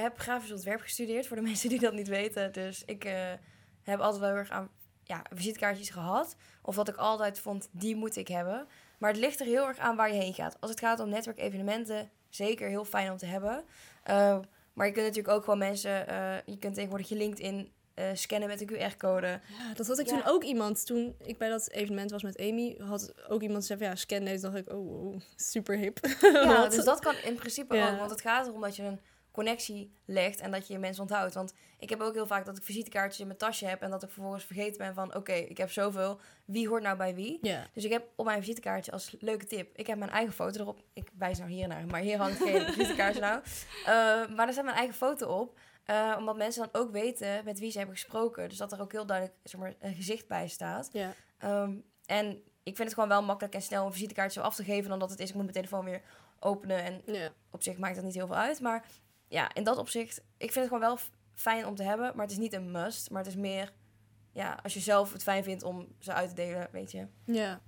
heb 0.00 0.18
grafisch 0.18 0.52
ontwerp 0.52 0.80
gestudeerd, 0.80 1.26
voor 1.26 1.36
de 1.36 1.42
mensen 1.50 1.68
die 1.68 1.80
dat 1.80 1.92
niet 1.92 2.08
weten. 2.08 2.52
Dus 2.52 2.82
ik 2.86 3.04
eh, 3.04 3.32
heb 3.82 4.00
altijd 4.00 4.20
wel 4.20 4.28
heel 4.28 4.38
erg 4.38 4.50
aan 4.50 4.70
ja, 5.04 5.22
visitekaartjes 5.34 5.90
gehad. 5.90 6.36
Of 6.62 6.74
dat 6.74 6.88
ik 6.88 6.96
altijd 6.96 7.38
vond, 7.38 7.68
die 7.72 7.96
moet 7.96 8.16
ik 8.16 8.28
hebben. 8.28 8.66
Maar 8.98 9.10
het 9.10 9.20
ligt 9.20 9.40
er 9.40 9.46
heel 9.46 9.66
erg 9.66 9.78
aan 9.78 9.96
waar 9.96 10.12
je 10.12 10.20
heen 10.20 10.34
gaat. 10.34 10.56
Als 10.60 10.70
het 10.70 10.80
gaat 10.80 11.00
om 11.00 11.08
netwerkevenementen, 11.08 12.10
zeker 12.28 12.68
heel 12.68 12.84
fijn 12.84 13.10
om 13.10 13.16
te 13.16 13.26
hebben. 13.26 13.64
Eh, 14.02 14.38
maar 14.72 14.86
je 14.86 14.92
kunt 14.92 15.06
natuurlijk 15.06 15.34
ook 15.34 15.44
gewoon 15.44 15.58
mensen... 15.58 15.90
je 16.46 16.58
kunt 16.58 16.74
tegenwoordig 16.74 17.08
je 17.08 17.16
LinkedIn 17.16 17.72
eh, 17.98 18.14
scannen 18.14 18.48
met 18.48 18.60
een 18.60 18.66
QR-code. 18.68 19.26
Ja, 19.58 19.74
dat 19.74 19.86
had 19.86 19.98
ik 19.98 20.06
Ja. 20.06 20.12
toen 20.12 20.26
ook 20.32 20.44
iemand. 20.44 20.86
Toen 20.86 21.16
ik 21.24 21.38
bij 21.38 21.48
dat 21.48 21.70
evenement 21.70 22.10
was 22.10 22.22
met 22.22 22.38
Amy, 22.38 22.76
had 22.78 23.14
ook 23.28 23.42
iemand 23.42 23.60
gezegd, 23.66 23.80
ja, 23.80 23.94
scan 23.94 24.24
deze. 24.24 24.42
dacht 24.42 24.56
ik, 24.56 24.72
oh, 24.72 25.16
super 25.36 25.76
hip. 25.76 25.98
Ja, 26.32 26.68
dus 26.68 26.84
dat 26.84 27.00
kan 27.00 27.14
in 27.24 27.34
principe 27.34 27.76
Ja. 27.76 27.90
ook. 27.92 27.98
Want 27.98 28.10
het 28.10 28.20
gaat 28.20 28.46
erom 28.46 28.60
dat 28.60 28.76
je 28.76 28.82
een 28.82 29.00
connectie 29.30 29.92
legt 30.04 30.40
en 30.40 30.50
dat 30.50 30.66
je 30.66 30.72
je 30.72 30.78
mensen 30.78 31.02
onthoudt. 31.02 31.34
Want 31.34 31.52
ik 31.78 31.88
heb 31.90 32.00
ook 32.00 32.14
heel 32.14 32.26
vaak 32.26 32.44
dat 32.46 32.56
ik 32.56 32.62
visitekaartjes 32.62 33.20
in 33.20 33.26
mijn 33.26 33.38
tasje 33.38 33.66
heb 33.66 33.82
en 33.82 33.90
dat 33.90 34.02
ik 34.02 34.10
vervolgens 34.10 34.44
vergeten 34.44 34.78
ben 34.78 34.94
van 34.94 35.14
oké, 35.14 35.32
ik 35.32 35.56
heb 35.58 35.70
zoveel. 35.70 36.20
Wie 36.44 36.68
hoort 36.68 36.82
nou 36.82 36.96
bij 36.96 37.14
wie? 37.14 37.38
Ja. 37.42 37.66
Dus 37.72 37.84
ik 37.84 37.90
heb 37.92 38.04
op 38.16 38.24
mijn 38.24 38.40
visitekaartje 38.40 38.92
als 38.92 39.16
leuke 39.18 39.46
tip. 39.46 39.76
Ik 39.76 39.86
heb 39.86 39.98
mijn 39.98 40.10
eigen 40.10 40.32
foto 40.34 40.60
erop. 40.60 40.80
Ik 40.92 41.08
wijs 41.18 41.38
nou 41.38 41.50
hier 41.50 41.68
naar, 41.68 41.86
maar 41.86 42.00
hier 42.00 42.16
hangt 42.18 42.38
geen 42.38 42.60
visitekaartje 42.72 43.20
nou. 43.20 43.40
Eh, 43.86 44.36
maar 44.36 44.46
er 44.46 44.52
staat 44.52 44.64
mijn 44.64 44.76
eigen 44.76 44.94
foto 44.96 45.26
op. 45.40 45.58
eh, 45.88 46.14
omdat 46.18 46.36
mensen 46.36 46.70
dan 46.72 46.82
ook 46.82 46.90
weten 46.92 47.44
met 47.44 47.58
wie 47.58 47.70
ze 47.70 47.78
hebben 47.78 47.96
gesproken. 47.96 48.48
Dus 48.48 48.58
dat 48.58 48.72
er 48.72 48.80
ook 48.80 48.92
heel 48.92 49.06
duidelijk 49.06 49.38
zeg 49.44 49.60
maar, 49.60 49.74
een 49.78 49.94
gezicht 49.94 50.26
bij 50.28 50.48
staat. 50.48 50.88
Ja. 50.92 51.12
Ehm, 51.38 51.74
en 52.06 52.26
ik 52.62 52.76
vind 52.76 52.78
het 52.78 52.94
gewoon 52.94 53.08
wel 53.08 53.22
makkelijk 53.22 53.54
en 53.54 53.62
snel 53.62 53.86
een 53.86 53.92
visitekaartje 53.92 54.40
zo 54.40 54.46
af 54.46 54.54
te 54.54 54.64
geven 54.64 54.90
dan 54.90 54.98
dat 54.98 55.10
het 55.10 55.18
is. 55.20 55.28
Ik 55.28 55.34
moet 55.34 55.42
mijn 55.42 55.54
telefoon 55.56 55.84
weer 55.84 56.02
openen 56.40 56.82
en 56.84 57.02
Ja. 57.14 57.28
op 57.50 57.62
zich 57.62 57.78
maakt 57.78 57.94
dat 57.94 58.04
niet 58.04 58.14
heel 58.14 58.26
veel 58.26 58.36
uit. 58.36 58.60
Maar 58.60 58.84
ja, 59.28 59.54
in 59.54 59.64
dat 59.64 59.76
opzicht, 59.78 60.18
ik 60.18 60.52
vind 60.52 60.54
het 60.54 60.64
gewoon 60.64 60.80
wel 60.80 60.98
fijn 61.34 61.66
om 61.66 61.74
te 61.74 61.82
hebben. 61.82 62.12
Maar 62.14 62.22
het 62.24 62.30
is 62.30 62.38
niet 62.38 62.52
een 62.52 62.70
must. 62.70 63.10
Maar 63.10 63.22
het 63.22 63.30
is 63.30 63.38
meer, 63.38 63.72
ja, 64.32 64.58
als 64.62 64.74
je 64.74 64.80
zelf 64.80 65.12
het 65.12 65.22
fijn 65.22 65.44
vindt 65.44 65.62
om 65.62 65.88
ze 65.98 66.12
uit 66.12 66.28
te 66.28 66.34
delen, 66.34 66.68
weet 66.72 66.90
je. 66.90 67.06
Ja. 67.24 67.60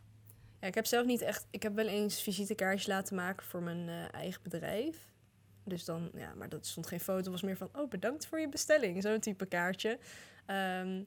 ja, 0.60 0.66
ik 0.66 0.74
heb 0.74 0.86
zelf 0.86 1.06
niet 1.06 1.20
echt... 1.22 1.46
Ik 1.50 1.62
heb 1.62 1.74
wel 1.74 1.86
eens 1.86 2.22
visitekaartjes 2.22 2.86
laten 2.86 3.16
maken 3.16 3.46
voor 3.46 3.62
mijn 3.62 3.88
eh, 3.88 4.14
eigen 4.14 4.42
bedrijf. 4.42 5.09
Dus 5.70 5.84
dan, 5.84 6.10
ja, 6.14 6.34
maar 6.34 6.48
dat 6.48 6.66
stond 6.66 6.86
geen 6.86 7.00
foto. 7.00 7.30
was 7.30 7.42
meer 7.42 7.56
van, 7.56 7.68
oh, 7.72 7.88
bedankt 7.88 8.26
voor 8.26 8.40
je 8.40 8.48
bestelling. 8.48 9.02
Zo'n 9.02 9.20
type 9.20 9.46
kaartje. 9.46 9.98
Ehm, 10.46 11.02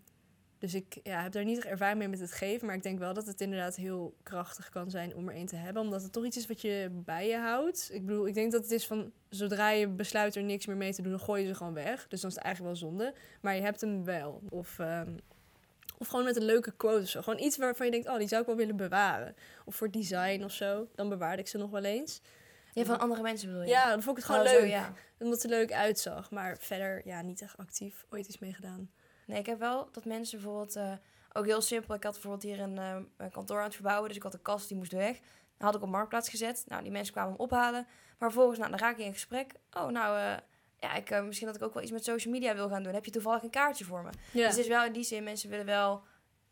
dus 0.57 0.73
ik 0.73 0.99
ja, 1.03 1.21
heb 1.21 1.31
daar 1.31 1.43
niet 1.43 1.57
echt 1.57 1.67
ervaring 1.67 1.97
mee 1.99 2.07
met 2.07 2.19
het 2.19 2.31
geven. 2.31 2.67
Maar 2.67 2.75
ik 2.75 2.83
denk 2.83 2.99
wel 2.99 3.13
dat 3.13 3.25
het 3.25 3.41
inderdaad 3.41 3.75
heel 3.75 4.15
krachtig 4.23 4.69
kan 4.69 4.89
zijn 4.89 5.15
om 5.15 5.29
er 5.29 5.35
een 5.35 5.45
te 5.45 5.55
hebben. 5.55 5.81
Omdat 5.81 6.03
het 6.03 6.11
toch 6.11 6.25
iets 6.25 6.37
is 6.37 6.47
wat 6.47 6.61
je 6.61 6.89
bij 6.91 7.27
je 7.27 7.37
houdt. 7.37 7.89
Ik 7.93 8.05
bedoel, 8.05 8.27
ik 8.27 8.33
denk 8.33 8.51
dat 8.51 8.61
het 8.61 8.71
is 8.71 8.87
van... 8.87 9.11
Zodra 9.29 9.69
je 9.69 9.87
besluit 9.87 10.35
er 10.35 10.43
niks 10.43 10.65
meer 10.65 10.77
mee 10.77 10.93
te 10.93 11.01
doen, 11.01 11.11
dan 11.11 11.19
gooi 11.19 11.41
je 11.41 11.47
ze 11.47 11.55
gewoon 11.55 11.73
weg. 11.73 12.07
Dus 12.07 12.21
dan 12.21 12.29
is 12.29 12.35
het 12.35 12.45
eigenlijk 12.45 12.75
wel 12.75 12.89
zonde. 12.89 13.13
Maar 13.41 13.55
je 13.55 13.61
hebt 13.61 13.81
hem 13.81 14.03
wel. 14.03 14.41
Of... 14.49 14.79
ehm, 14.79 15.15
of 15.97 16.07
gewoon 16.07 16.25
met 16.25 16.35
een 16.35 16.45
leuke 16.45 16.71
quote 16.71 17.07
zo. 17.07 17.21
Gewoon 17.21 17.39
iets 17.39 17.57
waarvan 17.57 17.85
je 17.85 17.91
denkt, 17.91 18.07
oh, 18.07 18.17
die 18.17 18.27
zou 18.27 18.41
ik 18.41 18.47
wel 18.47 18.55
willen 18.55 18.75
bewaren. 18.75 19.35
Of 19.65 19.75
voor 19.75 19.91
design 19.91 20.43
of 20.43 20.51
zo. 20.51 20.87
Dan 20.95 21.09
bewaarde 21.09 21.41
ik 21.41 21.47
ze 21.47 21.57
nog 21.57 21.69
wel 21.69 21.83
eens. 21.83 22.21
Ja, 22.73 22.83
van 22.85 22.99
andere 22.99 23.21
mensen 23.21 23.47
bedoel 23.47 23.63
je? 23.63 23.69
Ja, 23.69 23.89
dan 23.89 24.01
vond 24.03 24.17
ik 24.17 24.23
het 24.23 24.31
gewoon 24.31 24.47
Oh, 24.47 24.53
zo, 24.53 24.59
leuk. 24.59 24.69
ja. 24.69 24.93
Omdat 25.19 25.41
het 25.41 25.51
er 25.51 25.57
leuk 25.57 25.71
uitzag. 25.73 26.31
Maar 26.31 26.57
verder, 26.59 27.01
ja, 27.05 27.21
niet 27.21 27.41
echt 27.41 27.57
actief 27.57 28.05
ooit 28.09 28.27
iets 28.27 28.39
mee 28.39 28.53
gedaan. 28.53 28.91
Nee, 29.25 29.39
ik 29.39 29.45
heb 29.45 29.59
wel 29.59 29.89
dat 29.91 30.05
mensen 30.05 30.37
bijvoorbeeld... 30.41 30.75
eh, 30.75 30.93
ook 31.33 31.45
heel 31.45 31.61
simpel. 31.61 31.95
Ik 31.95 32.03
had 32.03 32.11
bijvoorbeeld 32.13 32.43
hier 32.43 32.59
een, 32.59 32.77
eh, 32.77 32.95
een 33.17 33.31
kantoor 33.31 33.57
aan 33.57 33.63
het 33.63 33.73
verbouwen. 33.73 34.07
Dus 34.07 34.17
ik 34.17 34.23
had 34.23 34.33
een 34.33 34.41
kast, 34.41 34.67
die 34.67 34.77
moest 34.77 34.91
weg. 34.91 35.17
Dat 35.17 35.67
had 35.67 35.75
ik 35.75 35.81
op 35.81 35.89
Marktplaats 35.89 36.29
gezet. 36.29 36.63
Nou, 36.67 36.83
die 36.83 36.91
mensen 36.91 37.13
kwamen 37.13 37.31
hem 37.31 37.41
ophalen. 37.41 37.87
Maar 38.17 38.31
vervolgens, 38.31 38.57
nou, 38.59 38.69
dan 38.71 38.79
raak 38.79 38.97
ik 38.97 39.05
in 39.05 39.13
gesprek. 39.13 39.51
Oh, 39.77 39.87
nou, 39.87 40.17
eh, 40.19 40.37
ja, 40.79 40.93
ik, 40.95 41.23
misschien 41.23 41.47
dat 41.47 41.55
ik 41.55 41.61
ook 41.63 41.73
wel 41.73 41.83
iets 41.83 41.91
met 41.91 42.03
social 42.03 42.33
media 42.33 42.55
wil 42.55 42.69
gaan 42.69 42.83
doen. 42.83 42.93
Heb 42.93 43.05
je 43.05 43.11
toevallig 43.11 43.43
een 43.43 43.49
kaartje 43.49 43.85
voor 43.85 44.03
me? 44.03 44.09
Ja, 44.31 44.39
Dus 44.47 44.55
het 44.55 44.57
is 44.57 44.67
wel 44.67 44.85
in 44.85 44.93
die 44.93 45.03
zin, 45.03 45.23
mensen 45.23 45.49
willen 45.49 45.65
wel 45.65 46.03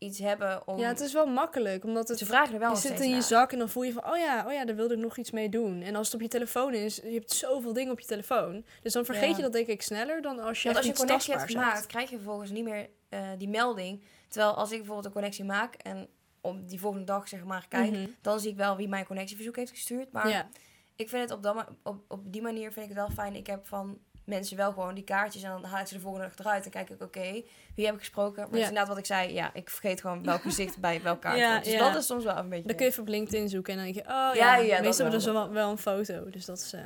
iets 0.02 0.18
hebben 0.18 0.66
om... 0.66 0.78
ja 0.78 0.88
het 0.88 1.00
is 1.00 1.12
wel 1.12 1.26
makkelijk. 1.26 1.84
Omdat 1.84 2.08
het, 2.08 2.18
Ze 2.18 2.26
vragen 2.26 2.54
er 2.54 2.60
wel 2.60 2.70
je 2.70 2.76
zit 2.76 3.00
in 3.00 3.06
je 3.08 3.12
naar. 3.12 3.22
zak 3.22 3.52
en 3.52 3.58
dan 3.58 3.68
voel 3.68 3.82
je 3.82 3.92
van, 3.92 4.04
oh 4.10 4.16
ja, 4.16 4.44
oh 4.46 4.52
ja, 4.52 4.64
daar 4.64 4.76
wilde 4.76 4.94
ik 4.94 5.00
nog 5.00 5.16
iets 5.16 5.30
mee 5.30 5.48
doen. 5.48 5.82
En 5.82 5.94
als 5.96 6.06
het 6.06 6.14
op 6.14 6.20
je 6.20 6.28
telefoon 6.28 6.74
is, 6.74 6.96
je 6.96 7.12
hebt 7.12 7.32
zoveel 7.32 7.72
dingen 7.72 7.92
op 7.92 8.00
je 8.00 8.06
telefoon. 8.06 8.64
Dus 8.82 8.92
dan 8.92 9.04
vergeet 9.04 9.30
Ja. 9.30 9.36
je 9.36 9.42
dat 9.42 9.52
denk 9.52 9.66
ik 9.66 9.82
sneller 9.82 10.22
dan 10.22 10.38
als 10.38 10.62
je 10.62 10.72
Want 10.72 10.76
echt 10.76 10.76
als 10.76 10.84
je 10.86 10.90
een 10.90 11.08
connectie 11.08 11.34
hebt 11.34 11.50
gemaakt, 11.50 11.86
krijg 11.86 12.10
je 12.10 12.16
vervolgens 12.16 12.50
niet 12.50 12.64
meer 12.64 12.88
eh, 13.08 13.28
die 13.38 13.48
melding. 13.48 14.02
Terwijl 14.28 14.54
als 14.54 14.70
ik 14.70 14.76
bijvoorbeeld 14.76 15.06
een 15.06 15.12
connectie 15.12 15.44
maak 15.44 15.74
en 15.74 16.08
op 16.40 16.68
die 16.68 16.80
volgende 16.80 17.04
dag 17.06 17.28
zeg 17.28 17.44
maar 17.44 17.66
kijk, 17.68 17.90
Mhm. 17.90 18.06
dan 18.20 18.40
zie 18.40 18.50
ik 18.50 18.56
wel 18.56 18.76
wie 18.76 18.88
mijn 18.88 19.06
connectieverzoek 19.06 19.56
heeft 19.56 19.70
gestuurd. 19.70 20.12
Maar 20.12 20.28
Ja. 20.28 20.48
ik 20.96 21.08
vind 21.08 21.22
het 21.22 21.30
op, 21.32 21.42
dat, 21.42 21.66
op, 21.82 22.04
op 22.08 22.32
die 22.32 22.42
manier 22.42 22.72
vind 22.72 22.90
ik 22.90 22.96
het 22.96 23.06
wel 23.06 23.10
fijn. 23.10 23.34
Ik 23.34 23.46
heb 23.46 23.66
van 23.66 23.98
mensen 24.24 24.56
wel 24.56 24.72
gewoon 24.72 24.94
die 24.94 25.04
kaartjes 25.04 25.42
en 25.42 25.50
dan 25.50 25.64
haal 25.64 25.80
ik 25.80 25.86
ze 25.86 25.94
de 25.94 26.00
volgende 26.00 26.26
dag 26.26 26.38
eruit. 26.38 26.64
En 26.64 26.70
kijk 26.70 26.90
ik, 26.90 27.02
oké, 27.02 27.42
wie 27.74 27.84
heb 27.86 27.94
ik 27.94 28.00
gesproken? 28.00 28.42
Maar 28.42 28.50
het 28.50 28.54
is 28.60 28.68
inderdaad 28.68 28.88
wat 28.88 28.98
ik 28.98 29.06
zei, 29.06 29.32
ja, 29.32 29.50
ik 29.54 29.70
vergeet 29.70 30.00
gewoon 30.00 30.24
welk 30.32 30.42
gezicht 30.42 30.78
bij 30.78 31.02
welk 31.02 31.24
hoort. 31.24 31.64
dus 31.64 31.78
dat 31.78 31.94
is 31.96 32.06
soms 32.06 32.24
wel 32.24 32.36
een 32.36 32.48
beetje... 32.48 32.66
Dan 32.66 32.76
kun 32.76 32.84
je 32.84 32.90
even 32.90 33.02
op 33.02 33.08
LinkedIn 33.08 33.48
zoeken 33.48 33.72
en 33.72 33.84
dan 33.84 33.92
denk 33.92 34.06
je, 34.06 34.12
oh 34.12 34.34
ja, 34.34 34.56
Ja, 34.56 34.80
meestal 34.80 35.04
hebben 35.04 35.04
we 35.04 35.10
dus 35.10 35.24
wel, 35.24 35.50
wel 35.50 35.70
een 35.70 35.78
foto. 35.78 36.30
Dus 36.30 36.44
dat 36.44 36.58
is 36.58 36.72
eh, 36.72 36.80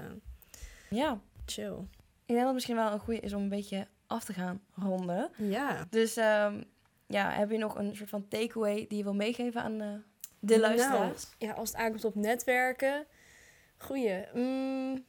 Ja, 0.90 1.20
chill. 1.46 1.72
ik 1.72 2.26
denk 2.26 2.38
dat 2.38 2.44
het 2.44 2.54
misschien 2.54 2.76
wel 2.76 2.92
een 2.92 2.98
goede 2.98 3.20
is 3.20 3.32
om 3.32 3.42
een 3.42 3.48
beetje 3.48 3.86
af 4.06 4.24
te 4.24 4.32
gaan 4.32 4.60
ronden. 4.74 5.30
Ja. 5.36 5.86
Dus 5.90 6.16
ehm, 6.16 6.62
ja, 7.06 7.30
heb 7.30 7.50
je 7.50 7.58
nog 7.58 7.74
een 7.74 7.96
soort 7.96 8.08
van 8.10 8.28
takeaway 8.28 8.84
die 8.88 8.98
je 8.98 9.04
wil 9.04 9.14
meegeven 9.14 9.62
aan 9.62 9.80
eh, 9.80 9.88
de 10.38 10.60
luisteraars? 10.60 11.22
Nou, 11.38 11.52
ja, 11.52 11.58
als 11.58 11.68
het 11.68 11.78
aankomt 11.78 12.04
op 12.04 12.14
netwerken. 12.14 13.06
Goeie. 13.78 14.24
Mm, 14.34 15.04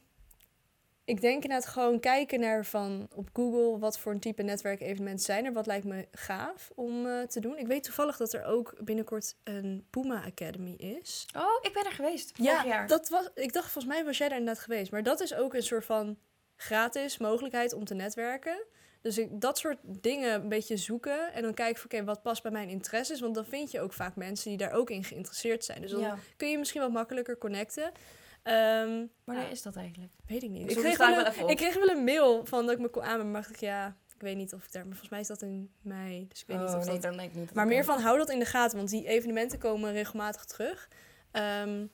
ik 1.08 1.20
denk 1.20 1.42
inderdaad 1.42 1.66
gewoon 1.66 2.00
kijken 2.00 2.40
naar 2.40 2.64
van 2.64 3.08
op 3.14 3.28
Google 3.32 3.78
wat 3.78 3.98
voor 3.98 4.12
een 4.12 4.20
type 4.20 4.42
netwerkevenementen 4.42 5.24
zijn 5.24 5.44
er. 5.44 5.52
Wat 5.52 5.66
lijkt 5.66 5.84
me 5.84 6.08
gaaf 6.12 6.70
om 6.74 7.06
eh, 7.06 7.22
te 7.22 7.40
doen. 7.40 7.58
Ik 7.58 7.66
weet 7.66 7.84
toevallig 7.84 8.16
dat 8.16 8.32
er 8.32 8.44
ook 8.44 8.74
binnenkort 8.80 9.36
een 9.44 9.86
Puma 9.90 10.24
Academy 10.24 10.74
is. 10.78 11.26
Oh, 11.36 11.58
ik 11.62 11.72
ben 11.72 11.84
er 11.84 11.92
geweest 11.92 12.32
vorig 12.36 12.64
jaar. 12.64 12.86
dat 12.86 13.08
was. 13.08 13.28
Ik 13.34 13.52
dacht 13.52 13.70
volgens 13.70 13.94
mij 13.94 14.04
was 14.04 14.18
jij 14.18 14.28
daar 14.28 14.38
inderdaad 14.38 14.62
geweest. 14.62 14.90
Maar 14.90 15.02
dat 15.02 15.20
is 15.20 15.34
ook 15.34 15.54
een 15.54 15.62
soort 15.62 15.84
van 15.84 16.18
gratis 16.56 17.18
mogelijkheid 17.18 17.72
om 17.72 17.84
te 17.84 17.94
netwerken. 17.94 18.64
Dus 19.00 19.18
ik, 19.18 19.40
dat 19.40 19.58
soort 19.58 19.78
dingen 19.82 20.34
een 20.34 20.48
beetje 20.48 20.76
zoeken. 20.76 21.32
En 21.32 21.42
dan 21.42 21.54
kijken 21.54 21.80
van 21.80 21.90
oké, 21.92 22.04
wat 22.04 22.22
past 22.22 22.42
bij 22.42 22.52
mijn 22.52 22.68
interesses. 22.68 23.20
Want 23.20 23.34
dan 23.34 23.46
vind 23.46 23.70
je 23.70 23.80
ook 23.80 23.92
vaak 23.92 24.16
mensen 24.16 24.48
die 24.48 24.58
daar 24.58 24.72
ook 24.72 24.90
in 24.90 25.04
geïnteresseerd 25.04 25.64
zijn. 25.64 25.80
Dus 25.80 25.90
dan 25.90 26.00
ja. 26.00 26.18
kun 26.36 26.50
je 26.50 26.58
misschien 26.58 26.80
wat 26.80 26.92
makkelijker 26.92 27.38
connecten. 27.38 27.92
Ehm, 28.48 29.06
Wanneer 29.24 29.44
ja, 29.44 29.50
is 29.50 29.62
dat 29.62 29.76
eigenlijk? 29.76 30.12
weet 30.26 30.42
ik 30.42 30.50
niet. 30.50 30.70
Ik 30.70 30.76
kreeg, 30.76 30.98
wel 30.98 31.26
een, 31.26 31.48
ik 31.48 31.56
kreeg 31.56 31.74
wel 31.74 31.88
een 31.88 32.04
mail 32.04 32.46
van 32.46 32.66
dat 32.66 32.74
ik 32.74 32.80
me 32.80 32.88
kon 32.88 33.02
aanmelden. 33.02 33.30
Maar 33.30 33.40
dacht 33.40 33.54
ik, 33.54 33.60
ja, 33.60 33.96
ik 34.14 34.20
weet 34.20 34.36
niet 34.36 34.54
of 34.54 34.64
ik 34.64 34.72
daar... 34.72 34.82
Maar 34.82 34.96
volgens 34.96 35.10
mij 35.10 35.20
is 35.20 35.26
dat 35.26 35.42
in 35.42 35.70
mei. 35.80 36.26
Dus 36.28 36.40
ik 36.40 36.46
weet 36.46 36.58
niet 36.58 36.68
oh, 36.68 36.76
of 36.76 36.84
nee, 36.84 36.98
dat... 36.98 37.12
dan 37.12 37.20
ik 37.20 37.34
niet. 37.34 37.54
Maar 37.54 37.66
meer 37.66 37.84
van, 37.84 38.00
hou 38.00 38.18
dat 38.18 38.30
in 38.30 38.38
de 38.38 38.44
gaten. 38.44 38.76
Want 38.76 38.90
die 38.90 39.06
evenementen 39.06 39.58
komen 39.58 39.92
regelmatig 39.92 40.44
terug. 40.44 40.88
Ehm, 41.30 41.86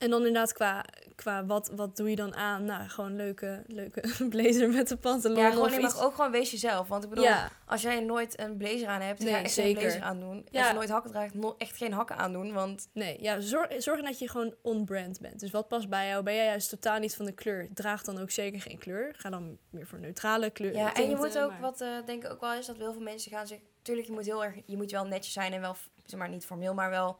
en 0.00 0.10
dan 0.10 0.18
inderdaad 0.18 0.52
qua, 0.52 0.84
qua 1.14 1.44
wat, 1.46 1.70
wat 1.74 1.96
doe 1.96 2.10
je 2.10 2.16
dan 2.16 2.34
aan? 2.34 2.64
Nou, 2.64 2.88
gewoon 2.88 3.16
leuke, 3.16 3.62
leuke 3.66 4.02
blazer 4.30 4.70
met 4.70 4.90
een 4.90 4.98
pantalon 4.98 5.38
Ja, 5.38 5.50
gewoon, 5.50 5.72
iets. 5.72 5.94
maar 5.94 6.04
ook 6.04 6.14
gewoon 6.14 6.30
wees 6.30 6.50
jezelf. 6.50 6.88
Want 6.88 7.02
ik 7.04 7.08
bedoel, 7.08 7.24
Ja, 7.24 7.50
als 7.66 7.82
jij 7.82 8.00
nooit 8.00 8.40
een 8.40 8.56
blazer 8.56 8.86
aan 8.88 9.00
hebt, 9.00 9.18
Nee, 9.20 9.32
ga 9.32 9.38
echt 9.42 9.52
zeker. 9.52 9.70
een 9.76 9.78
blazer 9.82 10.02
aandoen. 10.02 10.46
Ja. 10.50 10.58
Als 10.60 10.68
je 10.68 10.74
nooit 10.74 10.88
hakken 10.90 11.10
draagt, 11.10 11.34
no- 11.34 11.54
echt 11.58 11.76
geen 11.76 11.92
hakken 11.92 12.16
aandoen. 12.16 12.52
Want 12.52 12.88
nee, 12.92 13.16
ja, 13.22 13.40
zorg, 13.40 13.68
zorg 13.82 14.02
dat 14.02 14.18
je 14.18 14.28
gewoon 14.28 14.54
on-brand 14.62 15.20
bent. 15.20 15.40
Dus 15.40 15.50
wat 15.50 15.68
past 15.68 15.88
bij 15.88 16.08
jou? 16.08 16.22
Ben 16.22 16.34
jij 16.34 16.44
juist 16.44 16.68
totaal 16.68 16.98
niet 16.98 17.14
van 17.16 17.24
de 17.24 17.32
kleur? 17.32 17.68
Draag 17.74 18.02
dan 18.02 18.18
ook 18.20 18.30
zeker 18.30 18.60
geen 18.60 18.78
kleur. 18.78 19.14
Ga 19.16 19.30
dan 19.30 19.58
meer 19.70 19.86
voor 19.86 19.98
neutrale 19.98 20.50
kleur. 20.50 20.74
ja, 20.74 20.94
en 20.94 21.08
je 21.10 21.16
moet 21.16 21.38
ook, 21.38 21.50
maar- 21.50 21.60
wat 21.60 21.80
eh 21.80 21.88
denk 22.06 22.24
ik 22.24 22.30
ook 22.30 22.40
wel 22.40 22.52
is, 22.54 22.66
dat 22.66 22.76
heel 22.76 22.92
veel 22.92 23.02
mensen 23.02 23.30
gaan 23.30 23.46
zich... 23.46 23.58
Tuurlijk, 23.82 24.06
je 24.06 24.12
moet 24.12 24.24
heel 24.26 24.44
erg, 24.44 24.54
je 24.66 24.76
moet 24.76 24.90
wel 24.90 25.04
netjes 25.04 25.32
zijn 25.32 25.52
en 25.52 25.60
wel, 25.60 25.76
zeg 26.04 26.18
maar 26.20 26.28
niet 26.28 26.44
formeel, 26.46 26.74
maar 26.74 26.90
wel... 26.90 27.18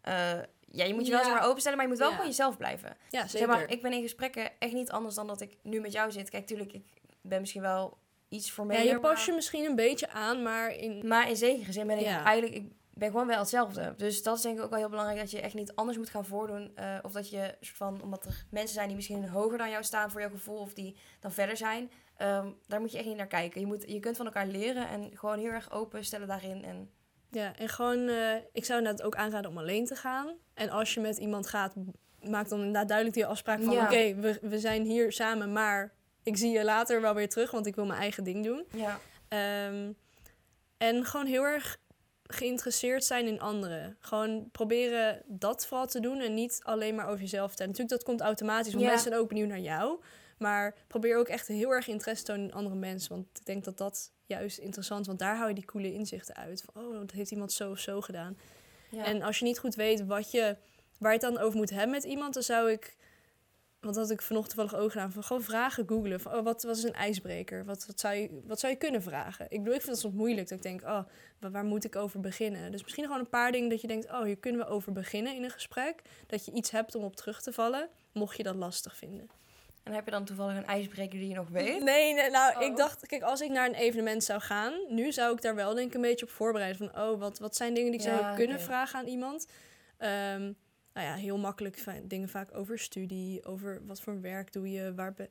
eh, 0.00 0.38
ja, 0.70 0.84
je 0.84 0.94
moet 0.94 1.04
je 1.06 1.10
wel 1.12 1.20
Ja. 1.20 1.26
zeg 1.26 1.34
maar 1.34 1.46
openstellen, 1.48 1.78
maar 1.78 1.86
je 1.86 1.92
moet 1.92 2.00
wel 2.02 2.10
Ja. 2.10 2.14
gewoon 2.16 2.30
jezelf 2.30 2.56
blijven. 2.56 2.96
Ja, 3.08 3.20
Zeg 3.20 3.30
zeker. 3.30 3.48
maar, 3.48 3.70
ik 3.70 3.82
ben 3.82 3.92
in 3.92 4.02
gesprekken 4.02 4.50
echt 4.58 4.72
niet 4.72 4.90
anders 4.90 5.14
dan 5.14 5.26
dat 5.26 5.40
ik 5.40 5.56
nu 5.62 5.80
met 5.80 5.92
jou 5.92 6.10
zit. 6.10 6.30
Kijk, 6.30 6.46
tuurlijk, 6.46 6.72
ik 6.72 6.84
ben 7.22 7.40
misschien 7.40 7.62
wel 7.62 7.98
iets 8.28 8.46
ja, 8.46 8.52
formeler. 8.52 8.84
je 8.84 9.00
past 9.00 9.16
maar- 9.16 9.26
je 9.26 9.32
misschien 9.32 9.64
een 9.64 9.74
beetje 9.76 10.10
aan, 10.10 10.42
maar 10.42 10.70
in... 10.76 11.06
Maar 11.08 11.28
in 11.28 11.36
zekere 11.36 11.72
zin 11.72 11.86
ben 11.86 11.98
ik 11.98 12.04
Ja. 12.04 12.24
eigenlijk... 12.24 12.54
Ik 12.92 13.06
ben 13.06 13.10
gewoon 13.10 13.26
wel 13.26 13.38
hetzelfde. 13.38 13.94
Dus 13.96 14.22
dat 14.22 14.36
is 14.36 14.42
denk 14.42 14.58
ik 14.58 14.64
ook 14.64 14.70
wel 14.70 14.78
heel 14.78 14.88
belangrijk... 14.88 15.18
dat 15.20 15.30
je 15.30 15.40
echt 15.40 15.54
niet 15.54 15.74
anders 15.74 15.98
moet 15.98 16.10
gaan 16.10 16.24
voordoen. 16.24 16.72
eh, 16.74 16.98
of 17.02 17.12
dat 17.12 17.30
je, 17.30 17.54
soort 17.60 17.76
van, 17.76 18.02
omdat 18.02 18.24
er 18.24 18.44
mensen 18.50 18.74
zijn 18.74 18.86
die 18.86 18.96
misschien 18.96 19.28
hoger 19.28 19.58
dan 19.58 19.70
jou 19.70 19.84
staan 19.84 20.10
voor 20.10 20.20
jouw 20.20 20.30
gevoel... 20.30 20.58
of 20.58 20.72
die 20.74 20.96
dan 21.20 21.32
verder 21.32 21.56
zijn. 21.56 21.90
ehm, 22.16 22.48
daar 22.66 22.80
moet 22.80 22.92
je 22.92 22.98
echt 22.98 23.06
niet 23.06 23.16
naar 23.16 23.26
kijken. 23.26 23.60
Je, 23.60 23.66
moet, 23.66 23.84
je 23.90 24.00
kunt 24.00 24.16
van 24.16 24.26
elkaar 24.26 24.46
leren 24.46 24.88
en 24.88 25.10
gewoon 25.14 25.38
heel 25.38 25.50
erg 25.50 25.70
open 25.72 26.04
stellen 26.04 26.26
daarin. 26.28 26.64
En 26.64 26.90
Ja, 27.30 27.56
en 27.56 27.68
gewoon, 27.68 28.08
eh, 28.08 28.34
ik 28.52 28.64
zou 28.64 28.78
inderdaad 28.78 29.06
ook 29.06 29.14
aanraden 29.16 29.50
om 29.50 29.58
alleen 29.58 29.84
te 29.86 29.94
gaan. 29.96 30.34
En 30.54 30.70
als 30.70 30.94
je 30.94 31.00
met 31.00 31.18
iemand 31.18 31.46
gaat, 31.46 31.74
maak 32.22 32.48
dan 32.48 32.58
inderdaad 32.58 32.86
duidelijk 32.88 33.16
die 33.16 33.26
afspraak 33.26 33.62
van... 33.62 33.74
Ja. 33.74 33.84
oké, 33.84 34.14
we, 34.14 34.38
we 34.42 34.58
zijn 34.58 34.84
hier 34.84 35.12
samen, 35.12 35.52
maar 35.52 35.92
ik 36.22 36.36
zie 36.36 36.50
je 36.50 36.64
later 36.64 37.00
wel 37.00 37.14
weer 37.14 37.28
terug... 37.28 37.50
want 37.50 37.66
ik 37.66 37.74
wil 37.74 37.86
mijn 37.86 38.00
eigen 38.00 38.24
ding 38.24 38.44
doen. 38.44 38.64
ja, 38.72 39.00
Ehm, 39.28 39.92
en 40.78 41.04
gewoon 41.04 41.26
heel 41.26 41.42
erg 41.44 41.78
geïnteresseerd 42.26 43.04
zijn 43.04 43.26
in 43.26 43.40
anderen. 43.40 43.96
Gewoon 44.00 44.48
proberen 44.52 45.22
dat 45.26 45.66
vooral 45.66 45.86
te 45.86 46.00
doen 46.00 46.20
en 46.20 46.34
niet 46.34 46.60
alleen 46.62 46.94
maar 46.94 47.06
over 47.06 47.20
jezelf 47.20 47.54
te 47.54 47.62
Natuurlijk, 47.62 47.90
dat 47.90 48.02
komt 48.02 48.20
automatisch, 48.20 48.72
want 48.72 48.84
Ja. 48.84 48.90
mensen 48.90 49.08
zijn 49.10 49.22
ook 49.22 49.28
benieuwd 49.28 49.48
naar 49.48 49.58
jou. 49.58 50.00
Maar 50.40 50.74
probeer 50.86 51.16
ook 51.16 51.28
echt 51.28 51.46
heel 51.46 51.70
erg 51.70 51.88
interesse 51.88 52.24
te 52.24 52.32
tonen 52.32 52.48
in 52.48 52.54
andere 52.54 52.76
mensen. 52.76 53.10
Want 53.10 53.26
ik 53.38 53.46
denk 53.46 53.64
dat 53.64 53.78
dat 53.78 54.12
juist 54.26 54.58
interessant 54.58 55.00
is, 55.00 55.06
want 55.06 55.18
daar 55.18 55.36
hou 55.36 55.48
je 55.48 55.54
die 55.54 55.64
coole 55.64 55.92
inzichten 55.92 56.36
uit. 56.36 56.64
Van, 56.64 56.84
oh, 56.84 56.98
dat 56.98 57.10
heeft 57.10 57.30
iemand 57.30 57.52
zo 57.52 57.70
of 57.70 57.78
zo 57.78 58.00
gedaan. 58.00 58.38
ja. 58.90 59.04
En 59.04 59.22
als 59.22 59.38
je 59.38 59.44
niet 59.44 59.58
goed 59.58 59.74
weet 59.74 60.06
wat 60.06 60.30
je, 60.30 60.56
waar 60.98 61.12
je 61.12 61.18
het 61.18 61.34
dan 61.34 61.38
over 61.38 61.58
moet 61.58 61.70
hebben 61.70 61.90
met 61.90 62.04
iemand, 62.04 62.34
dan 62.34 62.42
zou 62.42 62.70
ik, 62.70 62.96
want 63.80 63.94
dat 63.94 64.04
had 64.04 64.12
ik 64.12 64.22
vanochtend 64.22 64.56
toevallig 64.56 64.84
ook 64.84 64.92
gedaan, 64.92 65.12
van 65.12 65.24
gewoon 65.24 65.42
vragen 65.42 65.88
googlen. 65.88 66.20
Van, 66.20 66.34
oh, 66.34 66.44
wat, 66.44 66.62
wat 66.62 66.76
is 66.76 66.82
een 66.82 66.94
ijsbreker? 66.94 67.64
Wat, 67.64 67.86
wat, 67.86 68.00
zou 68.00 68.14
je, 68.14 68.40
wat 68.46 68.60
zou 68.60 68.72
je 68.72 68.78
kunnen 68.78 69.02
vragen? 69.02 69.46
Ik 69.48 69.58
bedoel, 69.58 69.74
ik 69.74 69.80
vind 69.82 69.92
het 69.92 70.00
soms 70.00 70.14
moeilijk 70.14 70.48
dat 70.48 70.58
ik 70.58 70.64
denk, 70.64 70.82
oh, 70.82 71.04
waar, 71.38 71.50
waar 71.50 71.64
moet 71.64 71.84
ik 71.84 71.96
over 71.96 72.20
beginnen? 72.20 72.72
Dus 72.72 72.82
misschien 72.82 73.04
gewoon 73.04 73.20
een 73.20 73.28
paar 73.28 73.52
dingen 73.52 73.68
dat 73.68 73.80
je 73.80 73.86
denkt, 73.86 74.06
oh, 74.06 74.22
hier 74.22 74.36
kunnen 74.36 74.60
we 74.60 74.66
over 74.66 74.92
beginnen 74.92 75.34
in 75.34 75.44
een 75.44 75.50
gesprek. 75.50 76.02
Dat 76.26 76.44
je 76.44 76.52
iets 76.52 76.70
hebt 76.70 76.94
om 76.94 77.04
op 77.04 77.16
terug 77.16 77.42
te 77.42 77.52
vallen, 77.52 77.88
mocht 78.12 78.36
je 78.36 78.42
dat 78.42 78.54
lastig 78.54 78.96
vinden. 78.96 79.30
En 79.82 79.92
heb 79.92 80.04
je 80.04 80.10
dan 80.10 80.24
toevallig 80.24 80.56
een 80.56 80.66
ijsbreker 80.66 81.18
die 81.18 81.28
je 81.28 81.34
nog 81.34 81.48
weet? 81.48 81.82
Nee, 81.82 82.14
nee 82.14 82.30
nou, 82.30 82.56
Oh. 82.56 82.62
ik 82.62 82.76
dacht, 82.76 83.06
kijk, 83.06 83.22
als 83.22 83.40
ik 83.40 83.50
naar 83.50 83.66
een 83.68 83.74
evenement 83.74 84.24
zou 84.24 84.40
gaan, 84.40 84.72
nu 84.88 85.12
zou 85.12 85.34
ik 85.34 85.42
daar 85.42 85.54
wel 85.54 85.74
denk 85.74 85.88
ik 85.88 85.94
een 85.94 86.00
beetje 86.00 86.26
op 86.26 86.32
voorbereiden. 86.32 86.90
Van, 86.90 87.02
oh, 87.02 87.18
wat, 87.18 87.38
wat 87.38 87.56
zijn 87.56 87.74
dingen 87.74 87.90
die 87.90 88.00
ik 88.00 88.06
Ja, 88.06 88.18
zou 88.18 88.36
kunnen 88.36 88.60
vragen 88.60 88.98
aan 88.98 89.06
iemand? 89.06 89.46
Ehm, 89.96 90.52
nou 90.92 91.06
ja, 91.06 91.14
heel 91.14 91.38
makkelijk 91.38 91.84
dingen 92.04 92.28
vaak 92.28 92.54
over 92.54 92.78
studie, 92.78 93.44
over 93.44 93.86
wat 93.86 94.00
voor 94.00 94.20
werk 94.20 94.52
doe 94.52 94.70
je, 94.70 94.94
waar 94.94 95.12
be- 95.14 95.30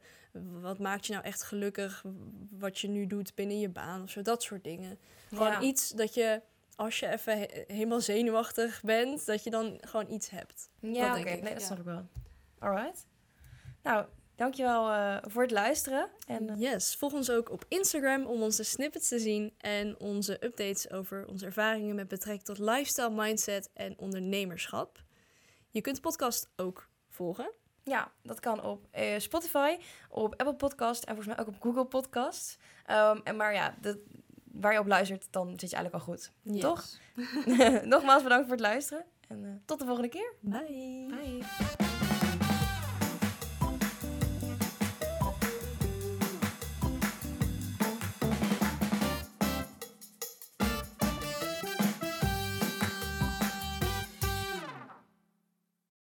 wat 0.62 0.80
maakt 0.80 1.06
je 1.06 1.14
nou 1.14 1.26
echt 1.26 1.44
gelukkig, 1.44 2.04
wat 2.52 2.80
je 2.80 2.88
nu 2.88 3.08
doet 3.08 3.36
binnen 3.36 3.60
je 3.60 3.70
baan 3.70 4.04
of 4.04 4.10
zo, 4.10 4.22
dat 4.22 4.44
soort 4.44 4.64
dingen. 4.64 5.00
Gewoon 5.30 5.48
Ja. 5.52 5.62
iets 5.62 5.90
dat 5.90 6.14
je, 6.14 6.42
als 6.76 7.00
je 7.00 7.08
even 7.12 7.38
he- 7.40 7.64
helemaal 7.68 8.02
zenuwachtig 8.02 8.82
bent, 8.84 9.26
dat 9.26 9.44
je 9.44 9.50
dan 9.50 9.78
gewoon 9.82 10.12
iets 10.12 10.30
hebt. 10.30 10.70
Ja, 10.80 11.10
Dat 11.10 11.20
oké. 11.20 11.30
Nee, 11.30 11.42
dat 11.42 11.52
ja. 11.52 11.60
snap 11.60 11.78
ik 11.78 11.84
wel. 11.86 12.08
Alright. 12.60 13.06
Nou, 13.84 14.06
dankjewel 14.40 14.92
eh 14.92 15.18
voor 15.22 15.42
het 15.42 15.52
luisteren. 15.52 16.10
En 16.28 16.50
eh, 16.50 16.60
Yes, 16.60 16.96
volg 16.96 17.14
ons 17.14 17.32
ook 17.32 17.52
op 17.52 17.66
Instagram 17.68 18.26
om 18.26 18.42
onze 18.42 18.64
snippets 18.64 19.08
te 19.08 19.20
zien 19.20 19.54
en 19.58 20.00
onze 20.00 20.46
updates 20.46 20.92
over 20.92 21.28
onze 21.28 21.46
ervaringen 21.46 21.96
met 21.96 22.08
betrekking 22.08 22.46
tot 22.46 22.60
lifestyle, 22.60 23.10
mindset 23.10 23.70
en 23.74 23.98
ondernemerschap. 23.98 25.02
Je 25.70 25.82
kunt 25.82 25.96
de 25.96 26.02
podcast 26.02 26.50
ook 26.56 26.88
volgen. 27.10 27.52
Ja, 27.84 28.12
dat 28.24 28.40
kan 28.40 28.64
op 28.64 28.88
eh, 28.92 29.20
Spotify, 29.20 29.78
op 30.10 30.34
Apple 30.38 30.56
Podcast 30.56 31.04
en 31.04 31.16
volgens 31.16 31.36
mij 31.36 31.46
ook 31.46 31.54
op 31.54 31.62
Google 31.62 31.86
Podcast. 31.86 32.58
Ehm, 32.86 33.20
en 33.24 33.36
maar 33.36 33.54
ja, 33.54 33.76
dat, 33.82 33.98
waar 34.52 34.74
je 34.74 34.80
op 34.80 34.88
luistert, 34.88 35.28
dan 35.30 35.50
zit 35.60 35.70
je 35.70 35.76
eigenlijk 35.76 35.94
al 35.94 36.14
goed. 36.14 36.32
Yes. 36.42 36.62
Toch? 36.62 36.86
Nogmaals 37.94 38.24
bedankt 38.24 38.48
voor 38.48 38.56
het 38.56 38.66
luisteren 38.66 39.06
en 39.28 39.62
tot 39.66 39.80
de 39.80 39.86
volgende 39.86 40.10
keer. 40.10 40.34
Bye. 40.40 41.06
Bye. 41.08 41.89